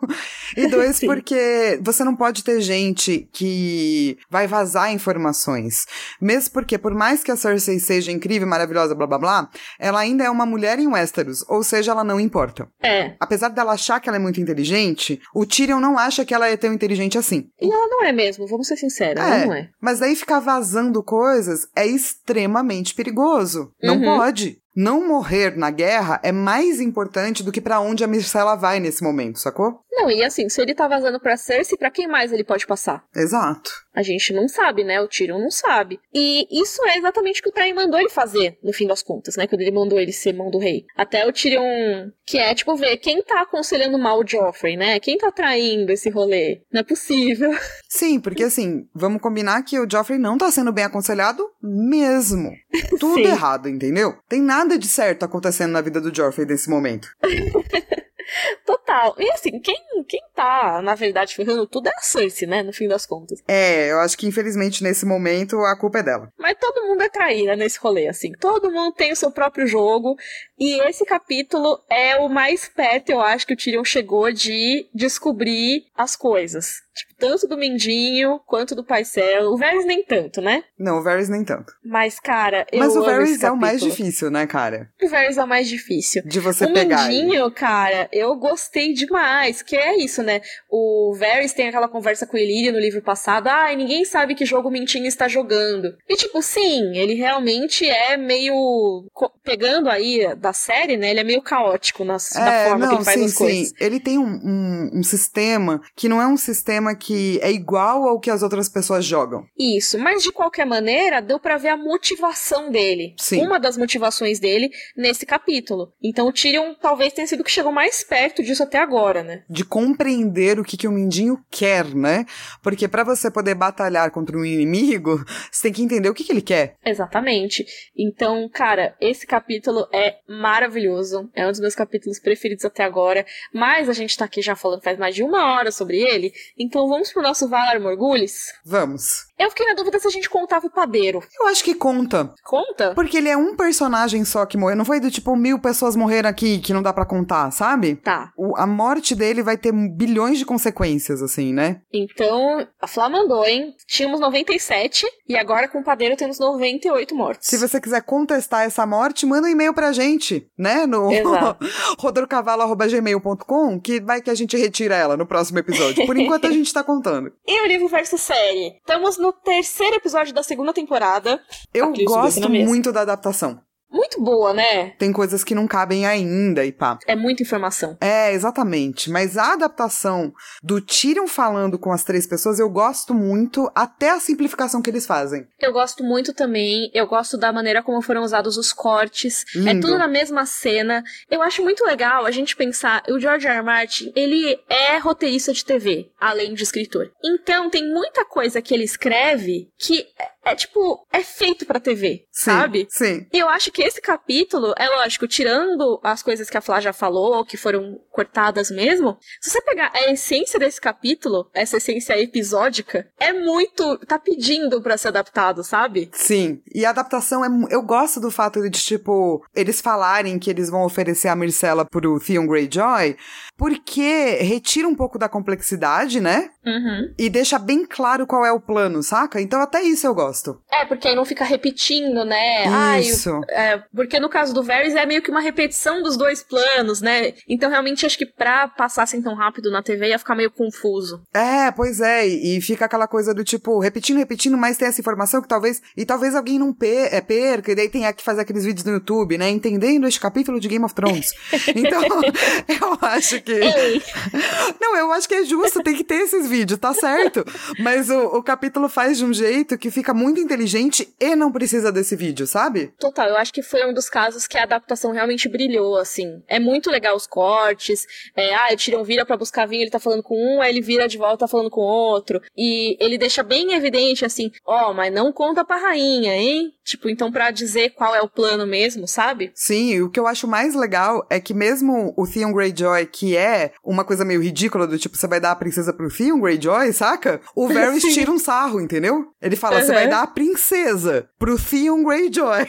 E 0.55 0.68
dois, 0.68 0.99
porque 1.05 1.80
você 1.82 2.03
não 2.03 2.16
pode 2.16 2.43
ter 2.43 2.62
gente 2.62 3.28
que 3.34 4.18
vai 4.30 4.47
vazar 4.47 4.93
informações. 4.93 5.86
Mesmo 6.22 6.53
porque, 6.53 6.78
por 6.78 6.93
mais 6.93 7.24
que 7.24 7.32
a 7.32 7.36
Cersei 7.36 7.80
seja 7.80 8.12
incrível, 8.12 8.47
maravilhosa, 8.47 8.95
blá 8.95 9.08
blá 9.08 9.18
blá, 9.18 9.49
ela 9.80 9.97
ainda 9.98 10.24
é 10.24 10.30
uma 10.30 10.45
mulher 10.45 10.80
em 10.80 10.88
Westeros, 10.88 11.43
ou 11.50 11.64
seja, 11.64 11.91
ela 11.91 12.04
não 12.04 12.20
importa. 12.20 12.68
É. 12.82 13.16
Apesar 13.20 13.50
dela 13.50 13.74
achar 13.74 14.00
que 14.00 14.08
ela 14.08 14.18
é 14.18 14.20
muito 14.20 14.39
inteligente, 14.39 15.20
o 15.34 15.45
Tyrion 15.45 15.80
não 15.80 15.98
acha 15.98 16.24
que 16.26 16.34
ela 16.34 16.48
é 16.48 16.56
tão 16.58 16.74
inteligente 16.74 17.18
assim. 17.18 17.50
E 17.62 17.72
ela 17.72 17.88
não 17.88 18.04
é 18.04 18.12
mesmo, 18.12 18.48
vamos 18.48 18.68
ser 18.68 18.78
sinceros, 18.78 19.22
ela 19.24 19.45
não 19.45 19.54
é. 19.54 19.70
Mas 19.82 20.00
daí 20.00 20.16
ficar 20.16 20.39
vazando 20.39 21.02
coisas 21.04 21.68
é 21.76 21.86
extremamente 21.86 22.93
perigoso. 22.93 23.72
Não 23.82 23.95
Uhum. 23.95 24.18
pode. 24.18 24.60
Não 24.80 25.08
morrer 25.08 25.58
na 25.58 25.72
guerra 25.72 26.20
é 26.22 26.32
mais 26.32 26.80
importante 26.80 27.42
do 27.42 27.52
que 27.52 27.60
pra 27.60 27.80
onde 27.80 28.04
a 28.04 28.08
Myrcella 28.08 28.56
vai 28.56 28.80
nesse 28.80 29.02
momento, 29.02 29.40
sacou? 29.40 29.82
Não, 29.92 30.12
e 30.12 30.24
assim, 30.24 30.48
se 30.48 30.62
ele 30.62 30.76
tá 30.76 30.88
vazando 30.88 31.20
pra 31.20 31.36
Cersei, 31.36 31.76
pra 31.76 31.90
quem 31.90 32.08
mais 32.08 32.32
ele 32.32 32.44
pode 32.44 32.68
passar? 32.68 33.04
Exato. 33.16 33.72
A 33.96 34.04
gente 34.04 34.32
não 34.32 34.48
sabe, 34.48 34.84
né? 34.84 35.02
O 35.02 35.08
Tyrion 35.08 35.40
não 35.40 35.50
sabe. 35.50 36.00
E 36.14 36.46
isso 36.52 36.86
é 36.86 37.00
exatamente 37.00 37.40
o 37.40 37.44
que 37.44 37.50
o 37.50 37.52
Tyrion 37.52 37.74
mandou 37.74 38.00
ele 38.00 38.10
fazer, 38.10 38.60
no 38.64 38.72
fim 38.72 38.86
das 38.86 39.02
contas, 39.02 39.36
né? 39.36 39.48
Quando 39.48 39.62
ele 39.62 39.72
mandou 39.72 40.00
ele 40.00 40.14
ser 40.14 40.34
mão 40.34 40.52
do 40.52 40.60
rei. 40.60 40.86
Até 40.96 41.28
o 41.28 41.34
Tyrion, 41.34 42.12
que 42.24 42.38
é, 42.38 42.54
tipo, 42.54 42.76
ver 42.76 42.98
quem 42.98 43.24
tá 43.24 43.42
aconselhando 43.42 43.98
mal 43.98 44.20
o 44.20 44.28
Joffrey, 44.28 44.78
né? 44.78 45.00
Quem 45.00 45.18
tá 45.18 45.32
traindo 45.32 45.92
esse 45.92 46.12
rolê? 46.12 46.62
Não 46.72 46.82
é 46.82 46.84
possível. 46.84 47.50
Sim, 47.90 48.20
porque 48.20 48.44
assim, 48.44 48.88
vamos 48.94 49.20
combinar 49.20 49.64
que 49.64 49.80
o 49.80 49.90
Joffrey 49.90 50.20
não 50.20 50.38
tá 50.38 50.52
sendo 50.52 50.72
bem 50.72 50.86
aconselhado 50.86 51.44
mesmo. 51.60 52.52
Tudo 53.00 53.28
errado, 53.28 53.68
entendeu? 53.68 54.16
Tem 54.30 54.42
nada 54.42 54.66
de 54.76 54.88
certo 54.88 55.24
acontecendo 55.24 55.74
na 55.74 55.82
vida 55.82 56.01
do 56.01 56.13
Joffrey 56.13 56.47
nesse 56.47 56.68
momento. 56.68 57.07
Total. 58.65 59.15
E 59.20 59.30
assim, 59.32 59.59
quem, 59.59 59.78
quem 60.04 60.22
tá, 60.36 60.82
na 60.82 60.95
verdade, 60.95 61.36
ferrando 61.36 61.68
tudo 61.68 61.88
é 61.88 61.91
a 61.95 62.02
Cersei, 62.02 62.48
né? 62.48 62.64
No 62.64 62.74
fim 62.74 62.88
das 62.88 63.06
contas. 63.06 63.41
É, 63.48 63.91
eu 63.91 64.00
acho 64.00 64.18
que 64.18 64.28
infelizmente 64.28 64.84
nesse 64.84 65.06
momento 65.06 65.58
a 65.62 65.78
culpa 65.78 66.00
é 66.00 66.04
dela. 66.04 66.32
Mas 66.38 66.58
todo 66.60 66.88
mundo 66.88 67.02
é 67.02 67.10
traíra 67.10 67.56
nesse 67.56 67.80
rolê, 67.80 68.08
assim. 68.08 68.32
Todo 68.34 68.72
mundo 68.72 68.93
tem 68.93 69.12
o 69.12 69.16
seu 69.16 69.32
próprio 69.32 69.68
jogo. 69.68 70.16
E 70.60 70.80
esse 70.88 71.06
capítulo 71.06 71.80
é 71.89 72.18
o 72.18 72.28
mais 72.28 72.68
perto, 72.68 73.10
eu 73.10 73.22
acho, 73.22 73.45
que 73.45 73.54
o 73.54 73.58
Tyrion 73.58 73.84
chegou 73.84 74.32
de 74.32 74.88
descobrir 74.93 75.86
as 75.95 76.16
coisas. 76.16 76.88
Tipo, 76.95 77.14
tanto 77.20 77.48
do 77.48 77.58
Mindinho 77.58 78.39
quanto 78.45 78.74
do 78.74 78.84
Paisel. 78.84 79.52
O 79.52 79.58
Varys 79.58 79.86
nem 79.86 80.04
tanto, 80.04 80.41
né? 80.41 80.64
Não, 80.80 80.98
o 80.98 81.04
Varys 81.04 81.30
nem 81.30 81.43
tanto. 81.43 81.72
Mas, 81.86 82.20
cara, 82.20 82.66
eu 82.72 82.80
Mas 82.80 82.95
o 82.95 83.04
Varys 83.04 83.43
é 83.43 83.52
o 83.52 83.58
mais 83.58 83.80
difícil, 83.80 84.32
né, 84.32 84.48
cara? 84.48 84.89
O 85.02 85.08
Varys 85.08 85.38
é 85.38 85.43
o 85.43 85.48
mais 85.48 85.68
difícil. 85.68 86.24
De 86.26 86.39
você 86.39 86.66
o 86.66 86.74
pegar. 86.74 87.12
ele. 87.12 87.22
Mindinho, 87.22 87.52
cara, 87.52 88.10
eu 88.12 88.36
gostei 88.36 88.93
demais. 88.93 89.62
Que 89.62 89.76
é 89.76 89.87
isso, 89.96 90.22
né? 90.24 90.42
O 90.70 91.16
Varys 91.18 91.54
tem 91.54 91.68
aquela 91.70 91.88
conversa 91.88 92.26
com 92.26 92.36
o 92.36 92.40
Ilírio 92.40 92.74
no 92.74 92.80
livro 92.80 93.02
passado. 93.02 93.48
Ai, 93.48 93.76
ninguém 93.76 94.04
sabe 94.06 94.36
que 94.36 94.46
jogo 94.46 94.68
o 94.70 94.72
Mindinho 94.72 95.06
está 95.06 95.28
jogando. 95.28 95.96
E, 96.10 96.16
tipo, 96.16 96.42
sim, 96.42 96.98
ele 96.98 97.14
realmente 97.14 97.88
é 97.88 98.18
meio... 98.18 99.06
Pegando 99.44 99.90
aí 99.90 100.36
da 100.36 100.52
série, 100.54 100.98
né? 100.98 101.12
Ele 101.12 101.22
é 101.22 101.24
meio 101.24 101.42
caótico 101.42 102.04
na, 102.04 102.18
na 102.36 102.54
É, 102.54 102.70
forma 102.70 102.86
não, 102.86 102.90
que 102.90 102.96
ele 102.98 103.06
faz 103.06 103.20
sim, 103.20 103.26
as 103.26 103.34
coisas. 103.34 103.68
sim. 103.70 103.74
Ele 103.80 104.00
tem 104.00 104.18
um, 104.18 104.26
um, 104.26 104.90
um 105.00 105.04
sistema 105.04 105.82
que 105.96 106.10
não 106.10 106.22
é 106.22 106.28
um 106.28 106.38
sistema 106.38 106.96
que 106.96 107.40
é 107.42 107.52
igual 107.52 108.08
ao 108.08 108.20
que 108.20 108.30
as 108.30 108.44
outras 108.44 108.68
pessoas 108.68 109.06
jogam. 109.06 109.46
Isso, 109.58 109.98
mas 109.98 110.24
de 110.24 110.32
qualquer 110.32 110.66
maneira, 110.66 111.22
deu 111.22 111.40
pra 111.40 111.58
ver 111.58 111.70
a 111.70 111.78
motivação 111.78 112.70
dele. 112.72 113.16
Sim. 113.18 113.42
Uma 113.46 113.60
das 113.60 113.78
motivações 113.78 114.40
dele 114.40 114.70
nesse 114.96 115.26
capítulo. 115.26 115.94
Então 116.04 116.28
o 116.28 116.34
Tyrion 116.34 116.74
talvez 116.82 117.14
tenha 117.14 117.28
sido 117.28 117.42
o 117.42 117.44
que 117.44 117.52
chegou 117.52 117.72
mais 117.72 118.04
perto 118.04 118.44
disso 118.44 118.64
até 118.64 118.78
agora, 118.78 119.24
né? 119.24 119.44
De 119.50 119.64
compreender 119.78 120.60
o 120.60 120.64
que, 120.64 120.76
que 120.76 120.88
o 120.88 120.92
Mindinho 120.92 121.38
quer, 121.52 121.86
né? 121.94 122.26
Porque 122.64 122.88
pra 122.88 123.04
você 123.04 123.30
poder 123.30 123.54
batalhar 123.54 124.10
contra 124.10 124.36
um 124.36 124.44
inimigo, 124.44 125.24
você 125.52 125.68
tem 125.68 125.74
que 125.74 125.84
entender 125.84 126.10
o 126.10 126.16
que, 126.16 126.24
que 126.24 126.32
ele 126.32 126.42
quer. 126.42 126.78
Exatamente. 126.84 127.64
Então, 127.96 128.50
cara, 128.52 128.96
esse 129.00 129.28
capítulo 129.28 129.88
é 129.94 130.18
maravilhoso. 130.28 131.30
É 131.36 131.46
um 131.46 131.52
dos 131.52 131.60
meus 131.60 131.76
capítulos 131.76 132.20
preferidos 132.20 132.66
até 132.66 132.84
agora. 132.84 133.24
Mas 133.54 133.88
a 133.88 133.94
gente 133.94 134.18
tá 134.18 134.26
aqui 134.26 134.42
já 134.42 134.56
falando 134.56 134.82
faz 134.82 134.98
mais 134.98 135.14
de 135.14 135.22
uma 135.22 135.54
hora 135.54 135.72
sobre 135.72 136.00
ele. 136.00 136.34
Então 136.58 136.90
vamos 136.90 137.14
pro 137.14 137.22
nosso 137.22 137.48
Valar 137.48 137.80
Morgulis. 137.80 138.48
Vamos. 138.66 139.27
Eu 139.38 139.50
fiquei 139.50 139.66
na 139.68 139.74
dúvida 139.74 140.00
se 140.00 140.08
a 140.08 140.12
gente 140.12 140.30
contava 140.30 140.66
o 140.68 140.70
padeiro. 140.70 141.22
Eu 141.40 141.48
acho 141.48 141.64
que 141.64 141.76
conta. 141.76 142.34
Conta? 142.44 142.94
Porque 142.96 143.18
ele 143.18 143.30
é 143.30 143.38
um 143.38 143.56
personagem 143.56 144.26
só 144.26 144.46
que 144.46 144.58
morreu. 144.58 144.76
Não 144.76 144.86
foi 144.86 145.00
do 145.00 145.12
tipo 145.12 145.36
mil 145.36 145.60
pessoas 145.60 145.96
morreram 145.96 146.30
aqui 146.30 146.60
que 146.60 146.74
não 146.74 146.82
dá 146.82 146.92
pra 146.92 147.06
contar, 147.06 147.52
sabe? 147.52 147.96
Tá. 147.98 148.32
O- 148.36 148.56
a 148.58 148.66
morte 148.66 149.14
dele 149.14 149.44
vai 149.44 149.56
ter 149.58 149.72
bilhões 149.72 150.38
de 150.40 150.46
consequências, 150.46 151.22
assim, 151.22 151.54
né? 151.54 151.82
Então, 151.94 152.68
a 152.82 152.88
Flá 152.88 153.10
mandou, 153.10 153.46
hein? 153.46 153.74
Tínhamos 153.88 154.20
97 154.20 155.06
e 155.30 155.36
agora 155.38 155.68
com 155.68 155.80
o 155.80 155.84
padeiro 155.84 156.16
temos 156.16 156.40
98 156.40 157.14
mortos. 157.16 157.48
Se 157.48 157.58
você 157.58 157.80
quiser 157.80 158.02
contestar 158.02 158.64
essa 158.66 158.86
morte, 158.86 159.26
manda 159.26 159.48
um 159.48 159.52
e-mail 159.52 159.74
pra 159.74 159.92
gente, 159.92 160.50
né? 160.58 160.86
No 160.88 161.12
Exato. 161.12 161.66
rodorocavalo.gmail.com, 162.00 163.80
que 163.80 164.00
vai 164.02 164.22
que 164.22 164.30
a 164.30 164.36
gente 164.36 164.58
retira 164.58 164.96
ela 164.96 165.16
no 165.18 165.26
próximo 165.26 165.60
episódio. 165.60 166.06
Por 166.06 166.18
enquanto 166.18 166.48
a 166.48 166.52
gente 166.52 166.74
tá 166.74 166.84
contando. 166.84 167.32
E 167.48 167.62
o 167.64 167.68
livro 167.68 167.88
versus 167.88 168.22
série? 168.22 168.76
Estamos 168.78 169.18
no 169.18 169.27
terceiro 169.32 169.96
episódio 169.96 170.34
da 170.34 170.44
segunda 170.44 170.74
temporada. 170.74 171.42
Eu 171.74 171.94
gosto 172.06 172.50
muito 172.50 172.92
da 172.92 173.02
adaptação. 173.02 173.62
Muito 173.92 174.22
boa, 174.22 174.54
né? 174.54 174.92
Tem 174.92 175.12
coisas 175.12 175.44
que 175.44 175.56
não 175.56 175.68
cabem 175.68 176.06
ainda 176.06 176.66
e 176.66 176.72
pá. 176.72 177.00
É 177.08 177.16
muita 177.16 177.44
informação. 177.44 177.98
É, 178.02 178.34
exatamente. 178.34 179.10
Mas 179.10 179.38
a 179.38 179.54
adaptação 179.54 180.34
do 180.62 180.82
Tyrion 180.82 181.28
falando 181.28 181.80
com 181.80 181.92
as 181.92 182.04
três 182.04 182.28
pessoas, 182.28 182.60
eu 182.60 182.70
gosto 182.70 183.14
muito, 183.14 183.72
até 183.74 184.10
a 184.12 184.20
simplificação 184.20 184.82
que 184.82 184.90
eles 184.90 185.06
fazem. 185.06 185.48
Eu 185.60 185.72
gosto 185.72 186.04
muito 186.04 186.34
também. 186.34 186.92
Eu 186.94 187.08
gosto 187.08 187.38
da 187.38 187.52
maneira 187.52 187.82
como 187.82 188.02
foram 188.02 188.24
usados 188.24 188.58
os 188.58 188.74
cortes. 188.74 189.46
É 189.56 189.60
Lindo. 189.60 189.88
tudo 189.88 189.98
na 189.98 190.08
mesma 190.08 190.46
cena. 190.46 191.04
Eu 191.30 191.42
acho 191.42 191.64
muito 191.64 191.86
legal 191.86 192.26
a 192.26 192.32
gente 192.32 192.56
pensar. 192.56 193.04
O 193.10 193.20
George 193.20 193.48
R. 193.48 193.58
R. 193.58 193.64
Martin, 193.64 194.12
ele 194.16 194.60
é 194.70 194.98
roteirista 194.98 195.54
de 195.54 195.64
TV, 195.64 196.12
além 196.20 196.54
de 196.54 196.64
escritor. 196.64 197.12
Então 197.24 197.70
tem 197.70 197.88
muita 197.88 198.26
coisa 198.26 198.62
que 198.62 198.74
ele 198.74 198.84
escreve 198.84 199.70
que 199.78 200.08
é, 200.18 200.52
é, 200.52 200.56
tipo, 200.56 201.06
é 201.12 201.22
feito 201.24 201.66
pra 201.66 201.80
TV, 201.80 202.26
Sim, 202.32 202.52
sabe? 202.52 202.88
Sim. 202.90 203.28
E 203.34 203.40
eu 203.40 203.50
acho 203.50 203.72
que 203.72 203.77
esse 203.82 204.02
capítulo, 204.02 204.74
é 204.78 204.88
lógico, 204.90 205.28
tirando 205.28 206.00
as 206.04 206.24
coisas 206.24 206.50
que 206.50 206.58
a 206.58 206.62
Flá 206.62 206.80
já 206.80 206.94
falou, 206.94 207.46
que 207.46 207.58
foram 207.58 208.00
cortadas 208.12 208.72
mesmo, 208.72 209.18
se 209.42 209.50
você 209.50 209.62
pegar 209.62 209.92
a 209.94 210.12
essência 210.12 210.60
desse 210.60 210.80
capítulo, 210.80 211.50
essa 211.54 211.78
essência 211.78 212.20
episódica, 212.20 213.08
é 213.20 213.32
muito. 213.34 213.98
tá 214.00 214.18
pedindo 214.18 214.82
pra 214.82 214.98
ser 214.98 215.10
adaptado, 215.10 215.64
sabe? 215.64 216.10
Sim, 216.14 216.62
e 216.74 216.86
a 216.86 216.90
adaptação 216.90 217.44
é. 217.44 217.48
Eu 217.70 217.82
gosto 217.82 218.20
do 218.20 218.32
fato 218.32 218.62
de, 218.62 218.70
tipo, 218.70 219.44
eles 219.56 219.82
falarem 219.82 220.40
que 220.40 220.50
eles 220.50 220.70
vão 220.70 220.84
oferecer 220.84 221.28
a 221.28 221.36
Myrcella 221.36 221.86
pro 221.86 222.20
Theon 222.20 222.48
Greyjoy, 222.48 223.18
porque 223.58 224.38
retira 224.42 224.88
um 224.88 224.96
pouco 224.96 225.18
da 225.18 225.28
complexidade, 225.28 226.20
né? 226.20 226.50
Uhum. 226.66 227.14
E 227.18 227.30
deixa 227.30 227.58
bem 227.58 227.86
claro 227.86 228.28
qual 228.28 228.46
é 228.46 228.52
o 228.52 228.60
plano, 228.60 229.02
saca? 229.02 229.42
Então 229.42 229.62
até 229.62 229.82
isso 229.82 230.06
eu 230.06 230.14
gosto. 230.14 230.62
É, 230.72 230.86
porque 230.86 231.08
aí 231.08 231.16
não 231.16 231.26
fica 231.26 231.44
repetindo, 231.44 232.24
né? 232.24 232.66
Ai, 232.68 233.02
isso. 233.02 233.42
é, 233.50 233.66
porque 233.93 234.20
no 234.20 234.30
caso 234.30 234.53
do 234.53 234.63
Varys 234.63 234.95
é 234.95 235.05
meio 235.05 235.22
que 235.22 235.32
uma 235.32 235.41
repetição 235.41 236.01
dos 236.01 236.15
dois 236.15 236.43
planos, 236.43 237.01
né? 237.01 237.34
Então 237.47 237.70
realmente 237.70 238.05
acho 238.05 238.18
que 238.18 238.26
pra 238.26 238.68
passar 238.68 239.03
assim 239.03 239.22
tão 239.22 239.36
rápido 239.36 239.72
na 239.72 239.82
TV 239.82 240.09
ia 240.09 240.20
ficar 240.20 240.36
meio 240.36 240.51
confuso. 240.51 241.22
É, 241.34 241.72
pois 241.72 241.99
é, 241.99 242.28
e, 242.28 242.57
e 242.57 242.61
fica 242.61 242.86
aquela 242.86 243.07
coisa 243.07 243.34
do 243.34 243.43
tipo, 243.43 243.80
repetindo, 243.80 244.18
repetindo, 244.18 244.57
mas 244.57 244.78
tem 244.78 244.88
essa 244.88 245.01
informação 245.01 245.41
que 245.41 245.47
talvez. 245.47 245.82
E 245.95 246.05
talvez 246.05 246.36
alguém 246.36 246.59
não 246.59 246.74
per, 246.74 247.13
é, 247.13 247.22
perca, 247.22 247.72
e 247.72 247.76
daí 247.76 247.89
tem 247.89 248.07
que 248.13 248.24
fazer 248.24 248.41
aqueles 248.41 248.63
vídeos 248.63 248.86
no 248.86 248.93
YouTube, 248.93 249.38
né? 249.38 249.49
Entendendo 249.49 250.07
este 250.07 250.20
capítulo 250.20 250.59
de 250.59 250.68
Game 250.68 250.86
of 250.86 250.93
Thrones. 250.93 251.32
Então, 251.76 252.01
eu 252.68 252.97
acho 253.01 253.41
que. 253.41 253.51
Ei, 253.51 254.01
Não, 254.80 254.95
eu 254.95 255.11
acho 255.11 255.28
que 255.28 255.36
é 255.36 255.43
justo, 255.43 255.84
tem 255.84 255.95
que 255.95 256.03
ter 256.03 256.15
esses 256.15 256.47
vídeos, 256.47 256.80
tá 256.80 256.93
certo. 256.93 257.45
Mas 257.80 258.09
o, 258.09 258.38
o 258.38 258.43
capítulo 258.43 258.89
faz 258.89 259.18
de 259.18 259.26
um 259.26 259.34
jeito 259.34 259.78
que 259.78 259.91
fica 259.91 260.13
muito 260.13 260.39
inteligente 260.39 261.13
e 261.20 261.36
não 261.36 261.51
precisa 261.51 261.91
desse 261.91 262.15
vídeo, 262.15 262.47
sabe? 262.47 262.93
Total, 262.99 263.30
eu 263.30 263.38
acho 263.38 263.53
que 263.53 263.57
foi 263.64 263.86
um 263.86 263.93
dos 263.93 264.10
casos 264.10 264.47
que 264.47 264.58
a 264.58 264.64
adaptação 264.64 265.12
realmente 265.12 265.47
brilhou, 265.49 265.97
assim. 265.97 266.41
É 266.47 266.60
muito 266.60 266.89
legal 266.89 267.16
os 267.16 267.28
cortes. 267.28 268.05
É, 268.36 268.53
ah, 268.55 268.70
o 268.74 268.78
Tyrion 268.78 269.03
vira 269.03 269.26
pra 269.26 269.38
buscar 269.38 269.68
vinho, 269.68 269.82
ele 269.84 269.89
tá 269.91 269.99
falando 269.99 270.24
com 270.24 270.36
um, 270.36 270.62
aí 270.62 270.72
ele 270.72 270.82
vira 270.82 271.08
de 271.08 271.18
volta 271.18 271.38
tá 271.38 271.47
falando 271.47 271.70
com 271.70 271.82
outro. 271.82 272.41
E 272.58 272.97
ele 272.99 273.18
deixa 273.18 273.43
bem 273.43 273.74
evidente, 273.74 274.26
assim, 274.26 274.51
ó, 274.66 274.93
mas 274.93 275.14
não 275.14 275.32
conta 275.32 275.64
pra 275.64 275.78
rainha, 275.78 276.34
hein? 276.36 276.74
Tipo, 276.84 277.10
então 277.10 277.32
pra 277.32 277.51
dizer 277.51 277.89
qual 277.91 278.16
é 278.16 278.22
o 278.22 278.30
plano 278.30 278.66
mesmo, 278.66 279.08
sabe? 279.08 279.51
Sim, 279.53 279.91
e 279.93 280.01
o 280.01 280.10
que 280.10 280.20
eu 280.20 280.26
acho 280.26 280.47
mais 280.47 280.74
legal 280.74 281.26
é 281.30 281.39
que 281.39 281.53
mesmo 281.53 282.14
o 282.18 282.26
Theon 282.26 282.51
Greyjoy, 282.53 283.05
que 283.08 283.36
é 283.38 283.74
uma 283.84 284.03
coisa 284.05 284.24
meio 284.26 284.41
ridícula, 284.41 284.88
do 284.88 284.97
tipo, 284.97 285.16
você 285.18 285.28
vai 285.28 285.39
dar 285.39 285.51
a 285.51 285.55
princesa 285.55 285.93
pro 285.93 286.10
Theon 286.10 286.39
Greyjoy, 286.39 286.91
saca? 286.93 287.41
O 287.55 287.68
Varys 287.68 288.03
tira 288.14 288.32
um 288.32 288.39
sarro, 288.39 288.80
entendeu? 288.82 289.26
Ele 289.41 289.55
fala, 289.55 289.82
você 289.82 289.89
Uhum. 289.89 289.93
vai 289.95 290.08
dar 290.08 290.24
a 290.24 290.28
princesa 290.28 291.30
pro 291.38 291.58
Theon 291.60 292.03
Greyjoy. 292.03 292.68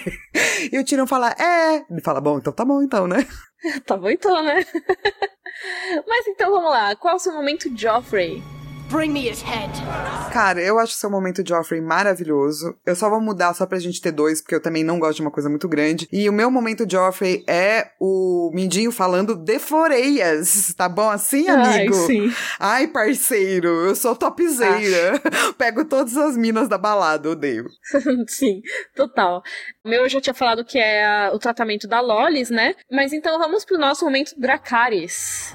e 0.73 0.78
o 0.81 0.85
Tyrion 0.85 1.07
fala, 1.07 1.31
é. 1.39 1.85
Ele 1.91 2.01
fala, 2.01 2.21
bom, 2.21 2.39
então 2.39 2.53
tá 2.53 2.65
bom 2.65 2.83
então, 2.83 3.07
né? 3.07 3.27
Tá 3.85 3.97
bom 3.97 4.09
então, 4.09 4.41
né? 4.45 4.65
Mas 6.07 6.29
então 6.29 6.51
vamos 6.53 6.71
lá, 6.71 6.95
qual 6.95 7.15
é 7.15 7.17
o 7.17 7.19
seu 7.19 7.33
momento 7.33 7.77
Joffrey? 7.77 8.41
Bring 8.91 9.11
me 9.13 9.29
his 9.29 9.43
head. 9.43 9.71
Cara, 10.33 10.63
eu 10.63 10.79
acho 10.79 10.95
seu 10.95 11.11
momento 11.11 11.47
Joffrey 11.47 11.79
maravilhoso. 11.81 12.75
Eu 12.87 12.97
só 12.97 13.11
vou 13.11 13.21
mudar 13.21 13.53
só 13.53 13.67
pra 13.67 13.79
gente 13.79 14.01
ter 14.01 14.11
dois, 14.13 14.41
porque 14.41 14.55
eu 14.55 14.63
também 14.63 14.83
não 14.83 14.99
gosto 14.99 15.17
de 15.17 15.23
uma 15.23 15.31
coisa 15.31 15.51
muito 15.51 15.69
grande. 15.69 16.09
E 16.11 16.27
o 16.29 16.33
meu 16.33 16.51
momento 16.51 16.87
Joffrey 16.91 17.45
é 17.47 17.91
o 18.01 18.51
Mindinho 18.55 18.91
falando 18.91 19.35
de 19.35 19.59
Floreias. 19.59 20.73
Tá 20.75 20.89
bom 20.89 21.11
assim, 21.11 21.47
amigo? 21.49 21.95
Ai, 21.95 22.07
sim. 22.07 22.33
Ai, 22.59 22.87
parceiro, 22.87 23.69
eu 23.69 23.95
sou 23.95 24.17
topzeira. 24.17 25.21
Pego 25.59 25.85
todas 25.85 26.17
as 26.17 26.35
minas 26.37 26.67
da 26.67 26.79
balada, 26.79 27.29
odeio. 27.31 27.67
Sim, 28.27 28.63
total. 28.97 29.43
O 29.85 29.89
meu 29.89 30.03
eu 30.05 30.09
já 30.09 30.21
tinha 30.21 30.35
falado 30.35 30.65
que 30.65 30.79
é 30.79 31.05
a- 31.05 31.31
o 31.35 31.39
tratamento 31.39 31.87
da 31.87 32.01
Lolis, 32.01 32.49
né? 32.49 32.75
Mas 32.91 33.13
então 33.13 33.39
vamos 33.39 33.65
pro 33.67 33.77
nosso 33.79 34.05
momento 34.05 34.33
Dracarys. 34.39 35.55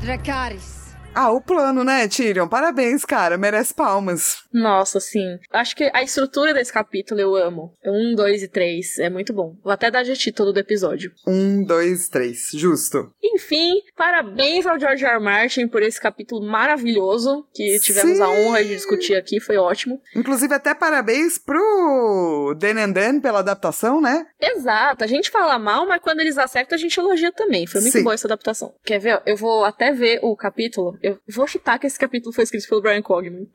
Dracarys. 0.00 0.79
Ah, 1.14 1.32
o 1.32 1.40
plano, 1.40 1.82
né, 1.82 2.06
Tyrion? 2.06 2.46
Parabéns, 2.48 3.04
cara. 3.04 3.36
Merece 3.36 3.74
palmas. 3.74 4.44
Nossa, 4.52 5.00
sim. 5.00 5.38
Acho 5.52 5.74
que 5.74 5.90
a 5.92 6.02
estrutura 6.02 6.54
desse 6.54 6.72
capítulo 6.72 7.20
eu 7.20 7.34
amo. 7.34 7.74
Um, 7.84 8.14
dois 8.14 8.42
e 8.42 8.48
três. 8.48 8.98
É 8.98 9.10
muito 9.10 9.32
bom. 9.32 9.56
Vou 9.62 9.72
até 9.72 9.90
dar 9.90 10.02
de 10.04 10.14
título 10.16 10.52
do 10.52 10.60
episódio. 10.60 11.12
Um, 11.26 11.64
dois, 11.64 12.08
três. 12.08 12.48
Justo. 12.54 13.12
Enfim, 13.22 13.80
parabéns 13.96 14.66
ao 14.66 14.78
George 14.78 15.04
R. 15.04 15.14
R. 15.14 15.20
Martin 15.22 15.66
por 15.68 15.82
esse 15.82 16.00
capítulo 16.00 16.46
maravilhoso 16.46 17.44
que 17.52 17.78
tivemos 17.80 18.20
a 18.20 18.26
Sim. 18.26 18.32
honra 18.46 18.62
de 18.62 18.68
discutir 18.70 19.16
aqui. 19.16 19.40
Foi 19.40 19.56
ótimo. 19.56 20.00
Inclusive, 20.14 20.54
até 20.54 20.74
parabéns 20.74 21.38
pro 21.38 22.54
Dan 22.56 22.78
and 22.80 22.92
Dan 22.92 23.20
pela 23.20 23.40
adaptação, 23.40 24.00
né? 24.00 24.26
Exato. 24.40 25.02
A 25.02 25.06
gente 25.06 25.30
fala 25.30 25.58
mal, 25.58 25.86
mas 25.86 26.00
quando 26.00 26.20
eles 26.20 26.38
acertam, 26.38 26.76
a 26.76 26.80
gente 26.80 26.98
elogia 26.98 27.32
também. 27.32 27.66
Foi 27.66 27.80
muito 27.80 27.92
Sim. 27.98 28.04
boa 28.04 28.14
essa 28.14 28.28
adaptação. 28.28 28.74
Quer 28.84 28.98
ver? 29.00 29.20
Eu 29.26 29.36
vou 29.36 29.64
até 29.64 29.92
ver 29.92 30.20
o 30.22 30.36
capítulo 30.36 30.98
eu 31.02 31.18
vou 31.28 31.46
chutar 31.46 31.78
que 31.78 31.86
esse 31.86 31.98
capítulo 31.98 32.32
foi 32.32 32.44
escrito 32.44 32.68
pelo 32.68 32.82
Brian 32.82 33.02
Cogman. 33.02 33.48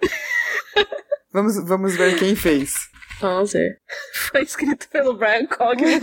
Vamos, 1.32 1.56
vamos 1.68 1.96
ver 1.98 2.18
quem 2.18 2.34
fez. 2.34 2.74
Vamos 3.20 3.54
ver. 3.54 3.80
Foi 4.32 4.42
escrito 4.42 4.90
pelo 4.90 5.14
Brian 5.14 5.46
Cogman. 5.48 6.00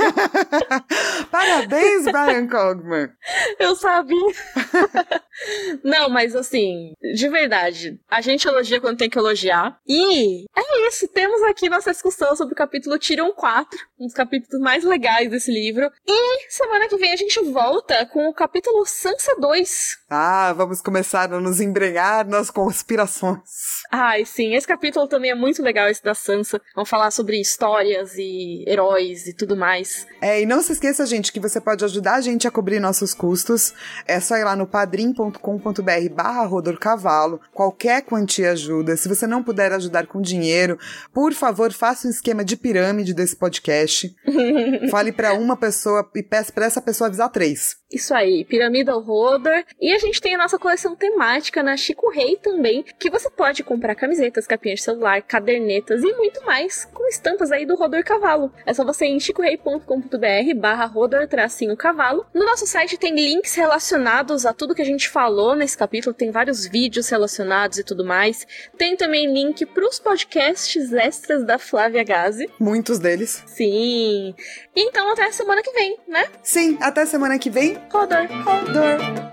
Parabéns, 1.31 2.05
Brian 2.05 2.49
Cogman. 2.49 3.11
Eu 3.59 3.77
sabia. 3.77 4.33
Não, 5.85 6.09
mas 6.09 6.35
assim, 6.35 6.93
de 7.15 7.29
verdade, 7.29 7.99
a 8.11 8.21
gente 8.21 8.47
elogia 8.47 8.81
quando 8.81 8.99
tem 8.99 9.11
que 9.11 9.19
elogiar. 9.19 9.79
E 9.87 10.45
é 10.57 10.89
isso, 10.89 11.09
temos 11.09 11.43
aqui 11.43 11.69
nossa 11.69 11.91
discussão 11.91 12.35
sobre 12.37 12.55
o 12.55 12.57
capítulo 12.57 12.99
Tyrion 12.99 13.33
4, 13.33 13.79
um 13.99 14.07
dos 14.07 14.15
capítulos 14.15 14.61
mais 14.61 14.85
legais 14.85 15.31
desse 15.31 15.51
livro. 15.51 15.91
E 16.07 16.51
semana 16.51 16.89
que 16.89 16.97
vem 16.97 17.13
a 17.13 17.17
gente 17.17 17.41
volta 17.51 18.07
com 18.07 18.29
o 18.29 18.35
capítulo 18.35 18.85
Sansa 18.87 19.35
2. 19.39 19.99
Ah, 20.11 20.53
vamos 20.53 20.81
começar 20.81 21.33
a 21.33 21.41
nos 21.41 21.61
embrenhar 21.61 22.27
nas 22.27 22.51
conspirações. 22.51 23.41
Ai, 23.91 24.25
sim, 24.25 24.55
esse 24.55 24.67
capítulo 24.67 25.09
também 25.09 25.31
é 25.31 25.35
muito 25.35 25.63
legal, 25.63 25.89
esse 25.89 26.03
da 26.03 26.15
Sansa. 26.15 26.61
Vamos 26.75 26.89
falar 26.89 27.02
sobre 27.11 27.41
histórias 27.41 28.15
e 28.17 28.65
heróis 28.67 29.27
e 29.27 29.35
tudo 29.35 29.57
mais. 29.57 30.07
É, 30.21 30.41
e 30.41 30.47
não 30.47 30.63
se 30.63 30.73
esqueça, 30.73 31.05
gente, 31.07 31.33
que 31.33 31.41
você 31.41 31.61
pode 31.61 31.85
ajudar 31.85 32.15
a 32.15 32.21
gente 32.21 32.47
a 32.47 32.51
cobrir 32.51 32.81
nossos 32.81 33.15
custos. 33.15 33.75
É 34.07 34.21
só 34.21 34.37
ir 34.37 34.45
lá 34.45 34.55
no 34.55 34.67
padrim.com.br 34.67 36.15
barra 36.15 36.45
rodorcavalo. 36.45 37.41
Qualquer 37.53 38.03
quantia 38.03 38.53
ajuda. 38.53 38.97
Se 38.97 39.09
você 39.09 39.27
não 39.27 39.43
puder 39.43 39.73
ajudar 39.73 40.07
com 40.07 40.21
dinheiro, 40.21 40.79
por 41.13 41.33
favor, 41.33 41.73
faça 41.73 42.07
um 42.07 42.11
esquema 42.11 42.45
de 42.45 42.57
pirâmide 42.57 43.15
desse 43.15 43.37
podcast. 43.37 44.15
Fale 44.91 45.13
para 45.13 45.35
uma 45.35 45.57
pessoa 45.57 46.09
e 46.15 46.23
peça 46.23 46.53
para 46.53 46.67
essa 46.67 46.81
pessoa 46.81 47.09
avisar 47.09 47.31
três. 47.31 47.77
Isso 47.93 48.15
aí, 48.15 48.45
Piramida 48.45 48.95
Rodor. 48.95 49.65
E 49.81 49.93
a 49.93 49.99
gente 49.99 50.21
tem 50.21 50.35
a 50.35 50.39
nossa 50.39 50.59
coleção 50.59 50.97
temática 50.97 51.63
na 51.63 51.77
Chico 51.77 52.11
Rei 52.11 52.37
também, 52.37 52.85
que 52.99 53.11
você 53.11 53.29
pode 53.29 53.63
comprar 53.63 53.95
camisetas, 53.95 54.47
capinhas 54.47 54.79
de 54.79 54.85
celular, 54.85 55.21
cadernetas 55.23 56.03
e 56.03 56.13
muito 56.15 56.43
mais 56.45 56.87
com 56.93 57.09
estampas 57.09 57.51
aí 57.51 57.67
do 57.67 57.75
Rodor 57.75 58.05
Cavalo. 58.05 58.53
É 58.65 58.73
só 58.73 58.85
você 58.85 59.07
ir 59.07 59.11
em 59.11 59.21
chicorei.com.br 59.21 60.55
barra 60.57 60.85
Rodor 60.87 61.27
tracinho 61.27 61.77
cavalo. 61.77 62.27
No 62.33 62.45
nosso 62.45 62.67
site 62.67 62.97
tem 62.97 63.15
links 63.15 63.55
relacionados 63.55 64.47
a 64.47 64.53
tudo 64.53 64.75
que 64.75 64.83
a 64.83 64.87
gente 64.87 65.09
falou 65.09 65.57
nesse 65.57 65.77
capítulo, 65.77 66.15
tem 66.15 66.31
vários 66.31 66.67
vídeos 66.67 67.09
relacionados 67.09 67.79
e 67.79 67.85
tudo 67.85 68.05
mais. 68.05 68.47
Tem 68.77 68.97
também 68.97 69.33
link 69.33 69.65
para 69.67 69.87
os 69.87 69.99
podcasts 69.99 70.93
extras 70.93 71.45
da 71.45 71.59
Flávia 71.59 72.05
Gazi. 72.05 72.49
Muitos 72.59 72.99
deles. 72.99 73.43
Sim. 73.47 74.35
Então 74.77 75.11
até 75.11 75.31
semana 75.33 75.63
que 75.63 75.73
vem, 75.73 75.99
né? 76.09 76.27
Sim, 76.43 76.79
até 76.81 77.07
semana 77.07 77.39
que 77.39 77.51
vem. 77.51 77.79
Rodor. 77.91 78.27
Rodor. 78.45 79.33